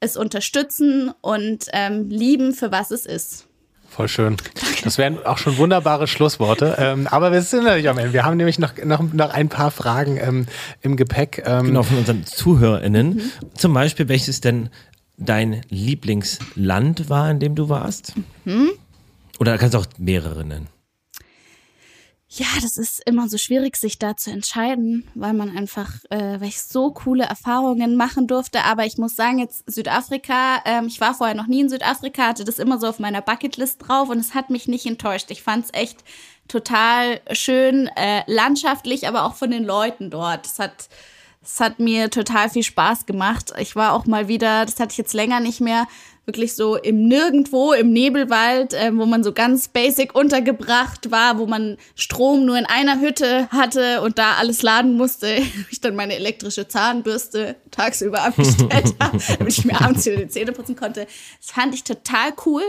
es 0.00 0.16
unterstützen 0.16 1.12
und 1.20 1.66
ähm, 1.72 2.08
lieben, 2.08 2.54
für 2.54 2.72
was 2.72 2.90
es 2.90 3.06
ist. 3.06 3.46
Voll 3.90 4.06
schön. 4.06 4.36
Das 4.84 4.98
wären 4.98 5.24
auch 5.26 5.36
schon 5.36 5.58
wunderbare 5.58 6.06
Schlussworte. 6.06 6.76
Ähm, 6.78 7.08
aber 7.08 7.32
wir 7.32 7.42
sind 7.42 7.64
natürlich 7.64 7.88
am 7.88 7.98
Ende. 7.98 8.12
Wir 8.12 8.24
haben 8.24 8.36
nämlich 8.36 8.60
noch, 8.60 8.72
noch, 8.84 9.02
noch 9.12 9.34
ein 9.34 9.48
paar 9.48 9.72
Fragen 9.72 10.16
ähm, 10.16 10.46
im 10.80 10.96
Gepäck. 10.96 11.42
Ähm. 11.44 11.66
Genau, 11.66 11.82
von 11.82 11.98
unseren 11.98 12.24
ZuhörerInnen. 12.24 13.16
Mhm. 13.16 13.22
Zum 13.54 13.74
Beispiel, 13.74 14.08
welches 14.08 14.40
denn 14.40 14.70
dein 15.18 15.62
Lieblingsland 15.68 17.10
war, 17.10 17.30
in 17.30 17.40
dem 17.40 17.56
du 17.56 17.68
warst? 17.68 18.14
Mhm. 18.44 18.70
Oder 19.40 19.58
kannst 19.58 19.74
du 19.74 19.78
auch 19.78 19.86
mehrere 19.98 20.44
nennen? 20.44 20.68
Ja, 22.32 22.46
das 22.62 22.76
ist 22.76 23.02
immer 23.06 23.28
so 23.28 23.38
schwierig, 23.38 23.76
sich 23.76 23.98
da 23.98 24.16
zu 24.16 24.30
entscheiden, 24.30 25.10
weil 25.16 25.32
man 25.32 25.56
einfach, 25.56 25.90
äh, 26.10 26.40
weil 26.40 26.46
ich 26.46 26.62
so 26.62 26.92
coole 26.92 27.24
Erfahrungen 27.24 27.96
machen 27.96 28.28
durfte. 28.28 28.62
Aber 28.62 28.86
ich 28.86 28.98
muss 28.98 29.16
sagen, 29.16 29.40
jetzt 29.40 29.64
Südafrika, 29.68 30.62
ähm, 30.64 30.86
ich 30.86 31.00
war 31.00 31.12
vorher 31.12 31.34
noch 31.34 31.48
nie 31.48 31.62
in 31.62 31.68
Südafrika, 31.68 32.28
hatte 32.28 32.44
das 32.44 32.60
immer 32.60 32.78
so 32.78 32.86
auf 32.86 33.00
meiner 33.00 33.20
Bucketlist 33.20 33.78
drauf 33.80 34.10
und 34.10 34.18
es 34.18 34.32
hat 34.32 34.48
mich 34.48 34.68
nicht 34.68 34.86
enttäuscht. 34.86 35.32
Ich 35.32 35.42
fand 35.42 35.64
es 35.64 35.74
echt 35.74 36.04
total 36.46 37.20
schön, 37.32 37.88
äh, 37.96 38.22
landschaftlich, 38.28 39.08
aber 39.08 39.24
auch 39.24 39.34
von 39.34 39.50
den 39.50 39.64
Leuten 39.64 40.08
dort. 40.10 40.46
Es 40.46 40.60
hat, 40.60 40.88
es 41.42 41.58
hat 41.58 41.80
mir 41.80 42.10
total 42.10 42.48
viel 42.48 42.62
Spaß 42.62 43.06
gemacht. 43.06 43.52
Ich 43.58 43.74
war 43.74 43.92
auch 43.92 44.06
mal 44.06 44.28
wieder, 44.28 44.66
das 44.66 44.78
hatte 44.78 44.92
ich 44.92 44.98
jetzt 44.98 45.14
länger 45.14 45.40
nicht 45.40 45.60
mehr, 45.60 45.88
wirklich 46.30 46.54
so 46.54 46.76
im 46.76 47.08
Nirgendwo, 47.08 47.72
im 47.72 47.92
Nebelwald, 47.92 48.72
äh, 48.72 48.96
wo 48.96 49.04
man 49.04 49.24
so 49.24 49.32
ganz 49.32 49.66
basic 49.66 50.14
untergebracht 50.14 51.10
war, 51.10 51.38
wo 51.38 51.46
man 51.46 51.76
Strom 51.96 52.46
nur 52.46 52.56
in 52.56 52.66
einer 52.66 53.00
Hütte 53.00 53.48
hatte 53.50 54.00
und 54.02 54.16
da 54.16 54.34
alles 54.34 54.62
laden 54.62 54.96
musste. 54.96 55.26
ich 55.70 55.80
dann 55.80 55.96
meine 55.96 56.14
elektrische 56.14 56.68
Zahnbürste 56.68 57.56
tagsüber 57.72 58.22
abgestellt 58.22 58.94
habe, 59.00 59.18
damit 59.38 59.58
ich 59.58 59.64
mir 59.64 59.80
abends 59.80 60.06
wieder 60.06 60.18
die 60.18 60.28
Zähne 60.28 60.52
putzen 60.52 60.76
konnte. 60.76 61.08
Das 61.40 61.50
fand 61.50 61.74
ich 61.74 61.82
total 61.82 62.32
cool, 62.46 62.62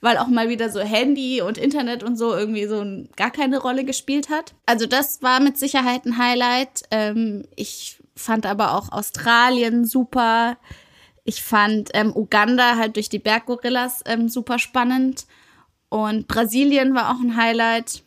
weil 0.00 0.16
auch 0.16 0.28
mal 0.28 0.48
wieder 0.48 0.70
so 0.70 0.78
Handy 0.78 1.42
und 1.42 1.58
Internet 1.58 2.04
und 2.04 2.16
so 2.16 2.36
irgendwie 2.36 2.66
so 2.66 2.84
gar 3.16 3.32
keine 3.32 3.58
Rolle 3.60 3.84
gespielt 3.84 4.30
hat. 4.30 4.54
Also 4.64 4.86
das 4.86 5.22
war 5.22 5.40
mit 5.40 5.58
Sicherheit 5.58 6.06
ein 6.06 6.18
Highlight. 6.18 6.82
Ähm, 6.92 7.46
ich 7.56 7.98
fand 8.14 8.46
aber 8.46 8.76
auch 8.76 8.92
Australien 8.92 9.84
super. 9.84 10.56
Ich 11.28 11.42
fand 11.42 11.90
ähm, 11.92 12.16
Uganda 12.16 12.76
halt 12.76 12.96
durch 12.96 13.10
die 13.10 13.18
Berggorillas 13.18 14.00
ähm, 14.06 14.30
super 14.30 14.58
spannend. 14.58 15.26
Und 15.90 16.26
Brasilien 16.26 16.94
war 16.94 17.10
auch 17.10 17.20
ein 17.20 17.36
Highlight. 17.36 18.02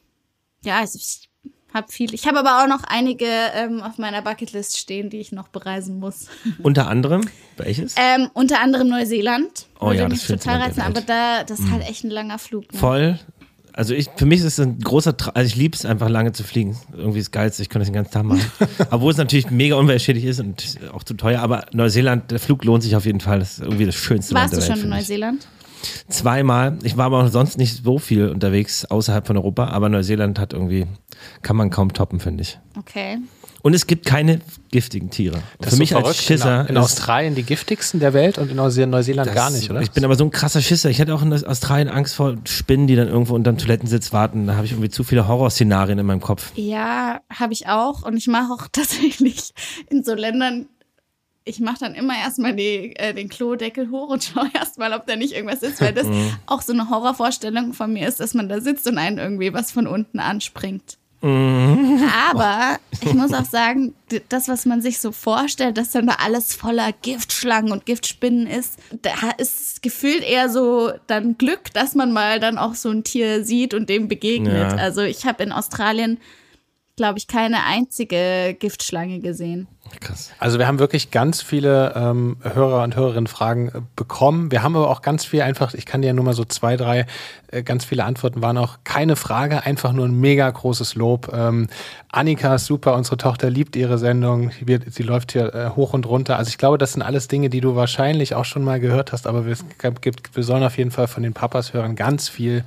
Ja, 0.65 0.79
also 0.79 0.97
ich 0.97 1.29
habe 1.71 1.91
viel. 1.91 2.15
Ich 2.15 2.25
habe 2.25 2.39
aber 2.39 2.63
auch 2.63 2.67
noch 2.67 2.83
einige 2.83 3.27
ähm, 3.27 3.83
auf 3.83 3.99
meiner 3.99 4.23
Bucketlist 4.23 4.79
stehen, 4.79 5.11
die 5.11 5.19
ich 5.19 5.31
noch 5.31 5.49
bereisen 5.49 5.99
muss. 5.99 6.29
Unter 6.63 6.87
anderem? 6.87 7.29
Welches? 7.57 7.93
Ähm, 7.95 8.31
unter 8.33 8.59
anderem 8.59 8.87
Neuseeland. 8.87 9.67
Oh 9.79 9.91
ja, 9.91 10.09
das 10.09 10.13
mich 10.13 10.21
total 10.21 10.27
schönste 10.27 10.49
Land 10.49 10.63
reizen. 10.63 10.75
der 10.77 10.85
Aber 10.87 11.01
da, 11.01 11.43
das 11.43 11.59
ist 11.59 11.69
halt 11.69 11.87
echt 11.87 12.03
ein 12.03 12.09
langer 12.09 12.39
Flug. 12.39 12.73
Ne? 12.73 12.79
Voll. 12.79 13.19
Also 13.73 13.93
ich, 13.93 14.09
für 14.15 14.25
mich 14.25 14.39
ist 14.39 14.45
es 14.45 14.59
ein 14.59 14.79
großer, 14.79 15.15
Tra 15.17 15.31
also 15.31 15.47
ich 15.47 15.55
liebe 15.55 15.75
es 15.75 15.85
einfach 15.85 16.09
lange 16.09 16.31
zu 16.33 16.43
fliegen. 16.43 16.77
Irgendwie 16.95 17.19
ist 17.19 17.31
geilste, 17.31 17.61
ich 17.61 17.69
könnte 17.69 17.83
das 17.83 17.87
den 17.89 17.95
ganzen 17.95 18.11
Tag 18.11 18.23
machen. 18.23 18.41
Obwohl 18.91 19.11
es 19.11 19.17
natürlich 19.17 19.49
mega 19.49 19.75
umweltschädlich 19.75 20.25
ist 20.25 20.39
und 20.39 20.77
auch 20.93 21.03
zu 21.03 21.13
teuer, 21.13 21.41
aber 21.41 21.65
Neuseeland, 21.71 22.31
der 22.31 22.39
Flug 22.39 22.63
lohnt 22.63 22.83
sich 22.83 22.95
auf 22.95 23.05
jeden 23.05 23.19
Fall. 23.19 23.39
Das 23.39 23.53
ist 23.53 23.63
irgendwie 23.63 23.85
das 23.85 23.95
schönste 23.95 24.35
Warst 24.35 24.53
Land 24.53 24.63
du 24.63 24.67
der 24.67 24.73
schon 24.75 24.75
Welt. 24.75 24.83
in. 24.83 24.89
Neuseeland? 24.89 25.47
Zweimal. 26.09 26.77
Ich 26.83 26.97
war 26.97 27.05
aber 27.05 27.23
auch 27.23 27.27
sonst 27.29 27.57
nicht 27.57 27.83
so 27.83 27.97
viel 27.97 28.29
unterwegs 28.29 28.85
außerhalb 28.85 29.25
von 29.25 29.37
Europa, 29.37 29.67
aber 29.67 29.89
Neuseeland 29.89 30.37
hat 30.37 30.53
irgendwie, 30.53 30.85
kann 31.41 31.55
man 31.55 31.69
kaum 31.69 31.93
toppen, 31.93 32.19
finde 32.19 32.43
ich. 32.43 32.59
Okay. 32.77 33.17
Und 33.63 33.73
es 33.75 33.85
gibt 33.85 34.05
keine 34.07 34.39
giftigen 34.71 35.09
Tiere. 35.11 35.41
Das 35.59 35.69
für 35.69 35.73
ist 35.75 35.79
mich 35.79 35.89
so 35.91 35.97
als. 35.97 36.17
Schisser. 36.17 36.61
In, 36.61 36.67
in 36.69 36.77
Australien 36.77 37.35
die 37.35 37.43
giftigsten 37.43 37.99
der 37.99 38.13
Welt 38.13 38.37
und 38.39 38.49
in 38.49 38.57
Neuse- 38.57 38.87
Neuseeland 38.87 39.27
Das- 39.27 39.35
gar 39.35 39.49
nicht, 39.51 39.69
oder? 39.69 39.81
Ich 39.81 39.91
bin 39.91 40.03
aber 40.03 40.15
so 40.15 40.23
ein 40.23 40.31
krasser 40.31 40.61
Schisser. 40.61 40.89
Ich 40.89 40.99
hatte 40.99 41.13
auch 41.13 41.21
in 41.21 41.31
Australien 41.31 41.87
Angst 41.89 42.15
vor 42.15 42.37
Spinnen, 42.45 42.87
die 42.87 42.95
dann 42.95 43.07
irgendwo 43.07 43.35
unterm 43.35 43.57
Toilettensitz 43.57 44.11
warten. 44.13 44.47
Da 44.47 44.55
habe 44.55 44.65
ich 44.65 44.71
irgendwie 44.71 44.89
zu 44.89 45.03
viele 45.03 45.27
Horrorszenarien 45.27 45.99
in 45.99 46.05
meinem 46.05 46.21
Kopf. 46.21 46.51
Ja, 46.55 47.21
habe 47.31 47.53
ich 47.53 47.67
auch. 47.67 48.03
Und 48.03 48.17
ich 48.17 48.27
mache 48.27 48.51
auch 48.51 48.67
tatsächlich 48.71 49.53
in 49.89 50.03
so 50.03 50.15
Ländern, 50.15 50.65
ich 51.43 51.59
mache 51.59 51.77
dann 51.81 51.93
immer 51.95 52.13
erstmal 52.17 52.55
die, 52.55 52.95
äh, 52.95 53.13
den 53.13 53.29
Klodeckel 53.29 53.89
hoch 53.91 54.09
und 54.09 54.23
schaue 54.23 54.49
erstmal, 54.55 54.93
ob 54.93 55.05
da 55.05 55.15
nicht 55.15 55.33
irgendwas 55.33 55.61
ist, 55.61 55.81
weil 55.81 55.93
das 55.93 56.07
Mhm. 56.11 56.33
auch 56.47 56.61
so 56.63 56.73
eine 56.73 56.89
Horrorvorstellung 56.89 57.73
von 57.73 57.93
mir 57.93 58.07
ist, 58.07 58.19
dass 58.19 58.33
man 58.33 58.49
da 58.49 58.59
sitzt 58.61 58.87
und 58.87 58.97
einen 58.97 59.17
irgendwie 59.19 59.53
was 59.53 59.71
von 59.71 59.85
unten 59.87 60.19
anspringt. 60.19 60.97
Mhm. 61.21 62.09
Aber 62.31 62.79
ich 63.01 63.13
muss 63.13 63.31
auch 63.33 63.45
sagen, 63.45 63.93
das, 64.29 64.47
was 64.47 64.65
man 64.65 64.81
sich 64.81 64.99
so 64.99 65.11
vorstellt, 65.11 65.77
dass 65.77 65.91
dann 65.91 66.07
da 66.07 66.15
alles 66.23 66.55
voller 66.55 66.91
Giftschlangen 67.01 67.71
und 67.71 67.85
Giftspinnen 67.85 68.47
ist, 68.47 68.79
da 69.01 69.11
ist 69.37 69.83
gefühlt 69.83 70.23
eher 70.23 70.49
so 70.49 70.91
dann 71.07 71.37
Glück, 71.37 71.71
dass 71.73 71.93
man 71.93 72.11
mal 72.11 72.39
dann 72.39 72.57
auch 72.57 72.75
so 72.75 72.89
ein 72.89 73.03
Tier 73.03 73.45
sieht 73.45 73.73
und 73.73 73.89
dem 73.89 74.07
begegnet. 74.07 74.71
Ja. 74.71 74.77
Also 74.77 75.01
ich 75.01 75.25
habe 75.25 75.43
in 75.43 75.51
Australien, 75.51 76.17
glaube 77.01 77.17
ich, 77.17 77.25
keine 77.25 77.65
einzige 77.65 78.55
Giftschlange 78.59 79.21
gesehen. 79.21 79.67
Krass. 79.99 80.31
Also 80.37 80.59
wir 80.59 80.67
haben 80.67 80.77
wirklich 80.77 81.09
ganz 81.09 81.41
viele 81.41 81.93
ähm, 81.95 82.37
Hörer 82.43 82.83
und 82.83 82.95
Hörerinnen 82.95 83.25
Fragen 83.25 83.69
äh, 83.69 83.81
bekommen. 83.95 84.51
Wir 84.51 84.61
haben 84.61 84.75
aber 84.75 84.87
auch 84.87 85.01
ganz 85.01 85.25
viel 85.25 85.41
einfach, 85.41 85.73
ich 85.73 85.87
kann 85.87 86.03
dir 86.03 86.13
nur 86.13 86.23
mal 86.23 86.35
so 86.35 86.45
zwei, 86.45 86.77
drei, 86.77 87.07
äh, 87.47 87.63
ganz 87.63 87.85
viele 87.85 88.03
Antworten 88.03 88.43
waren 88.43 88.59
auch 88.59 88.77
keine 88.83 89.15
Frage, 89.15 89.65
einfach 89.65 89.93
nur 89.93 90.05
ein 90.05 90.13
mega 90.13 90.47
großes 90.47 90.93
Lob. 90.93 91.31
Ähm, 91.33 91.67
Annika 92.11 92.53
ist 92.53 92.67
super, 92.67 92.93
unsere 92.93 93.17
Tochter 93.17 93.49
liebt 93.49 93.75
ihre 93.75 93.97
Sendung, 93.97 94.51
sie, 94.51 94.79
sie 94.87 95.03
läuft 95.03 95.31
hier 95.31 95.53
äh, 95.55 95.69
hoch 95.71 95.93
und 95.93 96.05
runter. 96.05 96.37
Also 96.37 96.49
ich 96.49 96.59
glaube, 96.59 96.77
das 96.77 96.93
sind 96.93 97.01
alles 97.01 97.27
Dinge, 97.27 97.49
die 97.49 97.61
du 97.61 97.75
wahrscheinlich 97.75 98.35
auch 98.35 98.45
schon 98.45 98.63
mal 98.63 98.79
gehört 98.79 99.11
hast, 99.11 99.25
aber 99.25 99.47
wir, 99.47 99.53
es 99.53 99.65
gibt, 100.01 100.35
wir 100.35 100.43
sollen 100.43 100.63
auf 100.63 100.77
jeden 100.77 100.91
Fall 100.91 101.07
von 101.07 101.23
den 101.23 101.33
Papas-Hörern 101.33 101.95
ganz 101.95 102.29
viel 102.29 102.63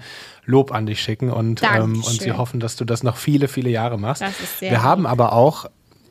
Lob 0.47 0.73
an 0.73 0.87
dich 0.87 1.01
schicken 1.01 1.31
und, 1.31 1.63
ähm, 1.63 2.03
und 2.03 2.21
sie 2.21 2.33
hoffen, 2.33 2.61
dass 2.61 2.77
du 2.77 2.85
das 2.85 3.03
noch 3.03 3.17
viele, 3.17 3.49
viele 3.49 3.71
Jahre 3.71 3.99
machst. 3.99 4.23
Das 4.23 4.39
ist 4.41 4.59
sehr 4.59 4.71
wir 4.73 4.79
lieb. 4.79 4.85
haben 4.85 5.07
aber 5.07 5.33
auch 5.33 5.67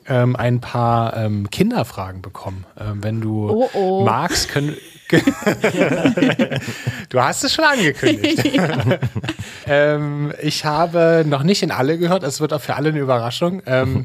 ähm, 0.06 0.36
ein 0.36 0.60
paar 0.60 1.16
ähm, 1.16 1.48
Kinderfragen 1.50 2.20
bekommen. 2.20 2.66
Ähm, 2.78 3.02
wenn 3.02 3.20
du 3.20 3.48
Oh, 3.50 3.70
oh. 3.74 4.04
magst, 4.04 4.48
können. 4.48 4.76
du 7.08 7.20
hast 7.20 7.44
es 7.44 7.54
schon 7.54 7.64
angekündigt. 7.64 8.42
ähm, 9.66 10.32
ich 10.42 10.64
habe 10.64 11.24
noch 11.26 11.42
nicht 11.42 11.62
in 11.62 11.70
alle 11.70 11.98
gehört. 11.98 12.22
Es 12.22 12.40
wird 12.40 12.52
auch 12.52 12.60
für 12.60 12.74
alle 12.76 12.90
eine 12.90 12.98
Überraschung. 12.98 13.62
Ähm, 13.66 14.04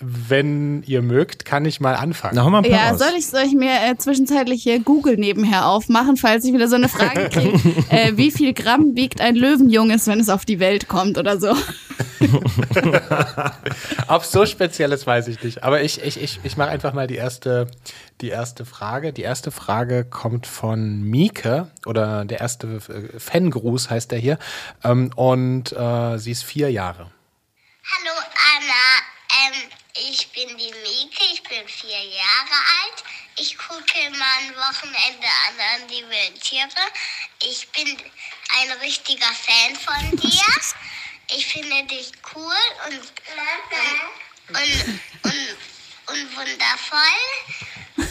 wenn 0.00 0.82
ihr 0.86 1.02
mögt, 1.02 1.44
kann 1.44 1.64
ich 1.64 1.80
mal 1.80 1.94
anfangen. 1.94 2.34
Na, 2.36 2.48
mal 2.48 2.58
ein 2.58 2.64
paar 2.64 2.72
Ja, 2.72 2.90
raus. 2.90 2.98
soll 2.98 3.12
ich, 3.16 3.26
soll 3.26 3.42
ich 3.46 3.54
mir 3.54 3.70
äh, 3.70 3.96
zwischenzeitlich 3.96 4.62
hier 4.62 4.80
Google 4.80 5.16
nebenher 5.16 5.66
aufmachen, 5.66 6.16
falls 6.16 6.44
ich 6.44 6.52
wieder 6.52 6.68
so 6.68 6.76
eine 6.76 6.88
Frage 6.88 7.28
kriege, 7.28 7.58
äh, 7.90 8.12
wie 8.16 8.30
viel 8.30 8.52
Gramm 8.52 8.96
wiegt 8.96 9.20
ein 9.20 9.36
Löwenjunges, 9.36 10.06
wenn 10.06 10.20
es 10.20 10.28
auf 10.28 10.44
die 10.44 10.60
Welt 10.60 10.88
kommt 10.88 11.16
oder 11.18 11.40
so? 11.40 11.54
Ob 14.08 14.24
so 14.24 14.46
speziell 14.46 14.92
ist, 14.92 15.06
weiß 15.06 15.28
ich 15.28 15.42
nicht. 15.42 15.62
Aber 15.62 15.82
ich, 15.82 16.02
ich, 16.02 16.20
ich, 16.20 16.40
ich 16.42 16.56
mache 16.56 16.70
einfach 16.70 16.92
mal 16.92 17.06
die 17.06 17.16
erste, 17.16 17.68
die 18.20 18.30
erste 18.30 18.64
Frage. 18.64 19.12
Die 19.12 19.22
erste 19.22 19.50
Frage 19.50 20.04
kommt 20.04 20.46
von 20.46 21.02
Mieke 21.02 21.70
oder 21.86 22.24
der 22.24 22.40
erste 22.40 22.66
äh, 22.88 23.18
Fangruß 23.18 23.90
heißt 23.90 24.10
der 24.10 24.18
hier. 24.18 24.38
Ähm, 24.82 25.12
und 25.16 25.72
äh, 25.72 26.18
sie 26.18 26.32
ist 26.32 26.44
vier 26.44 26.70
Jahre. 26.70 27.10
Hallo 27.84 28.16
Anna, 28.56 29.04
ähm, 29.46 29.62
ich 30.10 30.32
bin 30.32 30.48
die 30.56 30.72
Mieke, 30.72 31.24
ich 31.32 31.42
bin 31.42 31.66
vier 31.66 31.90
Jahre 31.90 32.58
alt. 32.82 33.04
Ich 33.36 33.58
gucke 33.58 33.98
immer 34.06 34.24
am 34.38 34.54
Wochenende 34.54 35.26
an, 35.26 35.82
an 35.82 35.88
die 35.88 36.04
Wildtiere. 36.08 36.68
Ich 37.42 37.68
bin 37.72 37.88
ein 37.88 38.70
richtiger 38.80 39.26
Fan 39.26 39.74
von 39.76 40.16
dir. 40.18 40.40
Ich 41.34 41.46
finde 41.46 41.84
dich 41.90 42.12
cool 42.34 42.42
und, 42.86 42.94
und, 42.94 44.58
und, 44.60 45.00
und, 45.24 45.32
und 46.08 46.36
wundervoll. 46.36 46.98
Und, 47.96 48.06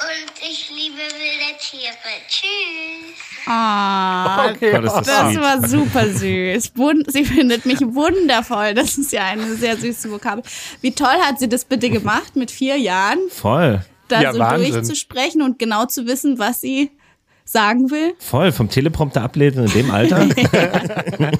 und 0.00 0.32
ich 0.50 0.70
liebe 0.70 0.96
wilde 0.98 1.58
Tiere. 1.60 1.94
Tschüss. 2.28 3.46
Ah, 3.46 4.52
Gott, 4.52 4.84
ist 4.84 4.92
das 4.94 5.06
das 5.06 5.36
war 5.36 5.68
super 5.68 6.08
süß. 6.08 6.72
Sie 7.08 7.24
findet 7.24 7.66
mich 7.66 7.80
wundervoll. 7.80 8.74
Das 8.74 8.98
ist 8.98 9.12
ja 9.12 9.24
eine 9.26 9.54
sehr 9.54 9.76
süße 9.76 10.10
Vokabel. 10.10 10.42
Wie 10.80 10.92
toll 10.92 11.16
hat 11.22 11.38
sie 11.38 11.48
das 11.48 11.64
bitte 11.64 11.88
gemacht, 11.90 12.36
mit 12.36 12.50
vier 12.50 12.76
Jahren 12.76 13.18
Voll. 13.30 13.84
da 14.08 14.20
Ja, 14.20 14.32
so 14.32 14.38
Wahnsinn. 14.40 14.72
durchzusprechen 14.72 15.42
und 15.42 15.58
genau 15.58 15.86
zu 15.86 16.06
wissen, 16.06 16.38
was 16.38 16.60
sie 16.60 16.90
sagen 17.44 17.90
will? 17.90 18.14
Voll. 18.18 18.52
Vom 18.52 18.70
Teleprompter 18.70 19.22
ablesen 19.22 19.66
in 19.66 19.72
dem 19.72 19.90
Alter. 19.90 20.26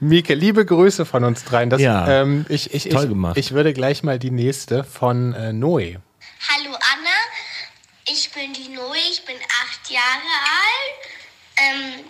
Mieke, 0.00 0.34
liebe 0.34 0.64
Grüße 0.64 1.04
von 1.04 1.24
uns 1.24 1.44
dreien. 1.44 1.70
Das, 1.70 1.80
Ja, 1.80 2.22
ähm, 2.22 2.46
ich, 2.48 2.72
ich, 2.74 2.88
toll 2.88 3.04
ich, 3.04 3.08
gemacht. 3.08 3.36
Ich 3.36 3.52
würde 3.52 3.72
gleich 3.72 4.02
mal 4.02 4.18
die 4.18 4.30
nächste 4.30 4.82
von 4.84 5.34
äh, 5.34 5.52
Noe. 5.52 6.00
Hallo 6.48 6.74
Anna, 6.74 7.16
ich 8.06 8.30
bin 8.32 8.52
die 8.52 8.70
Noe, 8.74 8.96
ich 9.10 9.24
bin 9.24 9.36
acht 9.36 9.90
Jahre 9.90 10.04
alt. 10.04 10.96
Ähm, 11.56 12.04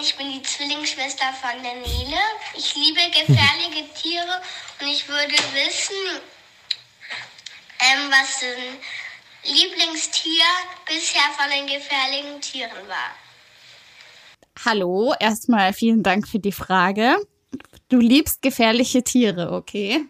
ich 0.00 0.14
bin 0.16 0.30
die 0.30 0.42
Zwillingsschwester 0.42 1.26
von 1.40 1.62
der 1.62 1.74
Nele. 1.74 2.20
Ich 2.56 2.74
liebe 2.74 3.00
gefährliche 3.10 3.92
Tiere 3.94 4.40
und 4.80 4.88
ich 4.88 5.08
würde 5.08 5.32
wissen, 5.54 5.96
ähm, 7.80 8.10
was 8.10 8.40
dein 8.40 8.78
Lieblingstier 9.46 10.44
bisher 10.86 11.22
von 11.36 11.50
den 11.50 11.66
gefährlichen 11.66 12.40
Tieren 12.40 12.88
war. 12.88 13.14
Hallo, 14.64 15.14
erstmal 15.20 15.72
vielen 15.72 16.02
Dank 16.02 16.26
für 16.26 16.38
die 16.38 16.52
Frage. 16.52 17.16
Du 17.88 17.98
liebst 17.98 18.42
gefährliche 18.42 19.04
Tiere, 19.04 19.52
okay? 19.52 20.04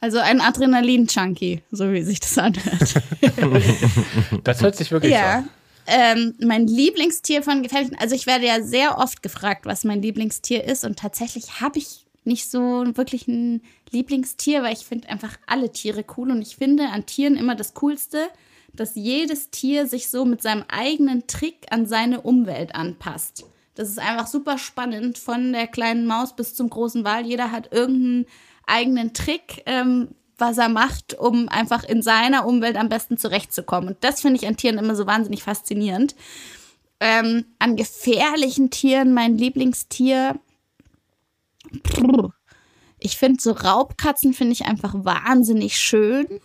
Also 0.00 0.18
ein 0.18 0.40
Adrenalin-Junkie, 0.40 1.62
so 1.70 1.90
wie 1.92 2.02
sich 2.02 2.20
das 2.20 2.36
anhört. 2.36 2.94
Das 4.44 4.60
hört 4.60 4.76
sich 4.76 4.90
wirklich 4.90 5.12
ja. 5.12 5.38
an. 5.38 5.50
Ähm, 5.86 6.34
mein 6.40 6.66
Lieblingstier 6.66 7.42
von 7.42 7.62
gefährlichen, 7.62 7.96
also 7.98 8.14
ich 8.14 8.26
werde 8.26 8.46
ja 8.46 8.62
sehr 8.62 8.98
oft 8.98 9.22
gefragt, 9.22 9.64
was 9.64 9.84
mein 9.84 10.02
Lieblingstier 10.02 10.64
ist 10.64 10.84
und 10.84 10.98
tatsächlich 10.98 11.60
habe 11.60 11.78
ich 11.78 12.04
nicht 12.24 12.50
so 12.50 12.84
wirklich 12.94 13.28
ein 13.28 13.62
Lieblingstier, 13.90 14.62
weil 14.62 14.72
ich 14.72 14.86
finde 14.86 15.08
einfach 15.08 15.36
alle 15.46 15.72
Tiere 15.72 16.04
cool 16.16 16.30
und 16.30 16.42
ich 16.42 16.56
finde 16.56 16.88
an 16.88 17.06
Tieren 17.06 17.36
immer 17.36 17.54
das 17.54 17.74
Coolste, 17.74 18.28
dass 18.76 18.94
jedes 18.94 19.50
Tier 19.50 19.86
sich 19.86 20.10
so 20.10 20.24
mit 20.24 20.42
seinem 20.42 20.64
eigenen 20.68 21.26
Trick 21.26 21.66
an 21.70 21.86
seine 21.86 22.20
Umwelt 22.20 22.74
anpasst. 22.74 23.44
Das 23.74 23.88
ist 23.88 23.98
einfach 23.98 24.26
super 24.26 24.58
spannend, 24.58 25.18
von 25.18 25.52
der 25.52 25.66
kleinen 25.66 26.06
Maus 26.06 26.36
bis 26.36 26.54
zum 26.54 26.70
großen 26.70 27.04
Wal. 27.04 27.26
Jeder 27.26 27.50
hat 27.50 27.72
irgendeinen 27.72 28.26
eigenen 28.66 29.14
Trick, 29.14 29.62
ähm, 29.66 30.08
was 30.38 30.58
er 30.58 30.68
macht, 30.68 31.14
um 31.14 31.48
einfach 31.48 31.84
in 31.84 32.02
seiner 32.02 32.46
Umwelt 32.46 32.76
am 32.76 32.88
besten 32.88 33.18
zurechtzukommen. 33.18 33.90
Und 33.90 33.98
das 34.02 34.20
finde 34.20 34.36
ich 34.40 34.46
an 34.46 34.56
Tieren 34.56 34.78
immer 34.78 34.94
so 34.94 35.06
wahnsinnig 35.06 35.42
faszinierend. 35.42 36.14
Ähm, 37.00 37.46
an 37.58 37.76
gefährlichen 37.76 38.70
Tieren, 38.70 39.12
mein 39.12 39.36
Lieblingstier. 39.36 40.38
Ich 42.98 43.16
finde 43.18 43.42
so 43.42 43.52
Raubkatzen 43.52 44.32
finde 44.32 44.52
ich 44.52 44.64
einfach 44.66 44.94
wahnsinnig 44.96 45.76
schön. 45.76 46.40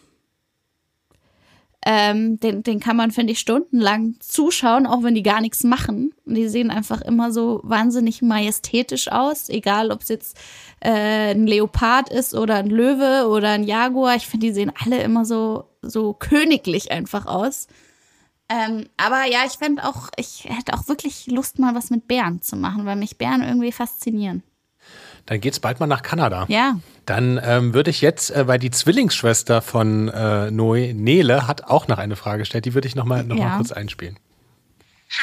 Ähm, 1.86 2.40
den, 2.42 2.62
den 2.62 2.82
kann 2.82 2.98
man, 2.98 3.12
finde 3.12 3.32
ich, 3.32 3.40
stundenlang 3.40 4.16
zuschauen, 4.20 4.86
auch 4.86 5.02
wenn 5.02 5.16
die 5.16 5.24
gar 5.24 5.40
nichts 5.40 5.64
machen. 5.64 6.14
Und 6.26 6.36
die 6.36 6.50
sehen 6.50 6.72
einfach 6.72 7.02
immer 7.02 7.32
so 7.32 7.62
wahnsinnig 7.64 8.22
majestätisch 8.22 9.10
aus, 9.10 9.48
egal 9.48 9.92
ob 9.92 10.02
es 10.02 10.10
jetzt 10.10 10.38
äh, 10.82 11.32
ein 11.32 11.48
Leopard 11.48 12.10
ist 12.10 12.36
oder 12.36 12.56
ein 12.56 12.70
Löwe 12.70 13.30
oder 13.30 13.52
ein 13.52 13.64
Jaguar. 13.64 14.16
Ich 14.16 14.28
finde, 14.28 14.48
die 14.48 14.54
sehen 14.54 14.74
alle 14.84 15.02
immer 15.02 15.24
so, 15.24 15.70
so 15.82 16.14
königlich 16.14 16.92
einfach 16.92 17.26
aus. 17.26 17.68
Ähm, 18.50 18.90
aber 18.98 19.26
ja, 19.26 19.40
ich 19.46 19.54
fände 19.54 19.86
auch, 19.86 20.10
ich 20.18 20.46
hätte 20.46 20.74
auch 20.74 20.88
wirklich 20.88 21.28
Lust, 21.28 21.60
mal 21.60 21.76
was 21.76 21.92
mit 21.92 22.08
Bären 22.08 22.42
zu 22.42 22.56
machen, 22.56 22.86
weil 22.86 22.96
mich 22.96 23.18
Bären 23.18 23.44
irgendwie 23.44 23.72
faszinieren. 23.72 24.44
Dann 25.30 25.42
geht's 25.42 25.60
bald 25.60 25.80
mal 25.80 25.86
nach 25.86 26.02
Kanada. 26.02 26.46
Ja. 26.48 26.80
Dann 27.06 27.40
ähm, 27.44 27.76
würde 27.76 27.92
ich 27.92 28.02
jetzt, 28.02 28.32
äh, 28.32 28.48
weil 28.48 28.58
die 28.58 28.72
Zwillingsschwester 28.72 29.62
von 29.62 30.08
äh, 30.10 30.50
Noe, 30.50 30.92
Nele, 30.96 31.46
hat 31.46 31.66
auch 31.66 31.88
noch 31.88 32.00
eine 32.00 32.16
Frage 32.16 32.40
gestellt, 32.40 32.66
die 32.66 32.74
würde 32.74 32.88
ich 32.88 32.96
nochmal 32.96 33.24
noch 33.24 33.36
Ja. 33.36 33.50
mal 33.50 33.58
kurz 33.58 33.72
einspielen. 33.72 34.18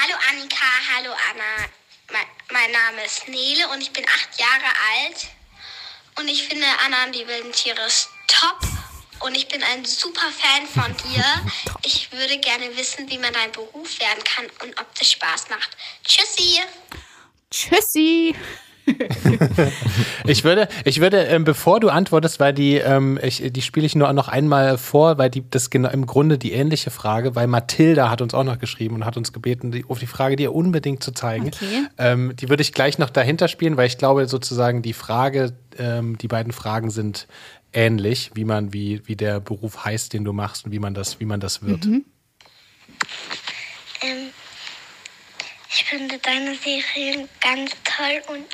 Hallo 0.00 0.14
Annika, 0.30 0.64
hallo 0.96 1.10
Anna. 1.10 1.66
Mein, 2.12 2.22
mein 2.52 2.70
Name 2.70 3.04
ist 3.04 3.26
Nele 3.26 3.68
und 3.74 3.80
ich 3.80 3.92
bin 3.92 4.04
acht 4.04 4.38
Jahre 4.38 4.70
alt. 4.94 5.26
Und 6.20 6.28
ich 6.28 6.44
finde 6.46 6.66
Anna 6.86 7.06
und 7.06 7.14
die 7.16 7.26
wilden 7.26 7.50
Tiere 7.50 7.80
ist 7.84 8.08
top. 8.28 8.60
Und 9.26 9.34
ich 9.36 9.48
bin 9.48 9.60
ein 9.74 9.84
super 9.84 10.28
Fan 10.30 10.68
von 10.68 10.96
dir. 11.10 11.24
Ich 11.84 12.12
würde 12.12 12.38
gerne 12.38 12.76
wissen, 12.76 13.10
wie 13.10 13.18
man 13.18 13.32
dein 13.32 13.50
Beruf 13.50 13.98
werden 13.98 14.22
kann 14.22 14.44
und 14.62 14.78
ob 14.80 14.86
das 14.96 15.10
Spaß 15.10 15.50
macht. 15.50 15.76
Tschüssi! 16.04 16.60
Tschüssi. 17.50 18.36
Ich 20.26 20.44
würde, 20.44 20.68
ich 20.84 21.00
würde, 21.00 21.18
ähm, 21.24 21.44
bevor 21.44 21.80
du 21.80 21.88
antwortest, 21.88 22.40
weil 22.40 22.52
die, 22.52 22.76
ähm, 22.76 23.18
ich, 23.22 23.42
die 23.52 23.62
spiele 23.62 23.86
ich 23.86 23.94
nur 23.94 24.12
noch 24.12 24.28
einmal 24.28 24.78
vor, 24.78 25.18
weil 25.18 25.30
die 25.30 25.48
das 25.48 25.70
genau 25.70 25.88
im 25.90 26.06
Grunde 26.06 26.38
die 26.38 26.52
ähnliche 26.52 26.90
Frage, 26.90 27.34
weil 27.34 27.46
Mathilda 27.46 28.10
hat 28.10 28.20
uns 28.20 28.34
auch 28.34 28.44
noch 28.44 28.58
geschrieben 28.58 28.96
und 28.96 29.04
hat 29.04 29.16
uns 29.16 29.32
gebeten, 29.32 29.70
die, 29.70 29.84
auf 29.88 29.98
die 29.98 30.06
Frage 30.06 30.36
dir 30.36 30.54
unbedingt 30.54 31.02
zu 31.02 31.12
zeigen. 31.12 31.46
Okay. 31.46 31.86
Ähm, 31.98 32.34
die 32.36 32.48
würde 32.48 32.62
ich 32.62 32.72
gleich 32.72 32.98
noch 32.98 33.10
dahinter 33.10 33.48
spielen, 33.48 33.76
weil 33.76 33.86
ich 33.86 33.98
glaube 33.98 34.26
sozusagen 34.26 34.82
die 34.82 34.92
Frage, 34.92 35.52
ähm, 35.78 36.18
die 36.18 36.28
beiden 36.28 36.52
Fragen 36.52 36.90
sind 36.90 37.28
ähnlich, 37.72 38.32
wie 38.34 38.44
man, 38.44 38.72
wie, 38.72 39.02
wie 39.06 39.16
der 39.16 39.40
Beruf 39.40 39.84
heißt, 39.84 40.12
den 40.12 40.24
du 40.24 40.32
machst 40.32 40.64
und 40.64 40.72
wie 40.72 40.78
man 40.78 40.94
das, 40.94 41.20
wie 41.20 41.26
man 41.26 41.40
das 41.40 41.62
wird. 41.62 41.86
Mhm. 41.86 42.04
Ich 45.78 45.84
finde 45.84 46.18
deine 46.18 46.54
Serien 46.54 47.28
ganz 47.40 47.70
toll 47.84 48.22
und 48.34 48.46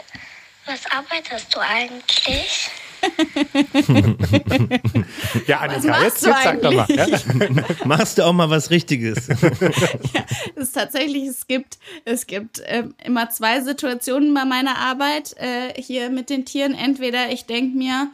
was 0.67 0.81
arbeitest 0.91 1.55
du 1.55 1.61
eigentlich? 1.61 2.69
Ja, 5.47 5.61
Annika, 5.61 5.89
machst 5.89 6.05
jetzt, 6.05 6.25
du 6.25 6.29
jetzt 6.29 6.43
sag 6.45 6.63
doch 6.63 6.73
mal. 6.73 6.87
Ja? 6.89 7.07
Machst 7.85 8.19
du 8.19 8.23
auch 8.25 8.33
mal 8.33 8.51
was 8.51 8.71
Richtiges? 8.71 9.29
Es 10.55 10.69
ist 10.69 10.73
tatsächlich, 10.73 11.25
es 11.25 11.47
gibt, 11.49 11.79
es 12.05 12.27
gibt 12.27 12.63
ähm, 12.67 12.95
immer 13.03 13.31
zwei 13.31 13.61
Situationen 13.61 14.33
bei 14.35 14.45
meiner 14.45 14.79
Arbeit 14.79 15.35
äh, 15.39 15.81
hier 15.81 16.11
mit 16.11 16.31
den 16.31 16.45
Tieren. 16.45 16.75
Entweder 16.75 17.33
ich 17.33 17.47
denke 17.47 17.77
mir, 17.77 18.09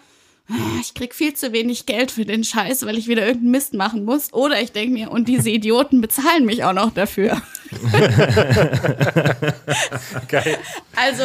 "Ah, 0.48 0.54
ich 0.80 0.94
krieg 0.94 1.14
viel 1.14 1.34
zu 1.34 1.52
wenig 1.52 1.84
Geld 1.84 2.10
für 2.10 2.24
den 2.24 2.44
Scheiß, 2.44 2.86
weil 2.86 2.96
ich 2.96 3.08
wieder 3.08 3.26
irgendeinen 3.26 3.50
Mist 3.50 3.74
machen 3.74 4.04
muss. 4.04 4.32
Oder 4.32 4.60
ich 4.62 4.72
denke 4.72 4.94
mir, 4.94 5.10
und 5.10 5.28
diese 5.28 5.50
Idioten 5.50 6.00
bezahlen 6.00 6.46
mich 6.46 6.64
auch 6.64 6.72
noch 6.72 6.94
dafür. 6.94 7.42
Geil. 10.28 10.58
Also, 10.96 11.24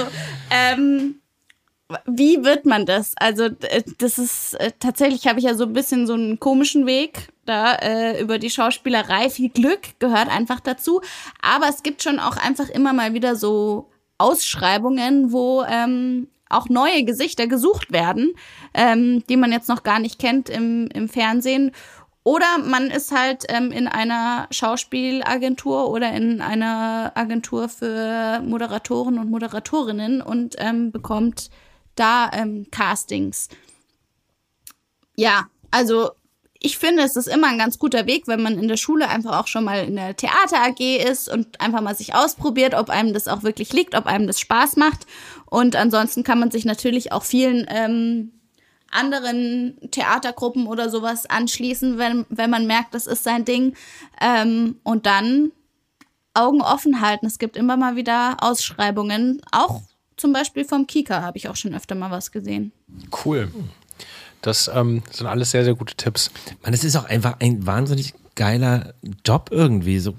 ähm, 0.49 1.21
wie 2.05 2.43
wird 2.43 2.65
man 2.65 2.85
das? 2.85 3.13
Also, 3.17 3.45
äh, 3.45 3.83
das 3.97 4.17
ist 4.17 4.55
äh, 4.55 4.71
tatsächlich, 4.79 5.27
habe 5.27 5.39
ich 5.39 5.45
ja 5.45 5.55
so 5.55 5.65
ein 5.65 5.73
bisschen 5.73 6.07
so 6.07 6.13
einen 6.13 6.39
komischen 6.39 6.85
Weg 6.85 7.29
da 7.45 7.75
äh, 7.75 8.21
über 8.21 8.39
die 8.39 8.49
Schauspielerei. 8.49 9.29
Viel 9.29 9.49
Glück 9.49 9.99
gehört 9.99 10.29
einfach 10.29 10.59
dazu. 10.59 11.01
Aber 11.41 11.67
es 11.69 11.83
gibt 11.83 12.03
schon 12.03 12.19
auch 12.19 12.37
einfach 12.37 12.69
immer 12.69 12.93
mal 12.93 13.13
wieder 13.13 13.35
so 13.35 13.89
Ausschreibungen, 14.17 15.31
wo 15.31 15.63
ähm, 15.63 16.27
auch 16.49 16.69
neue 16.69 17.03
Gesichter 17.03 17.47
gesucht 17.47 17.91
werden, 17.91 18.33
ähm, 18.73 19.23
die 19.27 19.37
man 19.37 19.51
jetzt 19.51 19.69
noch 19.69 19.83
gar 19.83 19.99
nicht 19.99 20.19
kennt 20.19 20.49
im, 20.49 20.87
im 20.93 21.09
Fernsehen. 21.09 21.71
Oder 22.24 22.57
man 22.59 22.89
ist 22.89 23.11
halt 23.11 23.43
ähm, 23.49 23.71
in 23.71 23.88
einer 23.88 24.47
Schauspielagentur 24.49 25.89
oder 25.89 26.13
in 26.13 26.41
einer 26.41 27.11
Agentur 27.15 27.67
für 27.67 28.41
Moderatoren 28.45 29.19
und 29.19 29.30
Moderatorinnen 29.30 30.21
und 30.21 30.55
ähm, 30.57 30.91
bekommt 30.91 31.49
da 31.95 32.32
ähm, 32.34 32.67
Castings. 32.71 33.49
Ja, 35.15 35.47
also 35.69 36.11
ich 36.65 36.78
finde, 36.78 37.03
es 37.03 37.17
ist 37.17 37.28
immer 37.28 37.47
ein 37.47 37.57
ganz 37.57 37.78
guter 37.78 38.07
Weg, 38.07 38.26
wenn 38.28 38.41
man 38.41 38.57
in 38.57 38.69
der 38.69 38.78
Schule 38.78 39.09
einfach 39.09 39.38
auch 39.38 39.47
schon 39.47 39.65
mal 39.65 39.84
in 39.84 39.97
der 39.97 40.15
Theater 40.15 40.63
AG 40.63 40.80
ist 40.80 41.28
und 41.28 41.59
einfach 41.59 41.82
mal 41.82 41.93
sich 41.93 42.15
ausprobiert, 42.15 42.74
ob 42.74 42.89
einem 42.89 43.13
das 43.13 43.28
auch 43.28 43.43
wirklich 43.43 43.74
liegt, 43.74 43.95
ob 43.95 44.05
einem 44.05 44.28
das 44.28 44.39
Spaß 44.39 44.78
macht. 44.78 45.05
Und 45.45 45.76
ansonsten 45.76 46.24
kann 46.24 46.39
man 46.39 46.51
sich 46.51 46.63
natürlich 46.63 47.11
auch 47.11 47.24
vielen 47.24 47.65
ähm, 47.69 48.32
anderen 48.93 49.77
Theatergruppen 49.91 50.67
oder 50.67 50.89
sowas 50.89 51.25
anschließen, 51.25 51.97
wenn, 51.97 52.25
wenn 52.29 52.49
man 52.49 52.67
merkt, 52.67 52.93
das 52.93 53.07
ist 53.07 53.23
sein 53.23 53.45
Ding. 53.45 53.75
Ähm, 54.21 54.77
und 54.83 55.05
dann 55.05 55.51
Augen 56.33 56.61
offen 56.61 57.01
halten. 57.01 57.25
Es 57.25 57.37
gibt 57.37 57.57
immer 57.57 57.77
mal 57.77 57.95
wieder 57.95 58.37
Ausschreibungen. 58.39 59.41
Auch 59.51 59.81
zum 60.17 60.33
Beispiel 60.33 60.65
vom 60.65 60.87
Kika 60.87 61.21
habe 61.21 61.37
ich 61.37 61.49
auch 61.49 61.55
schon 61.55 61.73
öfter 61.73 61.95
mal 61.95 62.11
was 62.11 62.31
gesehen. 62.31 62.71
Cool. 63.25 63.51
Das 64.41 64.69
ähm, 64.73 65.03
sind 65.11 65.27
alles 65.27 65.51
sehr, 65.51 65.63
sehr 65.63 65.75
gute 65.75 65.95
Tipps. 65.95 66.31
Man, 66.63 66.73
es 66.73 66.83
ist 66.83 66.95
auch 66.95 67.05
einfach 67.05 67.39
ein 67.39 67.65
wahnsinnig 67.65 68.13
geiler 68.35 68.93
Job 69.25 69.49
irgendwie. 69.51 69.99
So 69.99 70.15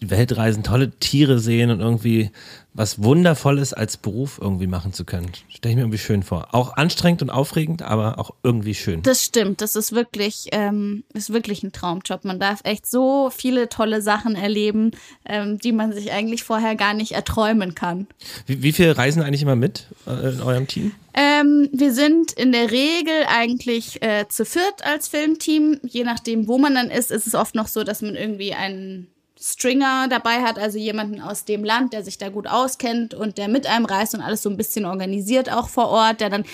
Weltreisen, 0.00 0.62
tolle 0.62 0.90
Tiere 0.90 1.38
sehen 1.38 1.70
und 1.70 1.80
irgendwie 1.80 2.30
was 2.74 3.02
Wundervolles 3.02 3.74
als 3.74 3.96
Beruf 3.96 4.38
irgendwie 4.40 4.66
machen 4.66 4.92
zu 4.92 5.04
können. 5.04 5.30
Stelle 5.48 5.72
ich 5.72 5.76
mir 5.76 5.82
irgendwie 5.82 5.98
schön 5.98 6.22
vor. 6.22 6.48
Auch 6.52 6.76
anstrengend 6.76 7.20
und 7.22 7.30
aufregend, 7.30 7.82
aber 7.82 8.18
auch 8.18 8.30
irgendwie 8.42 8.74
schön. 8.74 9.02
Das 9.02 9.22
stimmt, 9.22 9.60
das 9.60 9.76
ist 9.76 9.92
wirklich, 9.92 10.48
ähm, 10.52 11.04
ist 11.12 11.32
wirklich 11.32 11.62
ein 11.62 11.72
Traumjob. 11.72 12.24
Man 12.24 12.40
darf 12.40 12.60
echt 12.64 12.86
so 12.86 13.30
viele 13.30 13.68
tolle 13.68 14.00
Sachen 14.00 14.36
erleben, 14.36 14.92
ähm, 15.26 15.58
die 15.58 15.72
man 15.72 15.92
sich 15.92 16.12
eigentlich 16.12 16.44
vorher 16.44 16.74
gar 16.74 16.94
nicht 16.94 17.12
erträumen 17.12 17.74
kann. 17.74 18.06
Wie, 18.46 18.62
wie 18.62 18.72
viele 18.72 18.96
reisen 18.96 19.22
eigentlich 19.22 19.42
immer 19.42 19.56
mit 19.56 19.88
äh, 20.06 20.30
in 20.30 20.40
eurem 20.40 20.66
Team? 20.66 20.92
Ähm, 21.14 21.68
wir 21.72 21.92
sind 21.92 22.32
in 22.32 22.52
der 22.52 22.70
Regel 22.70 23.26
eigentlich 23.28 24.02
äh, 24.02 24.26
zu 24.28 24.46
viert 24.46 24.82
als 24.82 25.08
Filmteam. 25.08 25.78
Je 25.82 26.04
nachdem, 26.04 26.48
wo 26.48 26.56
man 26.56 26.74
dann 26.74 26.90
ist, 26.90 27.10
ist 27.10 27.26
es 27.26 27.34
oft 27.34 27.54
noch 27.54 27.68
so, 27.68 27.84
dass 27.84 28.00
man 28.00 28.14
irgendwie 28.14 28.54
einen 28.54 29.11
Stringer 29.42 30.06
dabei 30.08 30.42
hat, 30.42 30.58
also 30.58 30.78
jemanden 30.78 31.20
aus 31.20 31.44
dem 31.44 31.64
Land, 31.64 31.92
der 31.92 32.04
sich 32.04 32.16
da 32.16 32.28
gut 32.28 32.46
auskennt 32.46 33.12
und 33.12 33.38
der 33.38 33.48
mit 33.48 33.66
einem 33.66 33.84
reist 33.86 34.14
und 34.14 34.20
alles 34.20 34.42
so 34.42 34.48
ein 34.48 34.56
bisschen 34.56 34.84
organisiert 34.84 35.50
auch 35.52 35.68
vor 35.68 35.88
Ort, 35.88 36.20
der 36.20 36.30
dann 36.30 36.44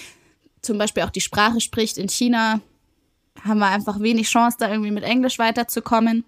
zum 0.62 0.78
Beispiel 0.78 1.03
auch 1.03 1.11
die 1.11 1.20
Sprache 1.20 1.61
spricht. 1.61 1.99
In 1.99 2.09
China 2.09 2.61
haben 3.45 3.59
wir 3.59 3.66
einfach 3.68 4.01
wenig 4.01 4.28
Chance, 4.28 4.57
da 4.59 4.70
irgendwie 4.70 4.91
mit 4.91 5.05
Englisch 5.05 5.39
weiterzukommen. 5.39 6.24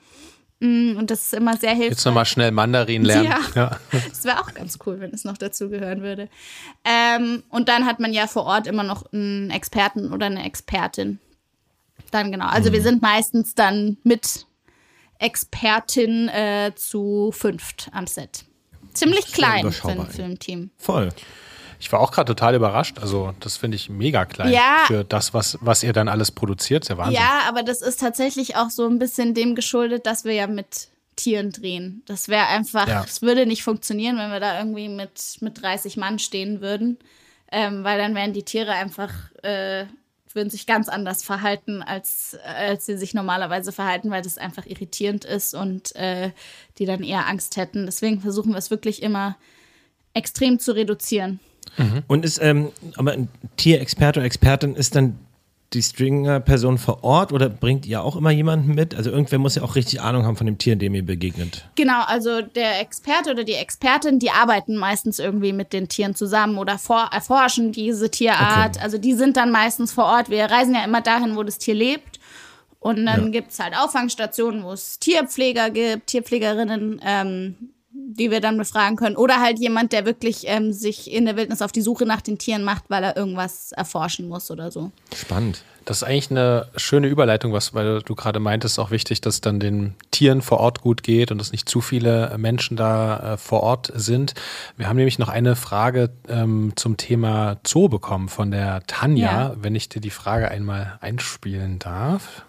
Mm, 0.61 0.97
Und 0.99 1.11
das 1.11 1.23
ist 1.23 1.35
immer 1.35 1.57
sehr 1.57 1.71
hilfreich. 1.71 1.91
Jetzt 1.93 2.05
nochmal 2.05 2.27
schnell 2.27 2.51
Mandarin 2.53 3.05
lernen. 3.05 3.33
Ja. 3.55 3.79
Das 4.11 4.25
wäre 4.25 4.39
auch 4.41 4.53
ganz 4.53 4.79
cool, 4.85 5.01
wenn 5.01 5.13
es 5.15 5.25
noch 5.25 5.39
dazu 5.39 5.71
gehören 5.71 6.03
würde. 6.03 6.29
Ähm, 6.85 7.43
und 7.49 7.71
dann 7.71 7.87
hat 7.87 7.99
man 8.01 8.13
ja 8.13 8.27
vor 8.27 8.45
Ort 8.45 8.67
immer 8.67 8.83
noch 8.83 9.11
einen 9.13 9.51
Experten 9.51 10.13
oder 10.13 10.27
eine 10.27 10.45
Expertin. 10.45 11.19
Dann 12.11 12.31
genau. 12.31 12.47
Also 12.49 12.69
Mhm. 12.69 12.75
wir 12.75 12.83
sind 12.83 13.03
meistens 13.03 13.55
dann 13.55 13.97
mit 14.05 14.47
Expertin 15.21 16.29
äh, 16.29 16.73
zu 16.75 17.31
fünft 17.33 17.89
am 17.93 18.07
Set. 18.07 18.45
Ziemlich 18.95 19.27
sehr 19.27 19.35
klein 19.35 19.71
für 19.73 19.89
ein. 19.89 20.07
Filmteam. 20.09 20.71
Voll. 20.77 21.11
Ich 21.79 21.91
war 21.93 22.01
auch 22.01 22.11
gerade 22.13 22.35
total 22.35 22.55
überrascht. 22.57 22.99
Also, 22.99 23.33
das 23.41 23.57
finde 23.57 23.77
ich 23.77 23.89
mega 23.89 24.25
klein 24.27 24.53
Ja. 24.53 24.85
für 24.87 25.05
das, 25.05 25.33
was, 25.33 25.57
was 25.61 25.83
ihr 25.83 25.93
dann 25.93 26.09
alles 26.09 26.31
produziert. 26.31 26.89
Ja 26.89 26.99
Wahnsinn. 26.99 27.15
Ja, 27.15 27.43
aber 27.49 27.63
das 27.63 27.81
ist 27.81 28.01
tatsächlich 28.01 28.57
auch 28.57 28.69
so 28.71 28.87
ein 28.87 28.99
bisschen 28.99 29.33
dem 29.35 29.55
geschuldet, 29.55 30.05
dass 30.07 30.25
wir 30.25 30.35
ja 30.35 30.47
mit 30.47 30.89
Tieren 31.17 31.53
drehen. 31.53 32.03
Das 32.07 32.29
wäre 32.29 32.47
einfach, 32.49 32.89
Ja. 32.89 33.05
es 33.07 33.23
würde 33.23 33.47
nicht 33.47 33.63
funktionieren, 33.63 34.19
wenn 34.19 34.31
wir 34.31 34.41
da 34.41 34.59
irgendwie 34.59 34.89
mit, 34.89 35.37
mit 35.41 35.63
30 35.63 35.97
Mann 35.97 36.19
stehen 36.19 36.61
würden. 36.61 36.99
Ähm, 37.53 37.83
weil 37.83 37.99
dann 37.99 38.15
wären 38.15 38.33
die 38.33 38.45
Tiere 38.45 38.73
einfach, 38.73 39.11
äh, 39.43 39.85
würden 40.35 40.51
sich 40.51 40.67
ganz 40.67 40.89
anders 40.89 41.23
verhalten, 41.23 41.83
als, 41.83 42.37
als 42.45 42.87
sie 42.87 42.97
sich 42.97 43.15
normalerweise 43.15 43.73
verhalten, 43.73 44.11
weil 44.11 44.23
das 44.23 44.39
einfach 44.39 44.67
irritierend 44.67 45.25
ist 45.25 45.55
und 45.55 45.95
äh, 45.97 46.31
die 46.79 46.87
dann 46.87 47.03
eher 47.03 47.27
Angst 47.27 47.57
hätten. 47.57 47.87
Deswegen 47.87 48.21
versuchen 48.21 48.53
wir 48.53 48.59
es 48.59 48.71
wirklich 48.71 49.03
immer 49.03 49.37
extrem 50.15 50.59
zu 50.59 50.73
reduzieren. 50.73 51.41
Und 52.09 52.25
ist, 52.25 52.41
ähm, 52.43 52.71
aber 52.97 53.13
ein 53.13 53.29
Tierexperte 53.57 54.21
oder 54.21 54.27
Expertin 54.27 54.75
ist 54.75 54.97
dann 54.97 55.19
die 55.73 55.83
Stringer-Person 55.83 56.79
vor 56.79 57.05
Ort 57.05 57.33
oder 57.33 57.49
bringt 57.49 57.87
ihr 57.87 58.03
auch 58.03 58.17
immer 58.17 58.31
jemanden 58.31 58.75
mit? 58.75 58.95
Also 58.95 59.11
irgendwer 59.11 59.39
muss 59.39 59.55
ja 59.55 59.63
auch 59.63 59.77
richtig 59.77 60.01
Ahnung 60.01 60.25
haben 60.27 60.37
von 60.37 60.47
dem 60.47 60.59
Tier, 60.59 60.75
dem 60.77 60.95
ihr 60.95 61.05
begegnet. 61.05 61.65
Genau, 61.77 62.03
also 62.07 62.43
der 62.43 62.81
Experte 62.81 63.31
oder 63.31 63.45
die 63.45 63.55
Expertin, 63.55 64.19
die 64.19 64.31
arbeiten 64.31 64.77
meistens 64.77 65.21
irgendwie 65.21 65.53
mit 65.53 65.73
den 65.73 65.89
Tieren 65.89 66.15
zusammen 66.17 66.59
oder 66.59 66.77
vor, 66.79 67.11
erforschen 67.13 67.71
diese 67.71 68.11
Tierart. 68.11 68.83
Also 68.83 68.99
die 68.99 69.15
sind 69.15 69.37
dann 69.37 69.53
meistens 69.53 69.93
vor 69.93 70.05
Ort. 70.07 70.29
Wir 70.29 70.47
reisen 70.47 70.75
ja 70.75 70.85
immer 70.85 71.01
dahin, 71.03 71.37
wo 71.37 71.43
das 71.45 71.59
Tier 71.59 71.75
lebt. 71.75 72.19
Und 72.81 73.05
dann 73.07 73.25
Ja. 73.27 73.31
gibt's 73.31 73.59
halt 73.61 73.75
Auffangstationen, 73.77 74.65
wo 74.65 74.73
es 74.73 74.99
Tierpfleger 74.99 75.71
gibt, 75.71 76.07
Tierpflegerinnen, 76.09 77.01
ähm, 77.05 77.55
die 78.17 78.31
wir 78.31 78.41
dann 78.41 78.57
befragen 78.59 78.97
können. 78.97 79.17
Oder 79.17 79.41
halt 79.41 79.59
jemand, 79.59 79.93
der 79.93 80.05
wirklich 80.05 80.43
ähm, 80.47 80.73
sich 80.73 81.11
in 81.13 81.25
der 81.27 81.37
Wildnis 81.37 81.63
auf 81.63 81.73
die 81.73 81.81
Suche 81.83 82.07
nach 82.07 82.21
den 82.21 82.39
Tieren 82.39 82.65
macht, 82.65 82.85
weil 82.89 83.03
er 83.05 83.17
irgendwas 83.17 83.73
erforschen 83.73 84.29
muss 84.29 84.51
oder 84.51 84.71
so. 84.71 84.91
Spannend. 85.15 85.63
Das 85.87 85.99
ist 85.99 86.03
eigentlich 86.05 86.31
eine 86.31 86.69
schöne 86.77 87.07
Überleitung, 87.09 87.53
was 87.55 87.73
weil 87.73 88.03
du 88.03 88.15
gerade 88.15 88.39
meintest, 88.39 88.79
auch 88.79 88.91
wichtig, 88.91 89.23
dass 89.23 89.41
dann 89.41 89.59
den 89.61 89.95
Tieren 90.11 90.43
vor 90.43 90.61
Ort 90.61 90.83
gut 90.83 91.03
geht 91.03 91.33
und 91.33 91.39
dass 91.39 91.53
nicht 91.53 91.69
zu 91.69 91.81
viele 91.81 92.35
Menschen 92.37 92.77
da 92.77 93.33
äh, 93.33 93.37
vor 93.39 93.63
Ort 93.63 93.91
sind. 93.95 94.35
Wir 94.77 94.89
haben 94.89 94.97
nämlich 94.97 95.19
noch 95.19 95.31
eine 95.31 95.57
Frage 95.57 96.11
ähm, 96.29 96.75
zum 96.77 96.97
Thema 96.99 97.57
Zoo 97.67 97.89
bekommen 97.89 98.29
von 98.29 98.51
der 98.51 98.83
Tanja, 98.87 99.31
Ja. 99.33 99.55
wenn 99.59 99.75
ich 99.75 99.89
dir 99.89 100.01
die 100.01 100.11
Frage 100.11 100.51
einmal 100.51 100.99
einspielen 101.01 101.79
darf. 101.79 102.45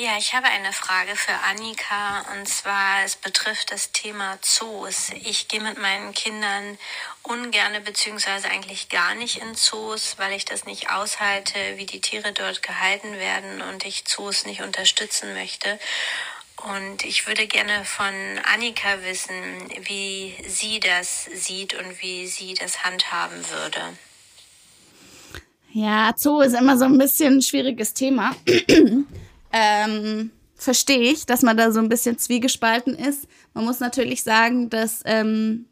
Ja, 0.00 0.16
ich 0.16 0.32
habe 0.32 0.46
eine 0.46 0.72
Frage 0.72 1.16
für 1.16 1.32
Annika 1.50 2.24
und 2.32 2.46
zwar 2.46 3.02
es 3.04 3.16
betrifft 3.16 3.72
das 3.72 3.90
Thema 3.90 4.38
Zoos. 4.42 5.10
Ich 5.24 5.48
gehe 5.48 5.60
mit 5.60 5.76
meinen 5.76 6.14
Kindern 6.14 6.78
ungerne 7.24 7.80
beziehungsweise 7.80 8.48
eigentlich 8.48 8.90
gar 8.90 9.16
nicht 9.16 9.38
in 9.38 9.56
Zoos, 9.56 10.14
weil 10.16 10.34
ich 10.34 10.44
das 10.44 10.66
nicht 10.66 10.92
aushalte, 10.92 11.58
wie 11.76 11.86
die 11.86 12.00
Tiere 12.00 12.32
dort 12.32 12.62
gehalten 12.62 13.14
werden 13.14 13.60
und 13.60 13.84
ich 13.84 14.04
Zoos 14.04 14.46
nicht 14.46 14.62
unterstützen 14.62 15.34
möchte. 15.34 15.80
Und 16.76 17.04
ich 17.04 17.26
würde 17.26 17.48
gerne 17.48 17.84
von 17.84 18.14
Annika 18.54 19.02
wissen, 19.02 19.34
wie 19.80 20.36
sie 20.46 20.78
das 20.78 21.24
sieht 21.24 21.74
und 21.74 22.00
wie 22.00 22.28
sie 22.28 22.54
das 22.54 22.84
handhaben 22.84 23.50
würde. 23.50 23.80
Ja, 25.72 26.14
Zoo 26.16 26.40
ist 26.40 26.54
immer 26.54 26.78
so 26.78 26.84
ein 26.84 26.98
bisschen 26.98 27.38
ein 27.38 27.42
schwieriges 27.42 27.94
Thema. 27.94 28.36
Ähm, 29.52 30.30
Verstehe 30.58 31.12
ich, 31.12 31.24
dass 31.24 31.42
man 31.42 31.56
da 31.56 31.70
so 31.70 31.78
ein 31.78 31.88
bisschen 31.88 32.18
zwiegespalten 32.18 32.96
ist. 32.96 33.28
Man 33.54 33.64
muss 33.64 33.78
natürlich 33.78 34.24
sagen, 34.24 34.70
dass 34.70 35.02
ähm, 35.04 35.66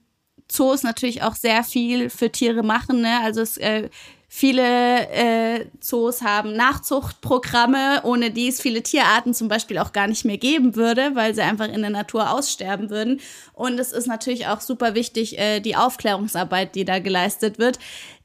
Zoos 0.47 0.85
natürlich 0.85 1.25
auch 1.25 1.35
sehr 1.35 1.65
viel 1.65 2.09
für 2.09 2.31
Tiere 2.31 2.63
machen. 2.63 3.01
Ne? 3.01 3.21
Also 3.21 3.41
es, 3.41 3.57
äh, 3.57 3.91
viele 4.29 5.09
äh, 5.09 5.67
Zoos 5.81 6.23
haben 6.23 6.55
Nachzuchtprogramme, 6.55 8.03
ohne 8.05 8.31
die 8.31 8.47
es 8.47 8.61
viele 8.61 8.81
Tierarten 8.81 9.35
zum 9.35 9.49
Beispiel 9.49 9.79
auch 9.79 9.93
gar 9.93 10.07
nicht 10.07 10.25
mehr 10.25 10.39
geben 10.39 10.77
würde, 10.77 11.17
weil 11.17 11.35
sie 11.35 11.43
einfach 11.43 11.69
in 11.69 11.81
der 11.81 11.91
Natur 11.91 12.31
aussterben 12.31 12.89
würden. 12.89 13.21
Und 13.55 13.81
es 13.81 13.91
ist 13.91 14.07
natürlich 14.07 14.47
auch 14.47 14.61
super 14.61 14.95
wichtig, 14.95 15.37
äh, 15.37 15.59
die 15.59 15.75
Aufklärungsarbeit, 15.75 16.77
die 16.77 16.85
da 16.85 17.01
geleistet 17.01 17.59
wird. 17.59 17.81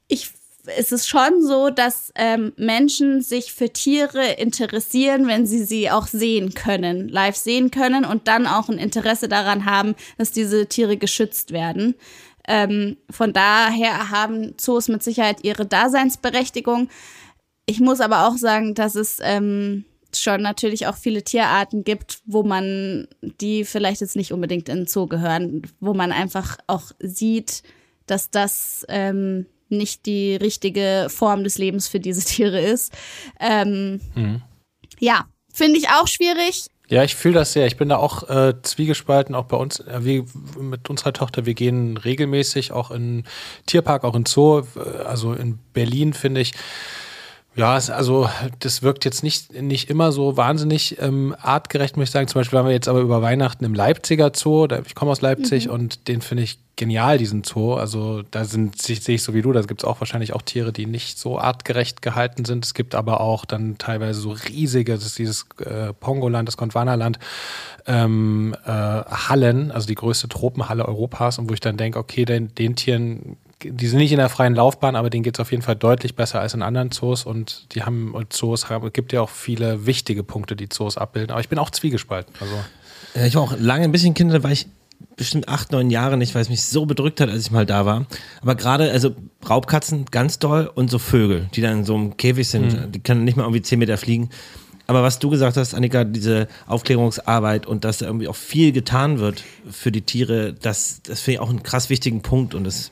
Ich 0.07 0.29
es 0.65 0.91
ist 0.91 1.07
schon 1.07 1.41
so, 1.41 1.69
dass 1.69 2.11
ähm, 2.15 2.53
Menschen 2.57 3.21
sich 3.21 3.53
für 3.53 3.69
Tiere 3.69 4.33
interessieren, 4.33 5.27
wenn 5.27 5.45
sie 5.45 5.63
sie 5.63 5.89
auch 5.89 6.07
sehen 6.07 6.53
können, 6.53 7.09
live 7.09 7.35
sehen 7.35 7.71
können 7.71 8.05
und 8.05 8.27
dann 8.27 8.47
auch 8.47 8.69
ein 8.69 8.77
Interesse 8.77 9.27
daran 9.27 9.65
haben, 9.65 9.95
dass 10.17 10.31
diese 10.31 10.67
Tiere 10.67 10.97
geschützt 10.97 11.51
werden. 11.51 11.95
Ähm, 12.47 12.97
von 13.09 13.33
daher 13.33 14.09
haben 14.09 14.55
Zoos 14.57 14.87
mit 14.87 15.03
Sicherheit 15.03 15.43
ihre 15.43 15.65
Daseinsberechtigung. 15.65 16.89
Ich 17.65 17.79
muss 17.79 18.01
aber 18.01 18.27
auch 18.27 18.37
sagen, 18.37 18.73
dass 18.73 18.95
es 18.95 19.19
ähm, 19.21 19.85
schon 20.15 20.41
natürlich 20.41 20.87
auch 20.87 20.97
viele 20.97 21.23
Tierarten 21.23 21.83
gibt, 21.83 22.21
wo 22.25 22.43
man 22.43 23.07
die 23.21 23.63
vielleicht 23.63 24.01
jetzt 24.01 24.15
nicht 24.15 24.33
unbedingt 24.33 24.69
in 24.69 24.77
den 24.79 24.87
Zoo 24.87 25.07
gehören, 25.07 25.61
wo 25.79 25.93
man 25.93 26.11
einfach 26.11 26.57
auch 26.67 26.91
sieht, 26.99 27.63
dass 28.07 28.29
das 28.29 28.85
ähm, 28.89 29.45
nicht 29.71 30.05
die 30.05 30.35
richtige 30.35 31.07
Form 31.09 31.43
des 31.43 31.57
Lebens 31.57 31.87
für 31.87 31.99
diese 31.99 32.23
Tiere 32.25 32.59
ist. 32.61 32.93
Ähm, 33.39 33.99
Ja, 34.99 35.25
finde 35.53 35.79
ich 35.79 35.89
auch 35.89 36.07
schwierig. 36.07 36.67
Ja, 36.89 37.05
ich 37.05 37.15
fühle 37.15 37.35
das 37.35 37.53
sehr. 37.53 37.67
Ich 37.67 37.77
bin 37.77 37.87
da 37.87 37.95
auch 37.95 38.29
äh, 38.29 38.53
zwiegespalten, 38.61 39.33
auch 39.33 39.45
bei 39.45 39.55
uns. 39.55 39.79
Äh, 39.79 40.03
wir, 40.03 40.25
mit 40.59 40.89
unserer 40.89 41.13
Tochter, 41.13 41.45
wir 41.45 41.53
gehen 41.53 41.95
regelmäßig 41.95 42.73
auch 42.73 42.91
in 42.91 43.23
Tierpark, 43.65 44.03
auch 44.03 44.13
in 44.13 44.25
Zoo. 44.25 44.59
Äh, 44.59 45.03
Also 45.05 45.31
in 45.33 45.57
Berlin 45.73 46.13
finde 46.13 46.41
ich, 46.41 46.51
ja, 47.55 47.73
also 47.73 48.29
das 48.59 48.81
wirkt 48.81 49.03
jetzt 49.03 49.23
nicht, 49.23 49.61
nicht 49.61 49.89
immer 49.89 50.13
so 50.13 50.37
wahnsinnig 50.37 51.01
ähm, 51.01 51.35
artgerecht, 51.41 51.97
muss 51.97 52.05
ich 52.05 52.11
sagen. 52.11 52.27
Zum 52.29 52.39
Beispiel 52.39 52.57
waren 52.57 52.65
wir 52.65 52.73
jetzt 52.73 52.87
aber 52.87 53.01
über 53.01 53.21
Weihnachten 53.21 53.65
im 53.65 53.73
Leipziger 53.73 54.31
Zoo. 54.33 54.67
Ich 54.85 54.95
komme 54.95 55.11
aus 55.11 55.19
Leipzig 55.19 55.69
und 55.69 56.07
den 56.07 56.21
finde 56.21 56.43
ich 56.43 56.59
genial, 56.77 57.17
diesen 57.17 57.43
Zoo. 57.43 57.73
Also 57.73 58.23
da 58.31 58.45
sind, 58.45 58.81
sehe 58.81 58.95
sehe 58.95 59.15
ich 59.15 59.23
so 59.23 59.33
wie 59.33 59.41
du, 59.41 59.51
da 59.51 59.61
gibt 59.61 59.83
es 59.83 59.85
auch 59.85 59.99
wahrscheinlich 59.99 60.33
auch 60.33 60.41
Tiere, 60.41 60.71
die 60.71 60.85
nicht 60.85 61.19
so 61.19 61.37
artgerecht 61.37 62.01
gehalten 62.01 62.45
sind. 62.45 62.65
Es 62.65 62.73
gibt 62.73 62.95
aber 62.95 63.19
auch 63.19 63.43
dann 63.43 63.77
teilweise 63.77 64.21
so 64.21 64.31
riesige, 64.31 64.93
das 64.93 65.05
ist 65.05 65.19
dieses 65.19 65.45
äh, 65.59 65.91
Pongoland, 65.93 66.47
das 66.47 66.55
Gondwanaland, 66.55 67.19
ähm, 67.85 68.55
äh, 68.65 68.71
Hallen, 68.71 69.71
also 69.71 69.87
die 69.87 69.95
größte 69.95 70.29
Tropenhalle 70.29 70.85
Europas 70.85 71.37
und 71.37 71.49
wo 71.49 71.53
ich 71.53 71.59
dann 71.59 71.75
denke, 71.75 71.99
okay, 71.99 72.23
den, 72.23 72.55
den 72.55 72.77
Tieren, 72.77 73.37
die 73.63 73.87
sind 73.87 73.99
nicht 73.99 74.11
in 74.11 74.17
der 74.17 74.29
freien 74.29 74.55
Laufbahn, 74.55 74.95
aber 74.95 75.09
denen 75.09 75.23
geht 75.23 75.37
es 75.37 75.39
auf 75.39 75.51
jeden 75.51 75.63
Fall 75.63 75.75
deutlich 75.75 76.15
besser 76.15 76.39
als 76.39 76.53
in 76.53 76.61
anderen 76.61 76.91
Zoos 76.91 77.25
und 77.25 77.73
die 77.73 77.83
haben, 77.83 78.13
und 78.13 78.33
Zoos 78.33 78.69
haben, 78.69 78.91
gibt 78.93 79.13
ja 79.13 79.21
auch 79.21 79.29
viele 79.29 79.85
wichtige 79.85 80.23
Punkte, 80.23 80.55
die 80.55 80.69
Zoos 80.69 80.97
abbilden, 80.97 81.31
aber 81.31 81.41
ich 81.41 81.49
bin 81.49 81.59
auch 81.59 81.69
zwiegespalten, 81.69 82.33
also. 82.39 82.53
Ja, 83.15 83.25
ich 83.25 83.35
war 83.35 83.41
auch 83.41 83.55
lange 83.57 83.83
ein 83.83 83.91
bisschen 83.91 84.13
Kinder, 84.13 84.35
da 84.35 84.43
war 84.43 84.51
ich 84.51 84.67
bestimmt 85.15 85.49
acht, 85.49 85.71
neun 85.71 85.89
Jahre 85.89 86.17
nicht, 86.17 86.33
weil 86.35 86.41
es 86.41 86.49
mich 86.49 86.63
so 86.63 86.85
bedrückt 86.85 87.19
hat, 87.21 87.29
als 87.29 87.45
ich 87.45 87.51
mal 87.51 87.65
da 87.65 87.85
war. 87.85 88.05
Aber 88.41 88.55
gerade, 88.55 88.91
also 88.91 89.15
Raubkatzen 89.47 90.05
ganz 90.05 90.39
doll 90.39 90.71
und 90.73 90.89
so 90.89 90.99
Vögel, 90.99 91.49
die 91.53 91.61
dann 91.61 91.79
in 91.79 91.85
so 91.85 91.95
einem 91.95 92.17
Käfig 92.17 92.47
sind, 92.49 92.95
die 92.95 92.99
können 92.99 93.23
nicht 93.23 93.35
mal 93.35 93.43
irgendwie 93.43 93.61
zehn 93.61 93.79
Meter 93.79 93.97
fliegen. 93.97 94.29
Aber 94.87 95.03
was 95.03 95.19
du 95.19 95.29
gesagt 95.29 95.57
hast, 95.57 95.73
Annika, 95.73 96.03
diese 96.03 96.47
Aufklärungsarbeit 96.67 97.65
und 97.65 97.85
dass 97.85 97.99
da 97.99 98.07
irgendwie 98.07 98.27
auch 98.27 98.35
viel 98.35 98.71
getan 98.71 99.19
wird 99.19 99.43
für 99.69 99.91
die 99.91 100.01
Tiere, 100.01 100.53
das, 100.53 101.01
das 101.03 101.21
finde 101.21 101.35
ich 101.35 101.39
auch 101.39 101.49
einen 101.49 101.63
krass 101.63 101.89
wichtigen 101.89 102.21
Punkt 102.21 102.55
und 102.55 102.63
das 102.63 102.91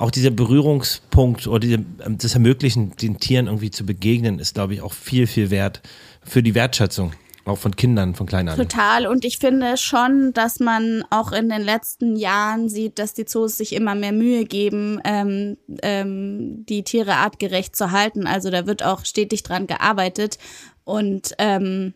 auch 0.00 0.10
dieser 0.10 0.30
Berührungspunkt 0.30 1.46
oder 1.46 1.60
diese, 1.60 1.84
ähm, 2.04 2.18
das 2.18 2.34
Ermöglichen, 2.34 2.96
den 2.96 3.20
Tieren 3.20 3.46
irgendwie 3.46 3.70
zu 3.70 3.84
begegnen, 3.84 4.38
ist, 4.38 4.54
glaube 4.54 4.74
ich, 4.74 4.80
auch 4.80 4.94
viel, 4.94 5.26
viel 5.26 5.50
wert 5.50 5.82
für 6.24 6.42
die 6.42 6.54
Wertschätzung, 6.54 7.12
auch 7.44 7.58
von 7.58 7.76
Kindern, 7.76 8.14
von 8.14 8.26
kleinen. 8.26 8.56
Total. 8.56 9.06
Und 9.06 9.26
ich 9.26 9.38
finde 9.38 9.76
schon, 9.76 10.32
dass 10.32 10.58
man 10.58 11.04
auch 11.10 11.32
in 11.32 11.50
den 11.50 11.60
letzten 11.60 12.16
Jahren 12.16 12.70
sieht, 12.70 12.98
dass 12.98 13.12
die 13.12 13.26
Zoos 13.26 13.58
sich 13.58 13.74
immer 13.74 13.94
mehr 13.94 14.12
Mühe 14.12 14.46
geben, 14.46 15.00
ähm, 15.04 15.58
ähm, 15.82 16.64
die 16.66 16.82
Tiere 16.82 17.16
artgerecht 17.16 17.76
zu 17.76 17.90
halten. 17.90 18.26
Also 18.26 18.50
da 18.50 18.66
wird 18.66 18.82
auch 18.82 19.04
stetig 19.04 19.42
dran 19.42 19.66
gearbeitet. 19.66 20.38
Und 20.84 21.34
ähm, 21.38 21.92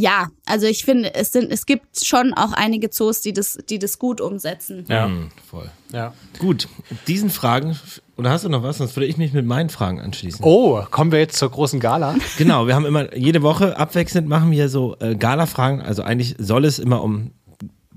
ja, 0.00 0.28
also 0.46 0.66
ich 0.66 0.84
finde, 0.84 1.12
es 1.16 1.32
sind, 1.32 1.50
es 1.50 1.66
gibt 1.66 2.04
schon 2.04 2.32
auch 2.34 2.52
einige 2.52 2.88
Zoos, 2.90 3.20
die 3.20 3.32
das, 3.32 3.58
die 3.68 3.80
das 3.80 3.98
gut 3.98 4.20
umsetzen. 4.20 4.84
Ja, 4.88 5.08
Mhm, 5.08 5.30
voll. 5.50 5.68
ja. 5.92 6.14
Gut, 6.38 6.68
diesen 7.08 7.30
Fragen, 7.30 7.76
oder 8.16 8.30
hast 8.30 8.44
du 8.44 8.48
noch 8.48 8.62
was? 8.62 8.78
Sonst 8.78 8.94
würde 8.94 9.06
ich 9.06 9.16
mich 9.16 9.32
mit 9.32 9.44
meinen 9.44 9.70
Fragen 9.70 10.00
anschließen. 10.00 10.44
Oh, 10.44 10.80
kommen 10.90 11.10
wir 11.10 11.18
jetzt 11.18 11.36
zur 11.36 11.50
großen 11.50 11.80
Gala? 11.80 12.14
Genau, 12.38 12.68
wir 12.68 12.76
haben 12.76 12.86
immer, 12.86 13.16
jede 13.16 13.42
Woche 13.42 13.76
abwechselnd 13.76 14.28
machen 14.28 14.52
wir 14.52 14.68
so 14.68 14.96
äh, 15.00 15.16
Gala-Fragen. 15.16 15.82
Also 15.82 16.02
eigentlich 16.04 16.36
soll 16.38 16.64
es 16.64 16.78
immer 16.78 17.02
um 17.02 17.32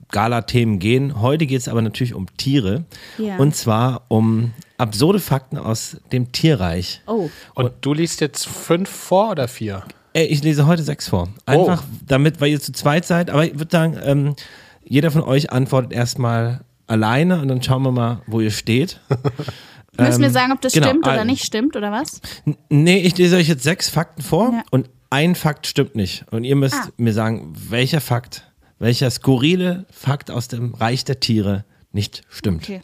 Gala-Themen 0.09 0.79
gehen. 0.79 1.21
Heute 1.21 1.45
geht 1.45 1.59
es 1.61 1.67
aber 1.67 1.81
natürlich 1.83 2.13
um 2.15 2.25
Tiere. 2.37 2.83
Ja. 3.19 3.37
Und 3.37 3.55
zwar 3.55 4.01
um 4.07 4.53
absurde 4.77 5.19
Fakten 5.19 5.57
aus 5.59 5.97
dem 6.11 6.31
Tierreich. 6.31 7.01
Oh, 7.05 7.29
Und 7.53 7.71
du 7.81 7.93
liest 7.93 8.21
jetzt 8.21 8.47
fünf 8.47 8.89
vor 8.89 9.31
oder 9.31 9.47
vier? 9.47 9.83
Ey, 10.13 10.25
ich 10.25 10.43
lese 10.43 10.65
heute 10.67 10.83
sechs 10.83 11.07
vor. 11.07 11.29
Einfach 11.45 11.83
damit, 12.05 12.41
weil 12.41 12.49
ihr 12.51 12.59
zu 12.59 12.71
zweit 12.73 13.05
seid. 13.05 13.29
Aber 13.29 13.45
ich 13.45 13.57
würde 13.57 13.71
sagen, 13.71 13.97
ähm, 14.03 14.35
jeder 14.83 15.09
von 15.11 15.21
euch 15.23 15.51
antwortet 15.51 15.93
erstmal 15.93 16.61
alleine 16.87 17.39
und 17.41 17.47
dann 17.47 17.61
schauen 17.63 17.83
wir 17.83 17.91
mal, 17.91 18.21
wo 18.27 18.41
ihr 18.41 18.51
steht. 18.51 18.99
musst 19.97 20.19
mir 20.19 20.25
Ähm, 20.27 20.31
sagen, 20.33 20.51
ob 20.51 20.59
das 20.61 20.73
genau, 20.73 20.87
stimmt 20.89 21.05
oder 21.05 21.11
also- 21.13 21.25
nicht 21.25 21.45
stimmt 21.45 21.75
oder 21.77 21.91
was? 21.91 22.21
Nee, 22.69 22.99
ich 22.99 23.17
lese 23.17 23.37
euch 23.37 23.47
jetzt 23.47 23.63
sechs 23.63 23.89
Fakten 23.89 24.21
vor 24.21 24.51
Ja. 24.51 24.63
und 24.71 24.89
ein 25.09 25.35
Fakt 25.35 25.67
stimmt 25.67 25.95
nicht. 25.95 26.25
Und 26.31 26.43
ihr 26.43 26.55
müsst 26.55 26.75
Ah. 26.75 26.89
mir 26.97 27.13
sagen, 27.13 27.53
welcher 27.69 28.01
Fakt, 28.01 28.51
welcher 28.79 29.09
skurrile 29.11 29.85
Fakt 29.91 30.29
aus 30.31 30.47
dem 30.49 30.73
Reich 30.73 31.05
der 31.05 31.19
Tiere 31.21 31.63
nicht 31.93 32.23
stimmt. 32.29 32.63
Okay. 32.63 32.81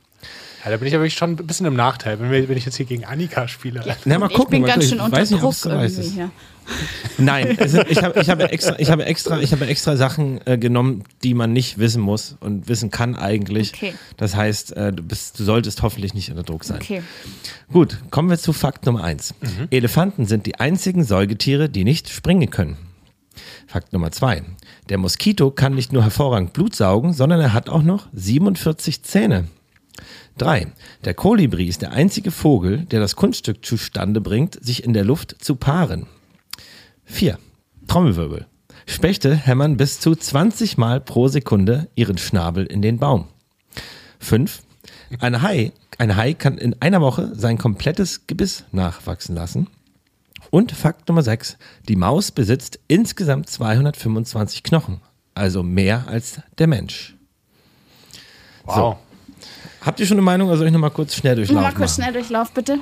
Ja, 0.67 0.71
da 0.71 0.77
bin 0.77 0.89
ich 0.89 0.93
aber 0.95 1.03
wirklich 1.03 1.17
schon 1.17 1.31
ein 1.31 1.47
bisschen 1.47 1.65
im 1.65 1.75
Nachteil, 1.77 2.19
wenn, 2.19 2.29
wir, 2.29 2.49
wenn 2.49 2.57
ich 2.57 2.65
jetzt 2.65 2.75
hier 2.75 2.85
gegen 2.85 3.05
Annika 3.05 3.47
spiele. 3.47 3.81
Na, 4.03 4.19
mal 4.19 4.25
Und 4.25 4.31
ich 4.31 4.37
gucken, 4.37 4.51
bin 4.51 4.61
mal 4.63 4.67
ganz 4.67 4.89
schön 4.89 4.97
Ich 4.97 5.03
unter 5.03 5.17
weiß 5.17 5.31
nicht, 5.31 5.41
Druck 5.41 5.53
weiß 5.53 5.65
irgendwie 5.65 6.01
ist. 6.01 6.13
hier. 6.13 6.31
Nein, 7.17 7.55
es 7.57 7.71
sind, 7.71 7.89
ich, 7.89 8.03
habe, 8.03 8.19
ich, 8.19 8.29
habe 8.29 8.51
extra, 8.51 8.77
ich, 8.77 8.91
habe 8.91 9.05
extra, 9.05 9.39
ich 9.39 9.53
habe 9.53 9.65
extra 9.67 9.95
Sachen 9.95 10.41
äh, 10.45 10.57
genommen, 10.57 11.05
die 11.23 11.33
man 11.33 11.53
nicht 11.53 11.77
wissen 11.77 12.01
muss 12.01 12.35
und 12.41 12.67
wissen 12.67 12.91
kann 12.91 13.15
eigentlich. 13.15 13.73
Okay. 13.73 13.93
Das 14.17 14.35
heißt, 14.35 14.75
äh, 14.75 14.91
du, 14.91 15.03
bist, 15.03 15.39
du 15.39 15.45
solltest 15.45 15.81
hoffentlich 15.83 16.13
nicht 16.13 16.29
unter 16.29 16.43
Druck 16.43 16.65
sein. 16.65 16.81
Okay. 16.81 17.01
Gut, 17.71 17.97
kommen 18.11 18.29
wir 18.29 18.37
zu 18.37 18.51
Fakt 18.51 18.85
Nummer 18.85 19.05
eins. 19.05 19.33
Elefanten 19.71 20.25
sind 20.25 20.45
die 20.45 20.59
einzigen 20.59 21.05
Säugetiere, 21.05 21.69
die 21.69 21.85
nicht 21.85 22.09
springen 22.09 22.49
können. 22.49 22.75
Fakt 23.67 23.93
Nummer 23.93 24.11
zwei. 24.11 24.43
Der 24.89 24.97
Moskito 24.97 25.51
kann 25.51 25.73
nicht 25.73 25.93
nur 25.93 26.03
hervorragend 26.03 26.51
Blut 26.51 26.75
saugen, 26.75 27.13
sondern 27.13 27.39
er 27.39 27.53
hat 27.53 27.69
auch 27.69 27.83
noch 27.83 28.07
47 28.11 29.03
Zähne. 29.03 29.45
Drei. 30.37 30.67
Der 31.03 31.13
Kolibri 31.13 31.65
ist 31.65 31.81
der 31.81 31.91
einzige 31.91 32.31
Vogel, 32.31 32.85
der 32.85 32.99
das 32.99 33.15
Kunststück 33.15 33.65
zustande 33.65 34.21
bringt, 34.21 34.63
sich 34.63 34.83
in 34.83 34.93
der 34.93 35.03
Luft 35.03 35.35
zu 35.43 35.55
paaren. 35.55 36.05
Vier. 37.05 37.39
Trommelwirbel. 37.87 38.45
Spechte 38.85 39.35
hämmern 39.35 39.77
bis 39.77 39.99
zu 39.99 40.15
20 40.15 40.77
Mal 40.77 41.01
pro 41.01 41.27
Sekunde 41.27 41.87
ihren 41.95 42.17
Schnabel 42.17 42.65
in 42.65 42.81
den 42.81 42.99
Baum. 42.99 43.27
Fünf. 44.19 44.61
Ein 45.19 45.41
Hai, 45.41 45.71
ein 45.97 46.15
Hai 46.15 46.33
kann 46.33 46.57
in 46.57 46.75
einer 46.81 47.01
Woche 47.01 47.31
sein 47.33 47.57
komplettes 47.57 48.27
Gebiss 48.27 48.63
nachwachsen 48.71 49.35
lassen. 49.35 49.67
Und 50.51 50.71
Fakt 50.71 51.07
Nummer 51.07 51.23
6. 51.23 51.57
Die 51.87 51.95
Maus 51.95 52.31
besitzt 52.31 52.79
insgesamt 52.87 53.49
225 53.49 54.63
Knochen. 54.63 55.01
Also 55.33 55.63
mehr 55.63 56.07
als 56.07 56.41
der 56.57 56.67
Mensch. 56.67 57.15
Wow. 58.63 58.97
Habt 59.81 59.99
ihr 59.99 60.05
schon 60.05 60.15
eine 60.17 60.23
Meinung 60.23 60.47
oder 60.49 60.57
soll 60.57 60.67
ich 60.67 60.73
nochmal 60.73 60.91
kurz 60.91 61.15
schnell 61.15 61.35
durchlaufen? 61.35 61.63
Mal 61.63 61.73
kurz 61.73 61.95
schnell 61.95 62.11
Durchlauf, 62.13 62.51
bitte. 62.51 62.79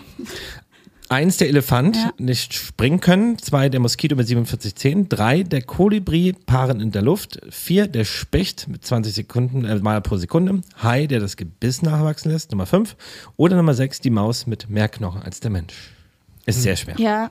Eins 1.07 1.37
der 1.37 1.49
Elefant 1.49 1.95
Ja. 1.95 2.11
nicht 2.17 2.55
springen 2.55 2.99
können, 2.99 3.37
zwei 3.37 3.69
der 3.69 3.79
Moskito 3.79 4.15
mit 4.15 4.27
47 4.27 4.73
Zähnen, 4.75 5.07
drei 5.07 5.43
der 5.43 5.61
Kolibri 5.61 6.33
paaren 6.47 6.81
in 6.81 6.89
der 6.91 7.03
Luft, 7.03 7.39
vier 7.51 7.85
der 7.87 8.05
Specht 8.05 8.67
mit 8.67 8.83
20 8.83 9.13
Sekunden 9.13 9.65
äh, 9.65 9.75
Mal 9.75 10.01
pro 10.01 10.17
Sekunde, 10.17 10.61
Hai, 10.81 11.05
der 11.05 11.19
das 11.19 11.37
Gebiss 11.37 11.83
nachwachsen 11.83 12.31
lässt, 12.31 12.49
Nummer 12.51 12.65
fünf 12.65 12.95
oder 13.37 13.55
Nummer 13.55 13.75
sechs 13.75 13.99
die 14.01 14.09
Maus 14.09 14.47
mit 14.47 14.67
mehr 14.67 14.89
Knochen 14.89 15.21
als 15.21 15.39
der 15.41 15.51
Mensch. 15.51 15.73
Ist 16.47 16.63
sehr 16.63 16.75
schwer. 16.75 16.95
Ja. 16.97 17.29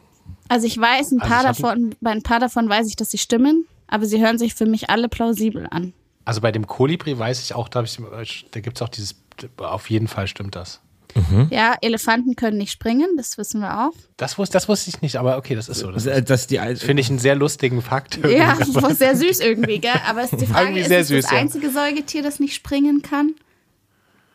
Also 0.49 0.69
ich 0.69 0.79
weiß, 0.79 1.11
ein 1.11 1.19
paar, 1.19 1.41
ich 1.43 1.47
hab- 1.49 1.57
davon, 1.57 1.97
bei 2.01 2.11
ein 2.13 2.23
paar 2.23 2.39
davon 2.39 2.69
weiß 2.69 2.87
ich, 2.87 2.95
dass 2.95 3.11
sie 3.11 3.19
stimmen, 3.19 3.67
aber 3.89 4.07
sie 4.07 4.21
hören 4.21 4.39
sich 4.39 4.55
für 4.55 4.67
mich 4.67 4.89
alle 4.89 5.09
plausibel 5.09 5.67
an. 5.71 5.95
Also 6.25 6.41
bei 6.41 6.53
dem 6.53 6.67
Kolibri 6.69 7.19
weiß 7.19 7.43
ich 7.43 7.55
auch, 7.55 7.69
da, 7.69 7.83
da 7.83 8.61
gibt 8.61 8.77
es 8.79 8.83
auch 8.83 8.89
dieses, 8.89 9.15
auf 9.59 9.91
jeden 9.91 10.09
Fall 10.09 10.27
stimmt 10.27 10.57
das. 10.57 10.81
Ja, 11.51 11.77
Elefanten 11.81 12.35
können 12.35 12.59
nicht 12.59 12.73
springen, 12.73 13.07
das 13.17 13.39
wissen 13.39 13.61
wir 13.61 13.87
auch. 13.87 13.93
Das 14.17 14.37
wusste, 14.37 14.55
das 14.55 14.69
wusste 14.69 14.91
ich 14.91 15.01
nicht, 15.01 15.15
aber 15.17 15.37
okay, 15.37 15.55
das 15.55 15.69
ist 15.69 15.79
so. 15.79 15.93
Das 15.93 16.05
Das, 16.05 16.13
äh, 16.13 16.23
das 16.25 16.49
die, 16.49 16.59
finde 16.59 17.01
ich 17.03 17.09
einen 17.09 17.21
sehr 17.21 17.37
lustigen 17.37 17.83
Fakt. 17.83 18.19
Ja, 18.29 18.57
sehr 18.91 19.17
süß 19.17 19.39
irgendwie, 19.39 19.79
gell? 19.79 19.93
Aber 20.09 20.23
es 20.23 20.33
ist 20.33 20.43
die 20.43 20.47
Frage, 20.47 20.71
Irgendwie 20.71 20.81
ist 20.81 20.91
es 20.91 21.09
süß, 21.09 21.23
das 21.23 21.31
ja. 21.33 21.39
einzige 21.39 21.71
Säugetier, 21.71 22.23
das 22.25 22.41
nicht 22.41 22.55
springen 22.55 23.03
kann? 23.03 23.35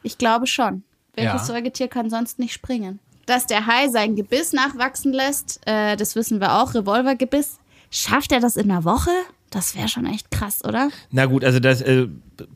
Ich 0.04 0.18
glaube 0.18 0.48
schon. 0.48 0.84
Welches 1.16 1.34
Ja. 1.34 1.54
Säugetier 1.56 1.90
kann 1.90 2.10
sonst 2.10 2.40
nicht 2.40 2.54
springen? 2.54 3.00
Dass 3.26 3.46
der 3.46 3.66
Hai 3.68 3.90
sein 3.90 4.16
Gebiss 4.16 4.54
nachwachsen 4.54 5.12
lässt, 5.12 5.60
äh, 5.66 5.98
das 5.98 6.16
wissen 6.16 6.40
wir 6.40 6.62
auch, 6.62 6.74
Revolvergebiss. 6.74 7.58
Schafft 7.92 8.32
er 8.32 8.40
das 8.40 8.56
in 8.56 8.72
einer 8.72 8.86
Woche? 8.86 9.12
Das 9.52 9.76
wäre 9.76 9.88
schon 9.88 10.06
echt 10.06 10.30
krass, 10.30 10.64
oder? 10.64 10.90
Na 11.12 11.26
gut, 11.26 11.44
also 11.44 11.60
das, 11.60 11.82
äh, 11.82 12.08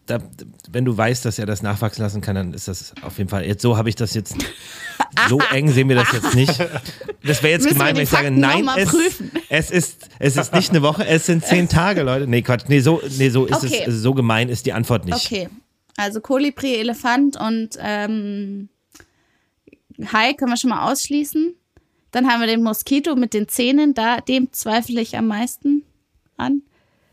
da, 0.05 0.19
wenn 0.69 0.85
du 0.85 0.95
weißt, 0.95 1.25
dass 1.25 1.39
er 1.39 1.45
das 1.47 1.63
nachwachsen 1.63 2.03
lassen 2.03 2.21
kann, 2.21 2.35
dann 2.35 2.53
ist 2.53 2.67
das 2.67 2.93
auf 3.01 3.17
jeden 3.17 3.29
Fall. 3.29 3.45
Jetzt 3.45 3.61
so 3.63 3.77
habe 3.77 3.89
ich 3.89 3.95
das 3.95 4.13
jetzt. 4.13 4.35
So 5.29 5.39
eng 5.51 5.69
sehen 5.69 5.89
wir 5.89 5.95
das 5.95 6.11
jetzt 6.11 6.33
nicht. 6.33 6.59
Das 7.23 7.43
wäre 7.43 7.53
jetzt 7.53 7.63
Müssen 7.65 7.77
gemein, 7.77 7.95
wenn 7.95 8.03
ich 8.03 8.09
sage, 8.09 8.25
Fakten 8.25 8.39
nein, 8.39 8.67
es, 8.77 8.93
es 9.49 9.69
ist 9.71 10.09
es 10.17 10.37
ist 10.37 10.53
nicht 10.53 10.71
eine 10.71 10.81
Woche, 10.81 11.05
es 11.05 11.27
sind 11.27 11.45
zehn 11.45 11.69
Tage, 11.69 12.01
Leute. 12.01 12.25
Nee, 12.25 12.41
Quatsch. 12.41 12.63
Nee, 12.67 12.79
so, 12.79 12.99
nee, 13.19 13.29
so 13.29 13.45
ist 13.45 13.63
Okay. 13.63 13.83
es. 13.85 14.01
So 14.01 14.13
gemein 14.15 14.49
ist 14.49 14.65
die 14.65 14.73
Antwort 14.73 15.05
nicht. 15.05 15.15
Okay. 15.15 15.49
Also 15.97 16.19
Kolibri, 16.19 16.75
Elefant 16.75 17.39
und 17.39 17.69
ähm, 17.79 18.69
Hai 20.11 20.33
können 20.33 20.51
wir 20.51 20.57
schon 20.57 20.71
mal 20.71 20.91
ausschließen. 20.91 21.53
Dann 22.11 22.27
haben 22.27 22.39
wir 22.39 22.47
den 22.47 22.63
Moskito 22.63 23.15
mit 23.15 23.33
den 23.35 23.47
Zähnen, 23.47 23.93
da, 23.93 24.19
dem 24.19 24.51
zweifle 24.51 24.99
ich 24.99 25.15
am 25.15 25.27
meisten 25.27 25.83
an. 26.37 26.63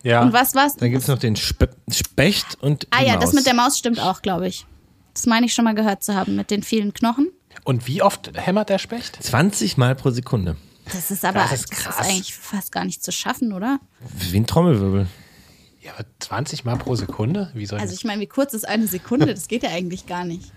Ja. 0.02 0.22
Und 0.22 0.32
was 0.32 0.54
war's? 0.54 0.76
Dann 0.76 0.90
gibt 0.90 1.02
es 1.02 1.08
noch 1.08 1.18
den 1.18 1.36
Spe 1.36 1.68
Specht 1.90 2.56
und. 2.60 2.86
Ah 2.90 3.02
ja, 3.02 3.14
das 3.16 3.26
Maus. 3.26 3.32
mit 3.34 3.46
der 3.46 3.54
Maus 3.54 3.78
stimmt 3.78 4.00
auch, 4.00 4.22
glaube 4.22 4.48
ich. 4.48 4.66
Das 5.14 5.26
meine 5.26 5.46
ich 5.46 5.52
schon 5.54 5.64
mal 5.64 5.74
gehört 5.74 6.02
zu 6.02 6.14
haben 6.14 6.36
mit 6.36 6.50
den 6.50 6.62
vielen 6.62 6.94
Knochen. 6.94 7.30
Und 7.64 7.86
wie 7.86 8.00
oft 8.02 8.30
hämmert 8.34 8.68
der 8.70 8.78
Specht? 8.78 9.18
20 9.22 9.76
Mal 9.76 9.94
pro 9.94 10.10
Sekunde. 10.10 10.56
Das 10.92 11.10
ist 11.10 11.24
aber 11.24 11.40
Das 11.40 11.52
ist 11.52 11.70
das 11.70 11.78
ist 11.78 11.84
krass. 11.84 11.98
eigentlich 12.08 12.34
fast 12.34 12.72
gar 12.72 12.84
nicht 12.84 13.02
zu 13.02 13.12
schaffen, 13.12 13.52
oder? 13.52 13.78
Wie 14.30 14.38
ein 14.38 14.46
Trommelwirbel. 14.46 15.06
Ja, 15.82 15.92
aber 15.96 16.06
20 16.20 16.64
Mal 16.64 16.76
pro 16.76 16.94
Sekunde? 16.94 17.50
Wie 17.54 17.66
soll 17.66 17.78
Also 17.78 17.90
das? 17.92 17.98
ich 18.00 18.04
meine, 18.04 18.20
wie 18.22 18.26
kurz 18.26 18.54
ist 18.54 18.66
eine 18.66 18.86
Sekunde? 18.86 19.26
Das 19.26 19.48
geht 19.48 19.62
ja 19.62 19.70
eigentlich 19.70 20.06
gar 20.06 20.24
nicht. 20.24 20.52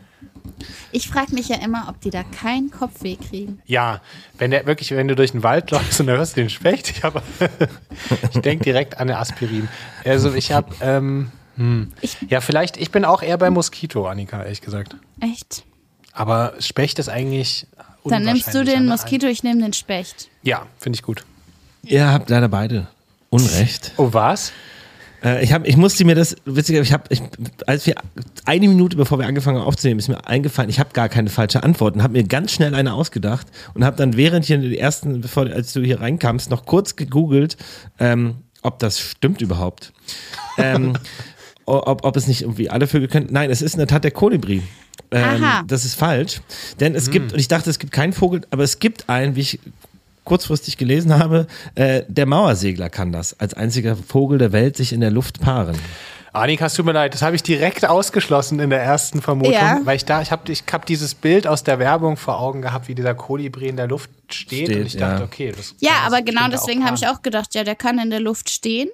Ich 0.91 1.07
frage 1.09 1.34
mich 1.34 1.49
ja 1.49 1.57
immer, 1.57 1.86
ob 1.89 1.99
die 2.01 2.09
da 2.09 2.24
keinen 2.24 2.72
Kopfweh 2.72 3.16
kriegen. 3.16 3.61
Ja, 3.66 4.01
wenn 4.38 4.51
der 4.51 4.66
wirklich, 4.66 4.91
wenn 4.91 5.07
du 5.07 5.16
durch 5.16 5.32
den 5.32 5.43
Wald 5.43 5.72
läufst 5.72 5.99
und 5.99 6.07
da 6.07 6.14
hörst 6.14 6.36
du 6.38 6.41
den 6.41 6.49
Specht, 6.49 6.89
ich, 6.91 7.03
hab- 7.03 7.22
ich 8.34 8.41
denke 8.41 8.64
direkt 8.64 8.95
an 8.95 9.09
eine 9.09 9.18
Aspirin. 9.20 9.68
Also 10.05 10.34
ich 10.34 10.51
habe, 10.51 10.74
ähm, 10.82 11.32
hm. 11.57 11.91
Ich- 12.01 12.18
ja, 12.30 12.41
vielleicht, 12.41 12.78
ich 12.78 12.91
bin 12.91 13.05
auch 13.05 13.22
eher 13.22 13.38
bei 13.38 13.49
Moskito, 13.49 14.07
Annika, 14.07 14.41
ehrlich 14.43 14.61
gesagt. 14.61 14.95
Echt? 15.20 15.64
Aber 16.11 16.53
Specht 16.59 16.99
ist 16.99 17.09
eigentlich. 17.09 17.68
Dann 18.05 18.24
nimmst 18.24 18.53
du 18.53 18.64
den? 18.64 18.86
Moskito, 18.88 19.28
ich 19.28 19.43
nehme 19.43 19.61
den 19.61 19.74
Specht. 19.74 20.28
Ja, 20.43 20.66
finde 20.78 20.97
ich 20.97 21.03
gut. 21.03 21.24
Ihr 21.84 22.11
habt 22.11 22.30
leider 22.30 22.49
beide 22.49 22.88
Unrecht. 23.30 23.91
Oh, 23.97 24.09
was? 24.11 24.51
Äh, 25.24 25.43
ich, 25.43 25.53
hab, 25.53 25.67
ich 25.67 25.78
musste 25.78 26.05
mir 26.05 26.15
das, 26.15 26.36
witziger, 26.45 26.82
ich 26.82 26.91
habe, 26.91 27.03
ich, 27.09 27.21
als 27.65 27.86
wir 27.86 27.95
eine 28.45 28.67
Minute 28.67 28.97
bevor 28.97 29.19
wir 29.19 29.26
angefangen 29.26 29.57
haben 29.57 29.65
aufzunehmen, 29.65 29.99
ist 29.99 30.09
mir 30.09 30.28
eingefallen, 30.28 30.69
ich 30.69 30.80
habe 30.80 30.91
gar 30.93 31.09
keine 31.09 31.30
falsche 31.30 31.63
Antwort 31.63 31.95
und 31.95 32.03
habe 32.03 32.13
mir 32.13 32.24
ganz 32.24 32.51
schnell 32.51 32.76
eine 32.76 32.93
ausgedacht 32.93 33.47
und 33.74 33.86
habe 33.86 33.95
dann 33.97 34.17
während 34.17 34.45
hier 34.45 34.57
die 34.57 34.78
ersten, 34.78 35.21
bevor 35.21 35.47
als 35.47 35.74
du 35.74 35.82
hier 35.82 36.01
reinkamst, 36.01 36.49
noch 36.49 36.65
kurz 36.65 36.95
gegoogelt, 36.95 37.57
ähm, 37.99 38.36
ob 38.61 38.80
das 38.80 38.99
stimmt 38.99 39.41
überhaupt. 39.41 39.93
ähm, 40.57 40.93
ob, 41.65 42.03
ob 42.03 42.15
es 42.17 42.28
nicht 42.28 42.41
irgendwie 42.41 42.69
alle 42.69 42.88
Vögel 42.88 43.07
können. 43.07 43.28
Nein, 43.32 43.49
es 43.49 43.61
ist 43.61 43.74
in 43.74 43.80
der 43.80 43.88
Tat 43.88 44.03
der 44.03 44.11
Kolibri. 44.11 44.61
Ähm, 45.11 45.43
Aha. 45.43 45.63
das 45.67 45.86
ist 45.86 45.95
falsch. 45.95 46.41
Denn 46.80 46.95
es 46.95 47.09
gibt, 47.09 47.34
und 47.34 47.39
ich 47.39 47.47
dachte, 47.47 47.69
es 47.69 47.80
gibt 47.80 47.93
keinen 47.93 48.13
Vogel, 48.13 48.41
aber 48.51 48.63
es 48.63 48.80
gibt 48.80 49.09
einen, 49.09 49.36
wie 49.36 49.41
ich 49.41 49.59
kurzfristig 50.24 50.78
gelesen 50.78 51.17
habe, 51.17 51.47
äh, 51.76 52.03
der 52.07 52.26
Mauersegler 52.26 52.89
kann 52.89 53.11
das 53.11 53.39
als 53.39 53.53
einziger 53.53 53.95
Vogel 53.95 54.38
der 54.38 54.51
Welt 54.51 54.78
sich 54.78 54.93
in 54.93 55.01
der 55.01 55.11
Luft 55.11 55.39
paaren. 55.41 55.78
Annika, 56.36 56.65
es 56.65 56.74
tut 56.74 56.86
mir 56.88 56.93
leid, 56.93 57.13
das 57.13 57.21
habe 57.21 57.36
ich 57.36 57.43
direkt 57.43 57.86
ausgeschlossen 57.88 58.59
in 58.59 58.71
der 58.71 58.82
ersten 58.82 59.21
Vermutung, 59.21 59.53
Ja. 59.53 59.80
weil 59.84 59.97
ich 59.97 60.05
da, 60.05 60.19
ich 60.21 60.32
habe 60.32 60.51
ich 60.51 60.63
hab 60.71 60.84
dieses 60.88 61.13
Bild 61.13 61.45
aus 61.45 61.63
der 61.63 61.78
Werbung 61.78 62.17
vor 62.17 62.39
Augen 62.39 62.63
gehabt, 62.63 62.88
wie 62.88 62.95
dieser 62.95 63.13
Kolibri 63.13 63.67
in 63.67 63.78
der 63.78 63.88
Luft 63.88 64.09
steht, 64.32 64.65
Steht, 64.65 64.78
und 64.80 64.86
ich 64.88 64.97
dachte, 64.97 65.19
ja. 65.19 65.26
okay, 65.26 65.53
das 65.55 65.76
Ja, 65.80 65.91
aber 66.07 66.24
genau 66.24 66.47
deswegen 66.49 66.86
habe 66.86 66.95
ich 66.95 67.07
auch 67.07 67.21
gedacht, 67.21 67.53
ja, 67.53 67.63
der 67.63 67.76
kann 67.76 67.99
in 67.99 68.09
der 68.09 68.19
Luft 68.19 68.49
stehen. 68.49 68.89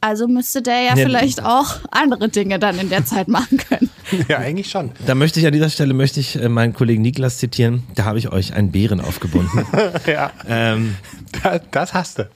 Also 0.00 0.26
müsste 0.28 0.60
der 0.60 0.80
ja 0.82 0.96
Ja. 0.96 0.96
vielleicht 0.96 1.42
auch 1.42 1.76
andere 1.92 2.28
Dinge 2.28 2.58
dann 2.58 2.78
in 2.80 2.90
der 2.90 3.04
Zeit 3.06 3.28
machen 3.28 3.58
können. 3.58 3.88
Ja, 4.28 4.38
eigentlich 4.38 4.70
schon. 4.70 4.92
Da 5.06 5.14
möchte 5.14 5.40
ich 5.40 5.46
an 5.46 5.52
dieser 5.52 5.70
Stelle 5.70 5.94
möchte 5.94 6.20
ich 6.20 6.36
äh, 6.40 6.48
meinen 6.48 6.72
Kollegen 6.74 7.02
Niklas 7.02 7.38
zitieren. 7.38 7.82
Da 7.94 8.04
habe 8.04 8.18
ich 8.18 8.30
euch 8.30 8.54
einen 8.54 8.70
Bären 8.72 9.00
aufgebunden. 9.00 9.66
Ja, 10.06 10.30
ähm, 10.48 10.96
das, 11.42 11.60
das 11.70 11.94
hast 11.94 12.18
du. 12.20 12.28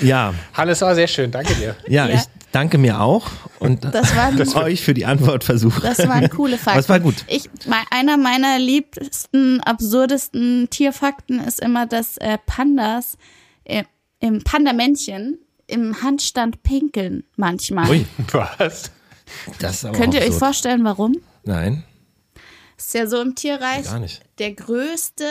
ja, 0.00 0.32
Hannes, 0.54 0.80
war 0.80 0.94
sehr 0.94 1.08
schön, 1.08 1.30
danke 1.30 1.54
dir. 1.54 1.74
ja, 1.88 2.06
Ja. 2.06 2.14
ich 2.14 2.22
danke 2.52 2.78
mir 2.78 3.00
auch 3.00 3.26
und 3.58 3.84
Das 3.84 4.14
war 4.16 4.26
ein, 4.28 4.40
euch 4.64 4.80
für 4.82 4.94
die 4.94 5.04
Antwortversuche. 5.06 5.80
das 5.80 5.98
waren 6.08 6.28
coole 6.30 6.56
Fakten. 6.56 6.70
Aber 6.70 6.80
es 6.80 6.88
war 6.88 7.00
gut. 7.00 7.24
Ich, 7.28 7.48
einer 7.90 8.16
meiner 8.16 8.58
liebsten, 8.58 9.60
absurdesten 9.60 10.68
Tierfakten 10.70 11.40
ist 11.40 11.60
immer, 11.60 11.86
dass 11.86 12.16
äh, 12.18 12.38
Pandas 12.46 13.18
äh, 13.64 13.84
im 14.20 14.42
Pandamännchen 14.44 15.38
im 15.66 16.02
Handstand 16.02 16.62
pinkeln 16.62 17.24
manchmal. 17.36 17.90
Ui, 17.90 18.06
Was? 18.32 18.90
Das 19.60 19.76
ist 19.76 19.84
aber 19.84 19.96
Könnt 19.98 20.14
ihr 20.14 20.20
auch 20.20 20.24
euch 20.24 20.28
absurd. 20.30 20.44
vorstellen, 20.44 20.84
warum? 20.84 21.16
Nein, 21.44 21.84
Ist 22.76 22.94
ja 22.94 23.06
so 23.06 23.20
im 23.20 23.34
Tierreich. 23.34 23.84
gar 23.84 23.98
nicht. 23.98 24.22
Der 24.38 24.52
größte, 24.52 25.24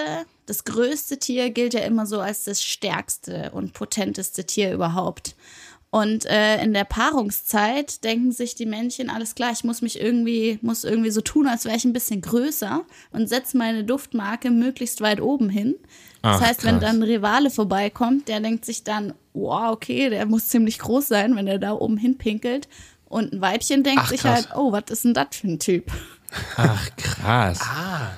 das 0.46 0.64
größte 0.64 1.18
Tier 1.20 1.50
gilt 1.52 1.74
ja 1.74 1.82
immer 1.82 2.06
so 2.06 2.20
als 2.20 2.44
das 2.44 2.64
stärkste 2.64 3.52
und 3.54 3.74
potenteste 3.74 4.46
Tier 4.46 4.74
überhaupt. 4.74 5.36
Und 5.90 6.26
äh, 6.26 6.62
in 6.62 6.74
der 6.74 6.84
Paarungszeit 6.84 8.04
denken 8.04 8.34
sich 8.34 8.56
die 8.56 8.66
Männchen, 8.66 9.10
alles 9.10 9.36
klar, 9.36 9.52
ich 9.54 9.64
muss 9.64 9.82
mich 9.82 10.02
irgendwie, 10.02 10.60
muss 10.62 10.84
irgendwie 10.84 11.12
so 11.12 11.22
tun, 11.22 11.48
als 11.48 11.64
wäre 11.64 11.78
ich 11.78 11.86
ein 11.86 11.94
bisschen 11.94 12.20
größer 12.22 12.84
und 13.12 13.30
setze 13.30 13.58
meine 13.58 13.86
Duftmarke 13.86 14.52
möglichst 14.52 15.00
weit 15.00 15.22
oben 15.22 15.50
hin. 15.50 15.76
Das 16.22 16.42
Ach, 16.42 16.48
heißt, 16.48 16.66
wenn 16.66 16.80
krass. 16.80 16.90
dann 16.90 16.98
ein 16.98 17.04
Rivale 17.04 17.50
vorbeikommt, 17.50 18.28
der 18.28 18.42
denkt 18.42 18.66
sich 18.66 18.84
dann, 18.84 19.14
wow, 19.34 19.72
okay, 19.72 20.10
der 20.10 20.26
muss 20.26 20.50
ziemlich 20.50 20.78
groß 20.80 21.08
sein, 21.08 21.38
wenn 21.38 21.48
er 21.48 21.58
da 21.58 21.72
oben 21.72 21.96
hinpinkelt. 21.98 22.68
Und 23.10 23.34
ein 23.34 23.42
Weibchen 23.42 23.84
denkt 23.84 24.02
Ach, 24.04 24.10
sich 24.10 24.24
halt, 24.24 24.50
oh, 24.56 24.72
was 24.72 24.84
ist 24.90 25.06
denn 25.06 25.14
das 25.14 25.28
für 25.32 25.48
ein 25.48 25.60
Typ? 25.60 25.92
Ach, 26.58 26.90
krass. 26.98 27.60
Ah. 27.62 28.12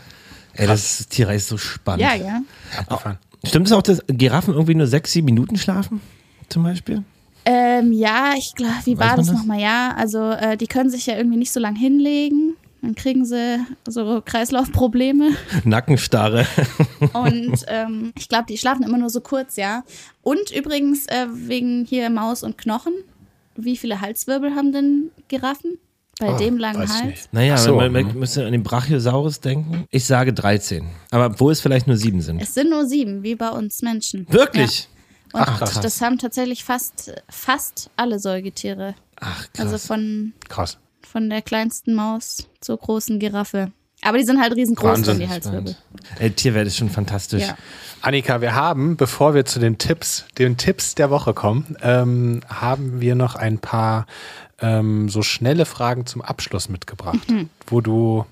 Ey, 0.53 0.67
das 0.67 1.07
Tierreich 1.07 1.37
ist 1.37 1.49
so 1.49 1.57
spannend. 1.57 2.01
Ja, 2.01 2.15
ja. 2.15 2.41
Abgefahren. 2.77 3.17
Stimmt 3.45 3.67
es 3.67 3.73
auch, 3.73 3.81
dass 3.81 4.03
Giraffen 4.07 4.53
irgendwie 4.53 4.75
nur 4.75 4.87
sechs, 4.87 5.13
sieben 5.13 5.25
Minuten 5.25 5.57
schlafen? 5.57 6.01
Zum 6.49 6.63
Beispiel? 6.63 7.03
Ähm, 7.45 7.93
ja, 7.93 8.33
ich 8.37 8.53
glaube, 8.55 8.75
wie 8.83 8.97
Weiß 8.97 9.09
war 9.09 9.17
das? 9.17 9.31
nochmal? 9.31 9.59
Ja, 9.59 9.95
also 9.97 10.31
äh, 10.31 10.57
die 10.57 10.67
können 10.67 10.89
sich 10.89 11.05
ja 11.05 11.15
irgendwie 11.15 11.37
nicht 11.37 11.53
so 11.53 11.59
lang 11.59 11.75
hinlegen. 11.75 12.55
Dann 12.81 12.95
kriegen 12.95 13.25
sie 13.25 13.59
so 13.87 14.21
Kreislaufprobleme. 14.23 15.31
Nackenstarre. 15.63 16.45
Und 17.13 17.65
ähm, 17.67 18.13
ich 18.17 18.29
glaube, 18.29 18.45
die 18.49 18.57
schlafen 18.57 18.83
immer 18.83 18.97
nur 18.97 19.09
so 19.09 19.21
kurz, 19.21 19.57
ja. 19.57 19.83
Und 20.21 20.51
übrigens, 20.51 21.05
äh, 21.07 21.27
wegen 21.31 21.85
hier 21.85 22.09
Maus 22.09 22.43
und 22.43 22.57
Knochen, 22.57 22.93
wie 23.63 23.77
viele 23.77 24.01
Halswirbel 24.01 24.55
haben 24.55 24.71
denn 24.71 25.11
Giraffen? 25.27 25.77
Bei 26.19 26.33
Oh, 26.33 26.37
dem 26.37 26.57
langen 26.57 26.81
weiß 26.81 26.89
ich 26.89 26.95
Hals? 26.97 27.05
nicht. 27.05 27.33
Naja, 27.33 27.57
so, 27.57 27.75
man, 27.75 27.91
man 27.93 28.07
mhm. 28.07 28.19
müsste 28.19 28.45
an 28.45 28.51
den 28.51 28.61
Brachiosaurus 28.63 29.39
denken. 29.39 29.85
Ich 29.89 30.05
sage 30.05 30.33
13. 30.33 30.89
Aber 31.11 31.39
wo 31.39 31.49
es 31.49 31.61
vielleicht 31.61 31.87
nur 31.87 31.95
sieben 31.95 32.21
sind. 32.21 32.41
Es 32.41 32.53
sind 32.53 32.69
nur 32.69 32.85
sieben, 32.85 33.23
wie 33.23 33.35
bei 33.35 33.49
uns 33.49 33.81
Menschen. 33.81 34.27
Wirklich? 34.29 34.89
Ja. 35.33 35.39
Und 35.39 35.47
Ach, 35.47 35.59
krass. 35.59 35.79
das 35.79 36.01
haben 36.01 36.17
tatsächlich 36.17 36.63
fast, 36.63 37.13
fast 37.29 37.89
alle 37.95 38.19
Säugetiere. 38.19 38.95
Ach, 39.21 39.47
krass. 39.53 39.65
Also 39.65 39.77
von, 39.77 40.33
Krass. 40.49 40.77
von 41.07 41.29
der 41.29 41.41
kleinsten 41.41 41.93
Maus 41.93 42.47
zur 42.59 42.77
großen 42.77 43.19
Giraffe. 43.19 43.71
Aber 44.01 44.17
die 44.17 44.23
sind 44.23 44.39
halt 44.41 44.55
riesengroß, 44.55 44.99
Wahnsinn. 44.99 45.19
die 45.19 45.27
Halswirbel. 45.27 45.75
Ey, 46.19 46.31
Tierwelt 46.31 46.67
ist 46.67 46.77
schon 46.77 46.89
fantastisch. 46.89 47.47
Ja. 47.47 47.57
Annika, 48.01 48.39
wir 48.39 48.55
haben, 48.55 48.95
bevor 48.95 49.33
wir 49.33 49.43
zu 49.45 49.59
den 49.59 49.77
Tipps, 49.77 50.25
den 50.37 50.55
Tipps 50.55 50.95
der 50.95 51.09
Woche 51.09 51.33
kommen, 51.33 51.75
ähm, 51.81 52.41
haben 52.47 53.01
wir 53.01 53.15
noch 53.15 53.35
ein 53.35 53.59
paar 53.59 54.05
ähm, 54.61 55.09
so 55.09 55.21
schnelle 55.21 55.65
Fragen 55.65 56.05
zum 56.05 56.21
Abschluss 56.21 56.69
mitgebracht, 56.69 57.19
wo 57.67 57.81
du 57.81 58.25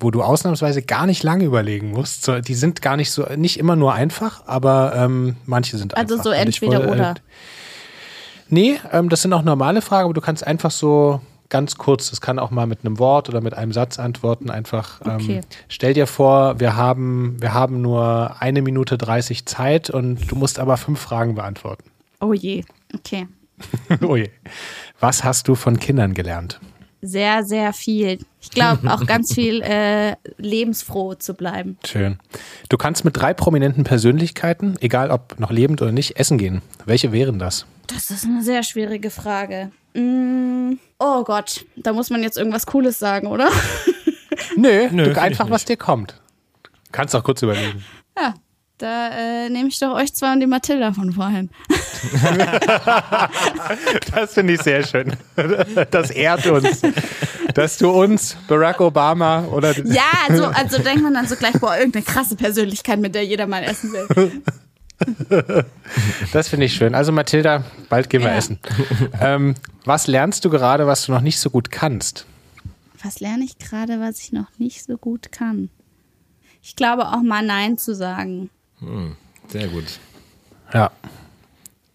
wo 0.00 0.12
du 0.12 0.22
ausnahmsweise 0.22 0.82
gar 0.82 1.06
nicht 1.06 1.24
lange 1.24 1.44
überlegen 1.44 1.90
musst. 1.90 2.24
So, 2.24 2.38
die 2.40 2.54
sind 2.54 2.82
gar 2.82 2.96
nicht 2.96 3.10
so, 3.10 3.24
nicht 3.34 3.58
immer 3.58 3.74
nur 3.74 3.94
einfach, 3.94 4.46
aber 4.46 4.92
ähm, 4.94 5.34
manche 5.44 5.76
sind 5.76 5.96
Also 5.96 6.14
einfach. 6.14 6.24
so 6.24 6.30
Und 6.30 6.36
ich 6.36 6.62
entweder 6.62 6.78
wollte, 6.86 6.92
oder. 6.92 7.14
Nee, 8.48 8.78
ähm, 8.92 9.08
das 9.08 9.22
sind 9.22 9.32
auch 9.32 9.42
normale 9.42 9.82
Fragen, 9.82 10.04
aber 10.04 10.14
du 10.14 10.20
kannst 10.20 10.46
einfach 10.46 10.70
so 10.70 11.20
ganz 11.48 11.76
kurz, 11.76 12.10
das 12.10 12.20
kann 12.20 12.38
auch 12.38 12.50
mal 12.50 12.66
mit 12.66 12.84
einem 12.84 12.98
Wort 12.98 13.28
oder 13.28 13.40
mit 13.40 13.54
einem 13.54 13.72
Satz 13.72 13.98
antworten. 13.98 14.50
Einfach 14.50 15.00
Okay. 15.00 15.36
ähm, 15.38 15.40
stell 15.68 15.94
dir 15.94 16.06
vor, 16.06 16.60
wir 16.60 16.76
haben, 16.76 17.36
wir 17.40 17.54
haben 17.54 17.80
nur 17.80 18.36
eine 18.40 18.62
Minute 18.62 18.98
30 18.98 19.46
Zeit 19.46 19.90
und 19.90 20.30
du 20.30 20.36
musst 20.36 20.58
aber 20.58 20.76
fünf 20.76 21.00
Fragen 21.00 21.34
beantworten. 21.34 21.84
Oh 22.20 22.32
je. 22.32 22.64
Okay. 22.94 23.26
oh 24.02 24.16
je. 24.16 24.30
Was 25.00 25.24
hast 25.24 25.48
du 25.48 25.54
von 25.54 25.78
Kindern 25.78 26.14
gelernt? 26.14 26.60
Sehr, 27.00 27.44
sehr 27.44 27.72
viel. 27.72 28.18
Ich 28.40 28.50
glaube 28.50 28.92
auch 28.92 29.06
ganz 29.06 29.32
viel 29.32 29.62
äh, 29.62 30.16
lebensfroh 30.36 31.14
zu 31.14 31.34
bleiben. 31.34 31.78
Schön. 31.86 32.18
Du 32.68 32.76
kannst 32.76 33.04
mit 33.04 33.16
drei 33.16 33.34
prominenten 33.34 33.84
Persönlichkeiten, 33.84 34.76
egal 34.80 35.12
ob 35.12 35.38
noch 35.38 35.52
lebend 35.52 35.80
oder 35.80 35.92
nicht, 35.92 36.18
essen 36.18 36.38
gehen. 36.38 36.60
Welche 36.86 37.12
wären 37.12 37.38
das? 37.38 37.66
Das 37.86 38.10
ist 38.10 38.24
eine 38.24 38.42
sehr 38.42 38.64
schwierige 38.64 39.10
Frage. 39.10 39.70
Mm, 39.94 40.74
oh 40.98 41.24
Gott, 41.24 41.64
da 41.76 41.92
muss 41.92 42.10
man 42.10 42.22
jetzt 42.22 42.36
irgendwas 42.38 42.66
Cooles 42.66 42.98
sagen, 42.98 43.26
oder? 43.26 43.48
Nö, 44.56 44.88
Nö, 44.90 45.14
einfach, 45.14 45.50
was 45.50 45.64
dir 45.64 45.76
kommt. 45.76 46.20
Kannst 46.92 47.14
auch 47.14 47.24
kurz 47.24 47.42
überlegen. 47.42 47.84
Ja, 48.16 48.34
da 48.78 49.08
äh, 49.08 49.50
nehme 49.50 49.68
ich 49.68 49.78
doch 49.78 49.94
euch 49.94 50.14
zwei 50.14 50.32
und 50.32 50.40
die 50.40 50.46
Mathilda 50.46 50.92
von 50.92 51.12
vorhin. 51.12 51.50
Das 54.14 54.34
finde 54.34 54.52
ich 54.54 54.62
sehr 54.62 54.86
schön. 54.86 55.16
Das 55.90 56.10
ehrt 56.10 56.46
uns, 56.46 56.82
dass 57.54 57.78
du 57.78 57.90
uns, 57.90 58.36
Barack 58.46 58.80
Obama 58.80 59.44
oder 59.46 59.76
Ja, 59.84 60.04
also, 60.28 60.44
also 60.44 60.78
denkt 60.80 61.02
man 61.02 61.14
dann 61.14 61.26
so 61.26 61.34
gleich, 61.34 61.54
boah, 61.54 61.76
irgendeine 61.76 62.04
krasse 62.04 62.36
Persönlichkeit, 62.36 63.00
mit 63.00 63.16
der 63.16 63.24
jeder 63.24 63.48
mal 63.48 63.64
essen 63.64 63.92
will. 63.92 64.42
das 66.32 66.48
finde 66.48 66.66
ich 66.66 66.74
schön. 66.74 66.94
Also 66.94 67.12
Mathilda, 67.12 67.64
bald 67.88 68.10
gehen 68.10 68.22
wir 68.22 68.30
Ja. 68.30 68.36
essen. 68.36 68.58
Ähm, 69.20 69.54
was 69.84 70.06
lernst 70.06 70.44
du 70.44 70.50
gerade, 70.50 70.86
was 70.86 71.06
du 71.06 71.12
noch 71.12 71.20
nicht 71.20 71.38
so 71.38 71.50
gut 71.50 71.70
kannst? 71.70 72.26
Was 73.02 73.20
lerne 73.20 73.44
ich 73.44 73.58
gerade, 73.58 74.00
was 74.00 74.18
ich 74.20 74.32
noch 74.32 74.50
nicht 74.58 74.84
so 74.84 74.96
gut 74.98 75.30
kann? 75.30 75.70
Ich 76.62 76.74
glaube 76.74 77.06
auch 77.08 77.22
mal 77.22 77.44
Nein 77.44 77.78
zu 77.78 77.94
sagen. 77.94 78.50
Sehr 79.48 79.68
gut. 79.68 79.84
Ja, 80.74 80.90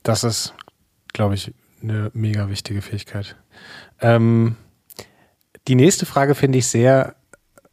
das 0.04 0.24
ist, 0.24 0.54
glaube 1.12 1.36
ich, 1.36 1.54
eine 1.82 2.10
mega 2.14 2.50
wichtige 2.50 2.82
Fähigkeit. 2.82 3.36
Ähm, 4.02 4.56
die 5.68 5.76
nächste 5.76 6.06
Frage 6.06 6.36
finde 6.36 6.58
ich 6.58 6.68
sehr 6.68 7.16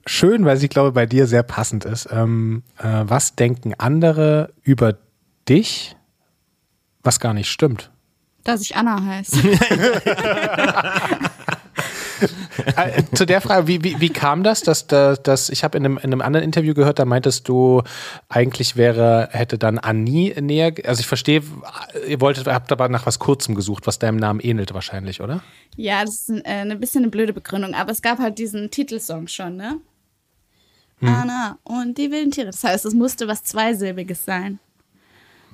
schön, 0.07 0.45
weil 0.45 0.57
sie, 0.57 0.69
glaube 0.69 0.89
ich, 0.89 0.95
bei 0.95 1.07
dir 1.07 1.27
sehr 1.27 1.43
passend 1.45 1.85
ist. 1.85 2.09
Ähm, 2.11 2.63
äh, 2.79 3.03
was 3.05 3.37
denken 3.37 3.75
andere 3.79 4.53
über 4.63 4.93
dich, 4.95 5.01
was 7.03 7.21
gar 7.21 7.35
nicht 7.35 7.51
stimmt? 7.51 7.91
Dass 8.45 8.63
ich 8.63 8.77
Anna 8.77 9.03
heiße. 9.03 9.39
Zu 13.15 13.27
der 13.27 13.41
Frage, 13.41 13.67
wie, 13.67 13.85
wie, 13.85 14.01
wie 14.01 14.09
kam 14.11 14.43
das? 14.43 14.63
Dass, 14.63 14.87
dass, 14.87 15.23
dass 15.23 15.51
ich 15.51 15.65
habe 15.65 15.79
in 15.79 15.85
einem, 15.85 15.99
in 15.99 16.05
einem 16.05 16.21
anderen 16.21 16.45
Interview 16.45 16.75
gehört, 16.75 16.99
da 16.99 17.05
meintest 17.05 17.49
du, 17.49 17.83
eigentlich 18.29 18.77
wäre, 18.77 19.29
hätte 19.33 19.59
dann 19.59 19.79
Annie 19.79 20.41
näher, 20.41 20.73
also 20.85 21.01
ich 21.01 21.07
verstehe, 21.07 21.43
ihr 22.07 22.21
wolltet, 22.21 22.47
habt 22.47 22.73
aber 22.73 22.89
nach 22.89 23.07
was 23.07 23.19
Kurzem 23.19 23.55
gesucht, 23.55 23.87
was 23.87 23.99
deinem 23.99 24.17
Namen 24.17 24.41
ähnelt 24.41 24.75
wahrscheinlich, 24.75 25.21
oder? 25.21 25.43
Ja, 25.77 26.05
das 26.05 26.29
ist 26.29 26.31
äh, 26.31 26.43
eine 26.45 26.77
bisschen 26.77 27.03
eine 27.03 27.11
blöde 27.11 27.33
Begründung, 27.33 27.75
aber 27.75 27.93
es 27.93 28.03
gab 28.03 28.19
halt 28.19 28.39
diesen 28.39 28.71
Titelsong 28.71 29.29
schon, 29.29 29.57
ne? 29.57 29.81
Anna 31.03 31.59
und 31.65 31.97
die 31.97 32.11
wilden 32.11 32.31
Tiere. 32.31 32.49
Das 32.49 32.63
heißt, 32.63 32.85
es 32.85 32.93
musste 32.93 33.27
was 33.27 33.43
Zweisilbiges 33.43 34.23
sein. 34.23 34.59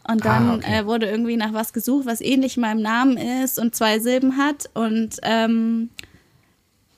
Und 0.08 0.24
dann 0.24 0.50
Ah, 0.50 0.54
okay. 0.56 0.78
äh, 0.80 0.86
wurde 0.86 1.06
irgendwie 1.10 1.36
nach 1.36 1.52
was 1.52 1.72
gesucht, 1.72 2.06
was 2.06 2.20
ähnlich 2.20 2.56
meinem 2.56 2.80
Namen 2.80 3.16
ist 3.16 3.58
und 3.58 3.74
zwei 3.74 3.98
Silben 3.98 4.36
hat. 4.36 4.70
Und 4.74 5.16
ähm, 5.22 5.90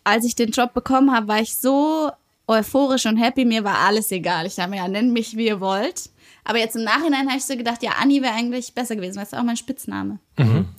als 0.04 0.24
ich 0.24 0.34
den 0.34 0.50
Job 0.50 0.74
bekommen 0.74 1.12
habe, 1.14 1.28
war 1.28 1.40
ich 1.40 1.56
so 1.56 2.10
euphorisch 2.46 3.06
und 3.06 3.16
happy. 3.16 3.44
Mir 3.44 3.64
war 3.64 3.78
alles 3.78 4.10
egal. 4.10 4.46
Ich 4.46 4.54
dachte 4.56 4.70
mir, 4.70 4.76
ja, 4.76 4.88
nennt 4.88 5.12
mich, 5.12 5.36
wie 5.36 5.46
ihr 5.46 5.60
wollt. 5.60 6.10
Aber 6.44 6.58
jetzt 6.58 6.76
im 6.76 6.84
Nachhinein 6.84 7.28
habe 7.28 7.36
ich 7.38 7.44
so 7.44 7.56
gedacht, 7.56 7.82
ja, 7.82 7.92
Anni 8.00 8.22
wäre 8.22 8.32
eigentlich 8.34 8.72
besser 8.74 8.96
gewesen, 8.96 9.16
weil 9.16 9.24
es 9.24 9.32
ist 9.32 9.38
auch 9.38 9.42
mein 9.42 9.56
Spitzname. 9.58 10.18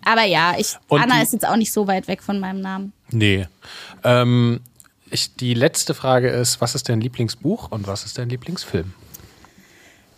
Aber 0.04 0.24
ja, 0.24 0.56
ich, 0.58 0.76
Und 0.88 1.02
Anna 1.02 1.18
die- 1.18 1.24
ist 1.24 1.34
jetzt 1.34 1.48
auch 1.48 1.58
nicht 1.58 1.72
so 1.72 1.86
weit 1.88 2.08
weg 2.08 2.24
von 2.24 2.40
meinem 2.40 2.62
Namen. 2.62 2.94
Nee. 3.12 3.48
Ähm, 4.04 4.62
ich, 5.12 5.36
die 5.36 5.54
letzte 5.54 5.94
Frage 5.94 6.30
ist, 6.30 6.60
was 6.62 6.74
ist 6.76 6.90
dein 6.90 7.02
Lieblingsbuch 7.02 7.70
und 7.72 7.86
was 7.88 8.04
ist 8.06 8.18
dein 8.18 8.30
Lieblingsfilm? 8.30 8.94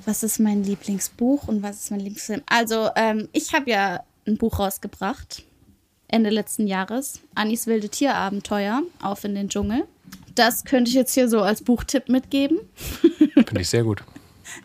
Was 0.06 0.24
ist 0.24 0.40
mein 0.40 0.64
Lieblingsbuch 0.64 1.48
und 1.48 1.62
was 1.64 1.84
ist 1.84 1.92
mein 1.92 2.00
Lieblingsfilm? 2.00 2.42
Also, 2.48 2.90
ähm, 2.96 3.30
ich 3.34 3.54
habe 3.54 3.70
ja 3.70 4.04
ein 4.28 4.38
Buch 4.38 4.60
rausgebracht, 4.60 5.44
Ende 6.08 6.30
letzten 6.30 6.68
Jahres. 6.68 7.22
Annis 7.36 7.68
wilde 7.68 7.90
Tierabenteuer, 7.90 8.82
auf 9.02 9.24
in 9.24 9.36
den 9.36 9.50
Dschungel. 9.50 9.86
Das 10.36 10.64
könnte 10.64 10.90
ich 10.90 10.96
jetzt 10.96 11.14
hier 11.14 11.28
so 11.28 11.42
als 11.42 11.62
Buchtipp 11.62 12.10
mitgeben. 12.10 12.60
Finde 13.34 13.62
ich 13.62 13.70
sehr 13.70 13.84
gut. 13.84 14.04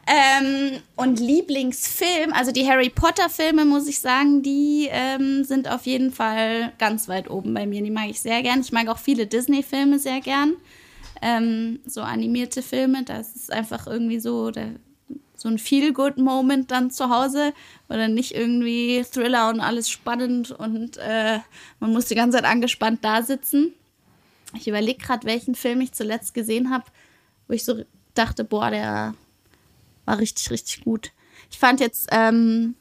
Ähm, 0.07 0.81
und 0.97 1.21
Lieblingsfilm, 1.21 2.33
also 2.33 2.51
die 2.51 2.67
Harry 2.67 2.91
Potter-Filme, 2.91 3.65
muss 3.65 3.87
ich 3.87 4.01
sagen, 4.01 4.43
die 4.43 4.89
ähm, 4.91 5.45
sind 5.45 5.69
auf 5.69 5.87
jeden 5.87 6.13
Fall 6.13 6.73
ganz 6.79 7.09
weit 7.09 7.31
oben 7.31 7.55
bei 7.55 7.67
mir. 7.67 7.83
Die 7.83 7.91
mag 7.91 8.09
ich 8.09 8.21
sehr 8.21 8.43
gern. 8.43 8.61
Ich 8.61 8.73
mag 8.73 8.89
auch 8.89 8.99
viele 8.99 9.27
Disney-Filme 9.27 9.99
sehr 9.99 10.21
gern. 10.21 10.55
Ähm, 11.23 11.81
so 11.87 12.03
animierte 12.03 12.63
Filme, 12.63 13.03
das 13.05 13.35
ist 13.37 13.53
einfach 13.53 13.87
irgendwie 13.87 14.21
so 14.21 14.51
der, 14.51 14.73
so 15.37 15.49
ein 15.49 15.59
Feel-Good-Moment 15.59 16.71
dann 16.71 16.91
zu 16.91 17.11
Hause. 17.11 17.53
Oder 17.89 18.09
nicht 18.09 18.35
irgendwie 18.35 19.05
Thriller 19.05 19.49
und 19.51 19.61
alles 19.61 19.89
spannend 19.89 20.51
und 20.51 20.97
äh, 20.99 21.39
man 21.79 21.93
muss 21.93 22.07
die 22.07 22.15
ganze 22.15 22.39
Zeit 22.39 22.47
angespannt 22.47 23.05
da 23.05 23.23
sitzen. 23.23 23.73
Ich 24.55 24.67
überlege 24.69 24.99
gerade, 25.05 25.27
welchen 25.27 25.55
Film 25.55 25.81
ich 25.81 25.93
zuletzt 25.93 26.35
gesehen 26.35 26.71
habe, 26.71 26.85
wo 27.49 27.55
ich 27.55 27.65
so 27.65 27.85
dachte, 28.15 28.45
boah, 28.45 28.71
der 28.71 29.15
war 30.05 30.19
richtig, 30.19 30.51
richtig 30.51 30.85
gut. 30.85 31.13
Ich 31.51 31.59
fand 31.59 31.81
jetzt 31.81 32.09
ähm, 32.11 32.75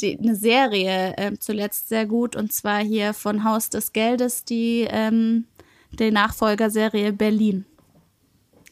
die, 0.00 0.18
eine 0.18 0.36
Serie 0.36 1.14
ähm, 1.18 1.40
zuletzt 1.40 1.88
sehr 1.88 2.06
gut 2.06 2.36
und 2.36 2.52
zwar 2.52 2.82
hier 2.82 3.14
von 3.14 3.44
Haus 3.44 3.68
des 3.68 3.92
Geldes, 3.92 4.44
die, 4.44 4.86
ähm, 4.88 5.44
die 5.92 6.10
Nachfolgerserie 6.10 7.12
Berlin. 7.12 7.64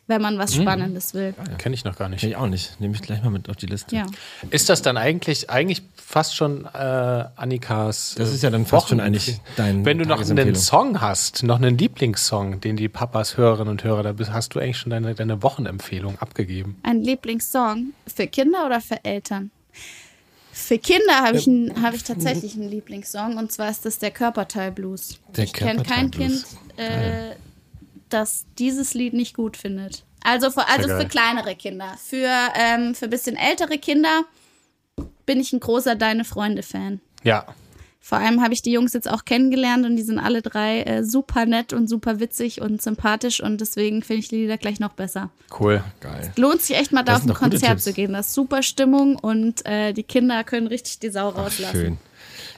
Wenn 0.09 0.23
man 0.23 0.39
was 0.39 0.55
Spannendes 0.55 1.15
will. 1.15 1.35
Kenne 1.59 1.75
ich 1.75 1.85
noch 1.85 1.97
gar 1.97 2.09
nicht. 2.09 2.21
Kenn 2.21 2.31
ich 2.31 2.37
auch 2.37 2.47
nicht. 2.47 2.81
Nehme 2.81 2.95
ich 2.95 3.03
gleich 3.03 3.23
mal 3.25 3.31
mit 3.31 3.49
auf 3.49 3.57
die 3.57 3.67
Liste. 3.67 3.97
Ja. 3.97 4.07
Ist 4.51 4.69
das 4.69 4.81
dann 4.81 4.97
eigentlich, 4.97 5.51
eigentlich 5.51 5.83
fast 5.97 6.37
schon 6.37 6.65
äh, 6.65 7.25
Annikas? 7.35 8.15
Das 8.17 8.31
äh, 8.31 8.35
ist 8.35 8.43
ja 8.45 8.51
dann 8.51 8.67
fast 8.67 8.89
schon 8.89 9.01
eigentlich 9.01 9.41
dein 9.57 9.85
Wenn 9.85 9.99
du 9.99 10.05
noch 10.07 10.21
einen. 10.29 10.55
Song 10.55 11.01
hast, 11.01 11.43
noch 11.43 11.57
einen 11.57 11.77
Lieblingssong, 11.77 12.61
den 12.61 12.77
die 12.77 12.89
Papas 12.89 13.37
Hörerinnen 13.37 13.73
und 13.73 13.83
Hörer, 13.83 14.05
da 14.05 14.13
bist- 14.13 14.33
hast 14.33 14.55
du 14.55 14.61
eigentlich 14.61 14.79
schon 14.79 14.91
deine, 14.91 15.15
deine 15.17 15.43
Wochenempfehlung 15.43 16.19
abgegeben. 16.21 16.79
Ein 16.85 17.01
Lieblingssong 17.03 17.93
für 18.07 18.29
Kinder 18.29 18.65
oder 18.67 18.81
für 18.81 19.05
Eltern? 19.05 19.51
Für 20.53 20.79
Kinder 20.79 21.17
habe 21.23 21.37
ich, 21.37 21.47
ein- 21.49 21.83
hab 21.83 21.95
ich 21.95 22.05
tatsächlich 22.05 22.55
einen 22.55 22.71
Lieblingssong 22.71 23.37
und 23.37 23.51
zwar 23.53 23.71
ist 23.71 23.85
das 23.85 23.99
der 23.99 24.11
Körperteil 24.13 24.71
Blues. 24.73 25.19
Der 25.37 25.45
ich 25.45 25.53
kenne 25.53 25.83
kein 25.83 26.11
Kind, 26.11 26.47
äh, 26.77 27.33
das 28.09 28.47
dieses 28.59 28.95
Lied 28.95 29.15
nicht 29.15 29.35
gut 29.35 29.57
findet. 29.57 30.05
Also, 30.23 30.51
für, 30.51 30.69
also 30.69 30.89
für 30.89 31.07
kleinere 31.07 31.55
Kinder. 31.55 31.97
Für, 32.03 32.31
ähm, 32.55 32.95
für 32.95 33.05
ein 33.05 33.11
bisschen 33.11 33.37
ältere 33.37 33.79
Kinder 33.79 34.23
bin 35.25 35.41
ich 35.41 35.53
ein 35.53 35.61
großer 35.61 35.95
Deine 35.95 36.25
Freunde-Fan. 36.25 37.01
Ja. 37.23 37.47
Vor 38.01 38.19
allem 38.19 38.41
habe 38.41 38.55
ich 38.55 38.63
die 38.63 38.71
Jungs 38.71 38.93
jetzt 38.93 39.11
auch 39.11 39.25
kennengelernt 39.25 39.85
und 39.85 39.97
die 39.97 40.03
sind 40.03 40.21
alle 40.21 40.41
drei 40.41 40.83
äh, 40.83 41.03
super 41.03 41.45
nett 41.45 41.73
und 41.73 41.89
super 41.89 42.21
witzig 42.21 42.61
und 42.61 42.81
sympathisch 42.81 43.43
und 43.43 43.61
deswegen 43.61 44.01
finde 44.03 44.21
ich 44.21 44.29
die 44.29 44.37
Lieder 44.37 44.59
gleich 44.59 44.79
noch 44.79 44.93
besser. 44.93 45.31
Cool. 45.59 45.83
Geil. 46.01 46.33
Lohnt 46.37 46.63
sich 46.63 46.77
echt 46.77 46.93
mal 46.93 47.03
da 47.03 47.15
Das 47.15 47.23
auf 47.23 47.31
ein 47.31 47.35
Konzert 47.35 47.81
zu 47.81 47.93
gehen. 47.93 48.13
Das 48.13 48.29
ist 48.29 48.35
super 48.35 48.63
Stimmung 48.63 49.17
und 49.17 49.67
äh, 49.67 49.93
die 49.93 50.05
Kinder 50.05 50.45
können 50.45 50.69
richtig 50.69 51.01
die 51.01 51.11
Sau 51.11 51.31
rauslassen. 51.31 51.77
Schön. 51.77 51.99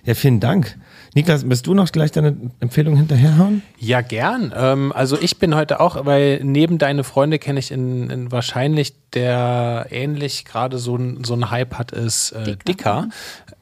Ja, 0.04 0.14
vielen 0.14 0.40
Dank. 0.40 0.76
Niklas, 1.18 1.48
wirst 1.50 1.66
du 1.66 1.74
noch 1.74 1.90
gleich 1.90 2.12
deine 2.12 2.36
Empfehlung 2.60 2.96
hinterherhauen? 2.96 3.62
Ja, 3.78 4.02
gern. 4.02 4.52
Ähm, 4.56 4.92
also 4.94 5.18
ich 5.20 5.38
bin 5.38 5.54
heute 5.56 5.80
auch, 5.80 6.04
weil 6.06 6.40
neben 6.44 6.78
deine 6.78 7.02
Freunde 7.02 7.40
kenne 7.40 7.58
ich 7.58 7.72
in, 7.72 8.08
in 8.08 8.30
wahrscheinlich, 8.30 8.94
der 9.14 9.86
ähnlich 9.90 10.44
gerade 10.44 10.78
so, 10.78 10.94
ein- 10.96 11.24
so 11.24 11.34
ein 11.34 11.50
Hype 11.50 11.74
hat, 11.74 11.90
ist 11.90 12.30
äh, 12.32 12.56
Dicker. 12.68 13.08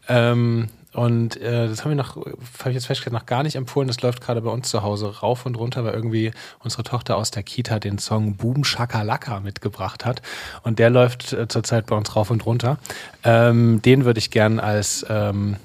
Ähm, 0.06 0.68
und 0.92 1.40
äh, 1.40 1.68
das 1.68 1.82
haben 1.84 1.90
wir 1.92 1.96
noch, 1.96 2.16
habe 2.16 2.70
ich 2.70 2.74
jetzt 2.74 2.86
festgestellt, 2.86 3.12
noch 3.14 3.26
gar 3.26 3.42
nicht 3.42 3.56
empfohlen. 3.56 3.86
Das 3.88 4.00
läuft 4.02 4.20
gerade 4.22 4.40
bei 4.42 4.50
uns 4.50 4.68
zu 4.68 4.82
Hause 4.82 5.18
rauf 5.20 5.46
und 5.46 5.54
runter, 5.56 5.82
weil 5.84 5.94
irgendwie 5.94 6.32
unsere 6.62 6.82
Tochter 6.84 7.16
aus 7.16 7.30
der 7.30 7.42
Kita 7.42 7.78
den 7.78 7.98
Song 7.98 8.36
Boom 8.36 8.64
Shakalaka 8.64 9.40
mitgebracht 9.40 10.04
hat. 10.04 10.20
Und 10.62 10.78
der 10.78 10.90
läuft 10.90 11.32
äh, 11.32 11.48
zurzeit 11.48 11.86
bei 11.86 11.96
uns 11.96 12.16
rauf 12.16 12.30
und 12.30 12.44
runter. 12.44 12.78
Ähm, 13.24 13.80
den 13.82 14.04
würde 14.04 14.18
ich 14.18 14.30
gern 14.30 14.58
als 14.60 15.04
ähm, 15.08 15.54
äh, 15.54 15.56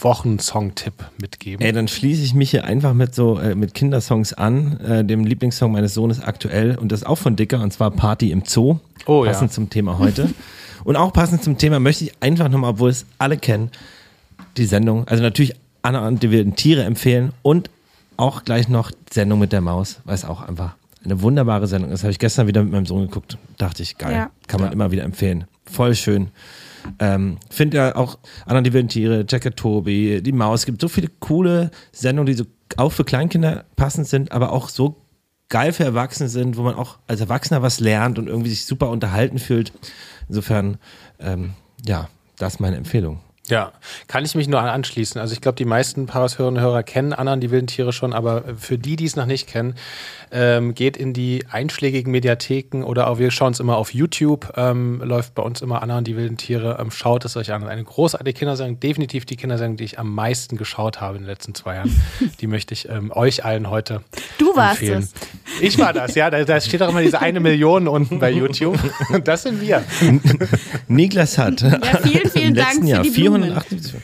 Wochensong-Tipp 0.00 0.94
mitgeben. 1.20 1.64
Ey, 1.64 1.72
dann 1.72 1.88
schließe 1.88 2.22
ich 2.22 2.34
mich 2.34 2.50
hier 2.50 2.64
einfach 2.64 2.94
mit 2.94 3.14
so 3.14 3.38
äh, 3.38 3.54
mit 3.54 3.74
Kindersongs 3.74 4.32
an. 4.32 4.80
Äh, 4.80 5.04
dem 5.04 5.24
Lieblingssong 5.24 5.72
meines 5.72 5.94
Sohnes 5.94 6.20
aktuell 6.20 6.76
und 6.76 6.92
das 6.92 7.04
auch 7.04 7.18
von 7.18 7.36
Dicker 7.36 7.62
und 7.62 7.72
zwar 7.72 7.90
Party 7.90 8.30
im 8.30 8.44
Zoo. 8.44 8.78
Oh, 9.06 9.24
ja. 9.24 9.32
passend 9.32 9.52
zum 9.52 9.70
Thema 9.70 9.98
heute. 9.98 10.28
und 10.84 10.96
auch 10.96 11.12
passend 11.12 11.42
zum 11.42 11.58
Thema 11.58 11.80
möchte 11.80 12.04
ich 12.04 12.12
einfach 12.20 12.48
nochmal, 12.48 12.70
obwohl 12.70 12.90
es 12.90 13.06
alle 13.18 13.38
kennen, 13.38 13.70
die 14.56 14.66
Sendung, 14.66 15.06
also 15.08 15.22
natürlich 15.22 15.54
Anna 15.82 16.06
und 16.06 16.22
die 16.22 16.30
wilden 16.30 16.56
Tiere 16.56 16.84
empfehlen 16.84 17.32
und 17.42 17.70
auch 18.16 18.44
gleich 18.44 18.68
noch 18.68 18.90
Sendung 19.10 19.38
mit 19.38 19.52
der 19.52 19.60
Maus, 19.60 20.00
weil 20.04 20.14
es 20.14 20.24
auch 20.24 20.42
einfach 20.42 20.74
eine 21.04 21.22
wunderbare 21.22 21.66
Sendung 21.66 21.90
ist. 21.92 22.02
Habe 22.02 22.10
ich 22.10 22.18
gestern 22.18 22.46
wieder 22.46 22.62
mit 22.62 22.72
meinem 22.72 22.86
Sohn 22.86 23.02
geguckt. 23.02 23.38
Dachte 23.56 23.82
ich, 23.82 23.96
geil. 23.96 24.12
Ja. 24.12 24.30
Kann 24.46 24.60
man 24.60 24.72
immer 24.72 24.90
wieder 24.90 25.04
empfehlen. 25.04 25.44
Voll 25.64 25.94
schön. 25.94 26.28
Ähm, 26.98 27.38
Finde 27.50 27.76
ja 27.76 27.96
auch 27.96 28.18
Anna 28.46 28.60
die 28.60 28.72
wilden 28.72 28.88
Tiere, 28.88 29.24
Jacket 29.28 29.56
Tobi, 29.56 30.22
die 30.22 30.32
Maus. 30.32 30.60
Es 30.60 30.66
gibt 30.66 30.80
so 30.80 30.88
viele 30.88 31.08
coole 31.20 31.70
Sendungen, 31.92 32.26
die 32.26 32.34
so 32.34 32.44
auch 32.76 32.92
für 32.92 33.04
Kleinkinder 33.04 33.64
passend 33.76 34.06
sind, 34.06 34.32
aber 34.32 34.52
auch 34.52 34.68
so 34.68 34.96
geil 35.48 35.72
für 35.72 35.84
Erwachsene 35.84 36.28
sind, 36.28 36.56
wo 36.56 36.62
man 36.62 36.74
auch 36.74 36.98
als 37.06 37.20
Erwachsener 37.20 37.62
was 37.62 37.80
lernt 37.80 38.18
und 38.18 38.26
irgendwie 38.26 38.50
sich 38.50 38.66
super 38.66 38.90
unterhalten 38.90 39.38
fühlt. 39.38 39.72
Insofern, 40.28 40.78
ähm, 41.18 41.52
ja, 41.86 42.08
das 42.38 42.54
ist 42.54 42.60
meine 42.60 42.76
Empfehlung. 42.76 43.20
Ja, 43.48 43.72
kann 44.06 44.24
ich 44.24 44.34
mich 44.34 44.48
nur 44.48 44.60
an- 44.60 44.68
anschließen. 44.68 45.20
Also 45.20 45.32
ich 45.32 45.40
glaube, 45.40 45.56
die 45.56 45.64
meisten 45.64 46.06
Paras-Hörerinnen 46.06 46.62
und 46.62 46.68
Hörer 46.68 46.82
kennen 46.82 47.12
und 47.12 47.40
die 47.40 47.50
wilden 47.50 47.66
Tiere 47.66 47.92
schon, 47.92 48.12
aber 48.12 48.44
für 48.58 48.78
die, 48.78 48.96
die 48.96 49.04
es 49.06 49.16
noch 49.16 49.26
nicht 49.26 49.46
kennen, 49.48 49.74
ähm, 50.30 50.74
geht 50.74 50.96
in 50.98 51.14
die 51.14 51.44
einschlägigen 51.50 52.12
Mediatheken 52.12 52.82
oder 52.84 53.08
auch 53.08 53.18
wir 53.18 53.30
schauen 53.30 53.52
es 53.52 53.60
immer 53.60 53.76
auf 53.78 53.94
YouTube, 53.94 54.52
ähm, 54.56 55.00
läuft 55.02 55.34
bei 55.34 55.42
uns 55.42 55.62
immer 55.62 55.82
Anna 55.82 55.98
und 55.98 56.06
die 56.06 56.16
wilden 56.16 56.36
Tiere. 56.36 56.76
Ähm, 56.78 56.90
schaut 56.90 57.24
es 57.24 57.36
euch 57.36 57.50
an. 57.52 57.66
Eine 57.66 57.82
großartige 57.84 58.34
Kindersendung, 58.38 58.78
definitiv 58.80 59.24
die 59.24 59.36
Kindersendung, 59.36 59.78
die 59.78 59.84
ich 59.84 59.98
am 59.98 60.14
meisten 60.14 60.56
geschaut 60.58 61.00
habe 61.00 61.16
in 61.16 61.22
den 61.22 61.28
letzten 61.30 61.54
zwei 61.54 61.76
Jahren. 61.76 61.98
die 62.40 62.46
möchte 62.46 62.74
ich 62.74 62.88
ähm, 62.90 63.10
euch 63.14 63.44
allen 63.44 63.70
heute 63.70 64.02
Du 64.36 64.54
warst 64.54 64.82
empfehlen. 64.82 65.02
es. 65.02 65.12
Ich 65.62 65.78
war 65.78 65.92
das, 65.94 66.14
ja. 66.14 66.28
Da, 66.30 66.44
da 66.44 66.60
steht 66.60 66.82
auch 66.82 66.90
immer 66.90 67.00
diese 67.02 67.20
eine 67.20 67.40
Million 67.40 67.88
unten 67.88 68.18
bei 68.18 68.30
YouTube. 68.30 68.78
Und 69.12 69.26
das 69.26 69.42
sind 69.44 69.60
wir. 69.62 69.82
Niklas 70.88 71.38
hat 71.38 71.60
Ja, 71.62 71.78
vielen, 72.02 72.30
vielen 72.30 72.48
im 72.48 72.54
Dank 72.54 72.68
letzten 72.68 72.82
für 72.84 72.88
Jahr 72.90 73.02
die 73.02 73.10
Blumen. 73.10 73.37
478. 73.42 73.94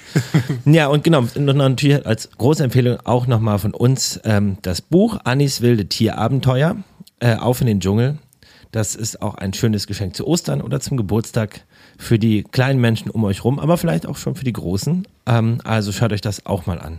ja, 0.67 0.87
und 0.89 1.05
genau, 1.05 1.21
und 1.35 1.45
natürlich 1.45 2.07
als 2.07 2.31
große 2.37 2.65
Empfehlung 2.65 2.99
auch 3.05 3.27
nochmal 3.27 3.59
von 3.59 3.75
uns 3.75 4.21
ähm, 4.25 4.59
das 4.63 4.81
Buch 4.81 5.19
Annis 5.25 5.61
wilde 5.61 5.87
Tierabenteuer, 5.87 6.77
äh, 7.21 7.37
Auf 7.37 7.61
in 7.61 7.67
den 7.67 7.81
Dschungel. 7.81 8.19
Das 8.73 8.97
ist 8.97 9.23
auch 9.23 9.35
ein 9.37 9.53
schönes 9.55 9.87
Geschenk 9.87 10.17
zu 10.17 10.27
Ostern 10.27 10.61
oder 10.61 10.81
zum 10.81 10.97
Geburtstag 10.97 11.61
für 11.97 12.19
die 12.19 12.43
kleinen 12.43 12.81
Menschen 12.81 13.09
um 13.11 13.23
euch 13.23 13.45
rum, 13.45 13.61
aber 13.61 13.77
vielleicht 13.77 14.05
auch 14.07 14.17
schon 14.17 14.35
für 14.35 14.45
die 14.45 14.53
großen. 14.53 15.07
Ähm, 15.27 15.61
also 15.63 15.93
schaut 15.93 16.13
euch 16.13 16.21
das 16.21 16.45
auch 16.47 16.67
mal 16.67 16.81
an. 16.81 16.99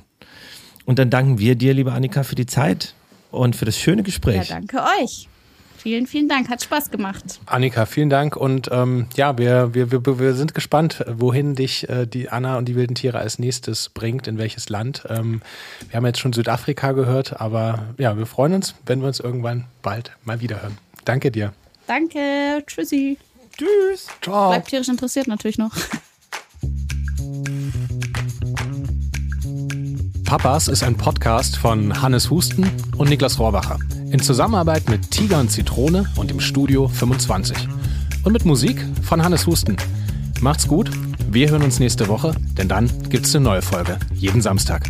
Und 0.85 0.99
dann 0.99 1.09
danken 1.09 1.37
wir 1.39 1.55
dir, 1.55 1.73
liebe 1.73 1.91
Annika, 1.91 2.23
für 2.23 2.35
die 2.35 2.45
Zeit 2.45 2.93
und 3.31 3.55
für 3.55 3.65
das 3.65 3.77
schöne 3.77 4.01
Ja, 4.01 4.05
Gespräch. 4.05 4.47
danke 4.47 4.77
euch. 5.01 5.27
Vielen, 5.85 6.07
vielen 6.07 6.27
Dank. 6.27 6.49
Hat 6.49 6.63
Spaß 6.63 6.89
gemacht. 6.89 7.39
Annika, 7.45 7.85
vielen 7.85 8.09
Dank 8.09 8.35
und 8.35 8.69
ähm, 8.71 9.05
ja, 9.15 9.37
wir, 9.37 9.75
wir, 9.75 9.91
wir, 9.91 10.17
wir 10.17 10.33
sind 10.33 10.55
gespannt, 10.55 11.05
wohin 11.07 11.53
dich 11.53 11.87
äh, 11.87 12.07
die 12.07 12.29
Anna 12.29 12.57
und 12.57 12.65
die 12.65 12.73
wilden 12.73 12.95
Tiere 12.95 13.19
als 13.19 13.37
nächstes 13.37 13.89
bringt, 13.89 14.25
in 14.25 14.39
welches 14.39 14.69
Land. 14.69 15.03
Ähm, 15.07 15.43
wir 15.87 15.97
haben 15.97 16.05
jetzt 16.07 16.17
schon 16.17 16.33
Südafrika 16.33 16.93
gehört, 16.93 17.39
aber 17.39 17.83
ja, 17.99 18.17
wir 18.17 18.25
freuen 18.25 18.55
uns, 18.55 18.73
wenn 18.87 19.01
wir 19.01 19.07
uns 19.07 19.19
irgendwann 19.19 19.65
bald 19.83 20.09
mal 20.23 20.41
wieder 20.41 20.63
hören. 20.63 20.75
Danke 21.05 21.29
dir. 21.29 21.53
Danke. 21.85 22.63
Tschüssi. 22.65 23.19
Tschüss. 23.55 24.07
Ciao. 24.23 24.49
Bleibt 24.49 24.69
tierisch 24.69 24.89
interessiert 24.89 25.27
natürlich 25.27 25.59
noch. 25.59 25.71
Papas 30.23 30.67
ist 30.67 30.81
ein 30.81 30.97
Podcast 30.97 31.57
von 31.57 32.01
Hannes 32.01 32.31
Husten 32.31 32.67
und 32.97 33.09
Niklas 33.09 33.37
Rohrbacher 33.37 33.77
in 34.15 34.21
Zusammenarbeit 34.21 34.87
mit 34.89 35.11
Tiger 35.11 35.41
und 35.41 35.51
Zitrone 35.51 36.05
und 36.15 36.29
dem 36.29 36.39
Studio 36.39 36.87
25. 36.87 37.67
Und 38.23 38.31
mit 38.31 38.45
Musik 38.45 38.81
von 39.03 39.21
Hannes 39.21 39.45
Husten. 39.45 39.75
Macht's 40.39 40.69
gut, 40.69 40.89
wir 41.29 41.49
hören 41.49 41.63
uns 41.63 41.79
nächste 41.79 42.07
Woche, 42.07 42.33
denn 42.57 42.69
dann 42.69 42.89
gibt's 43.09 43.35
eine 43.35 43.43
neue 43.43 43.61
Folge, 43.61 43.97
jeden 44.13 44.41
Samstag. 44.41 44.89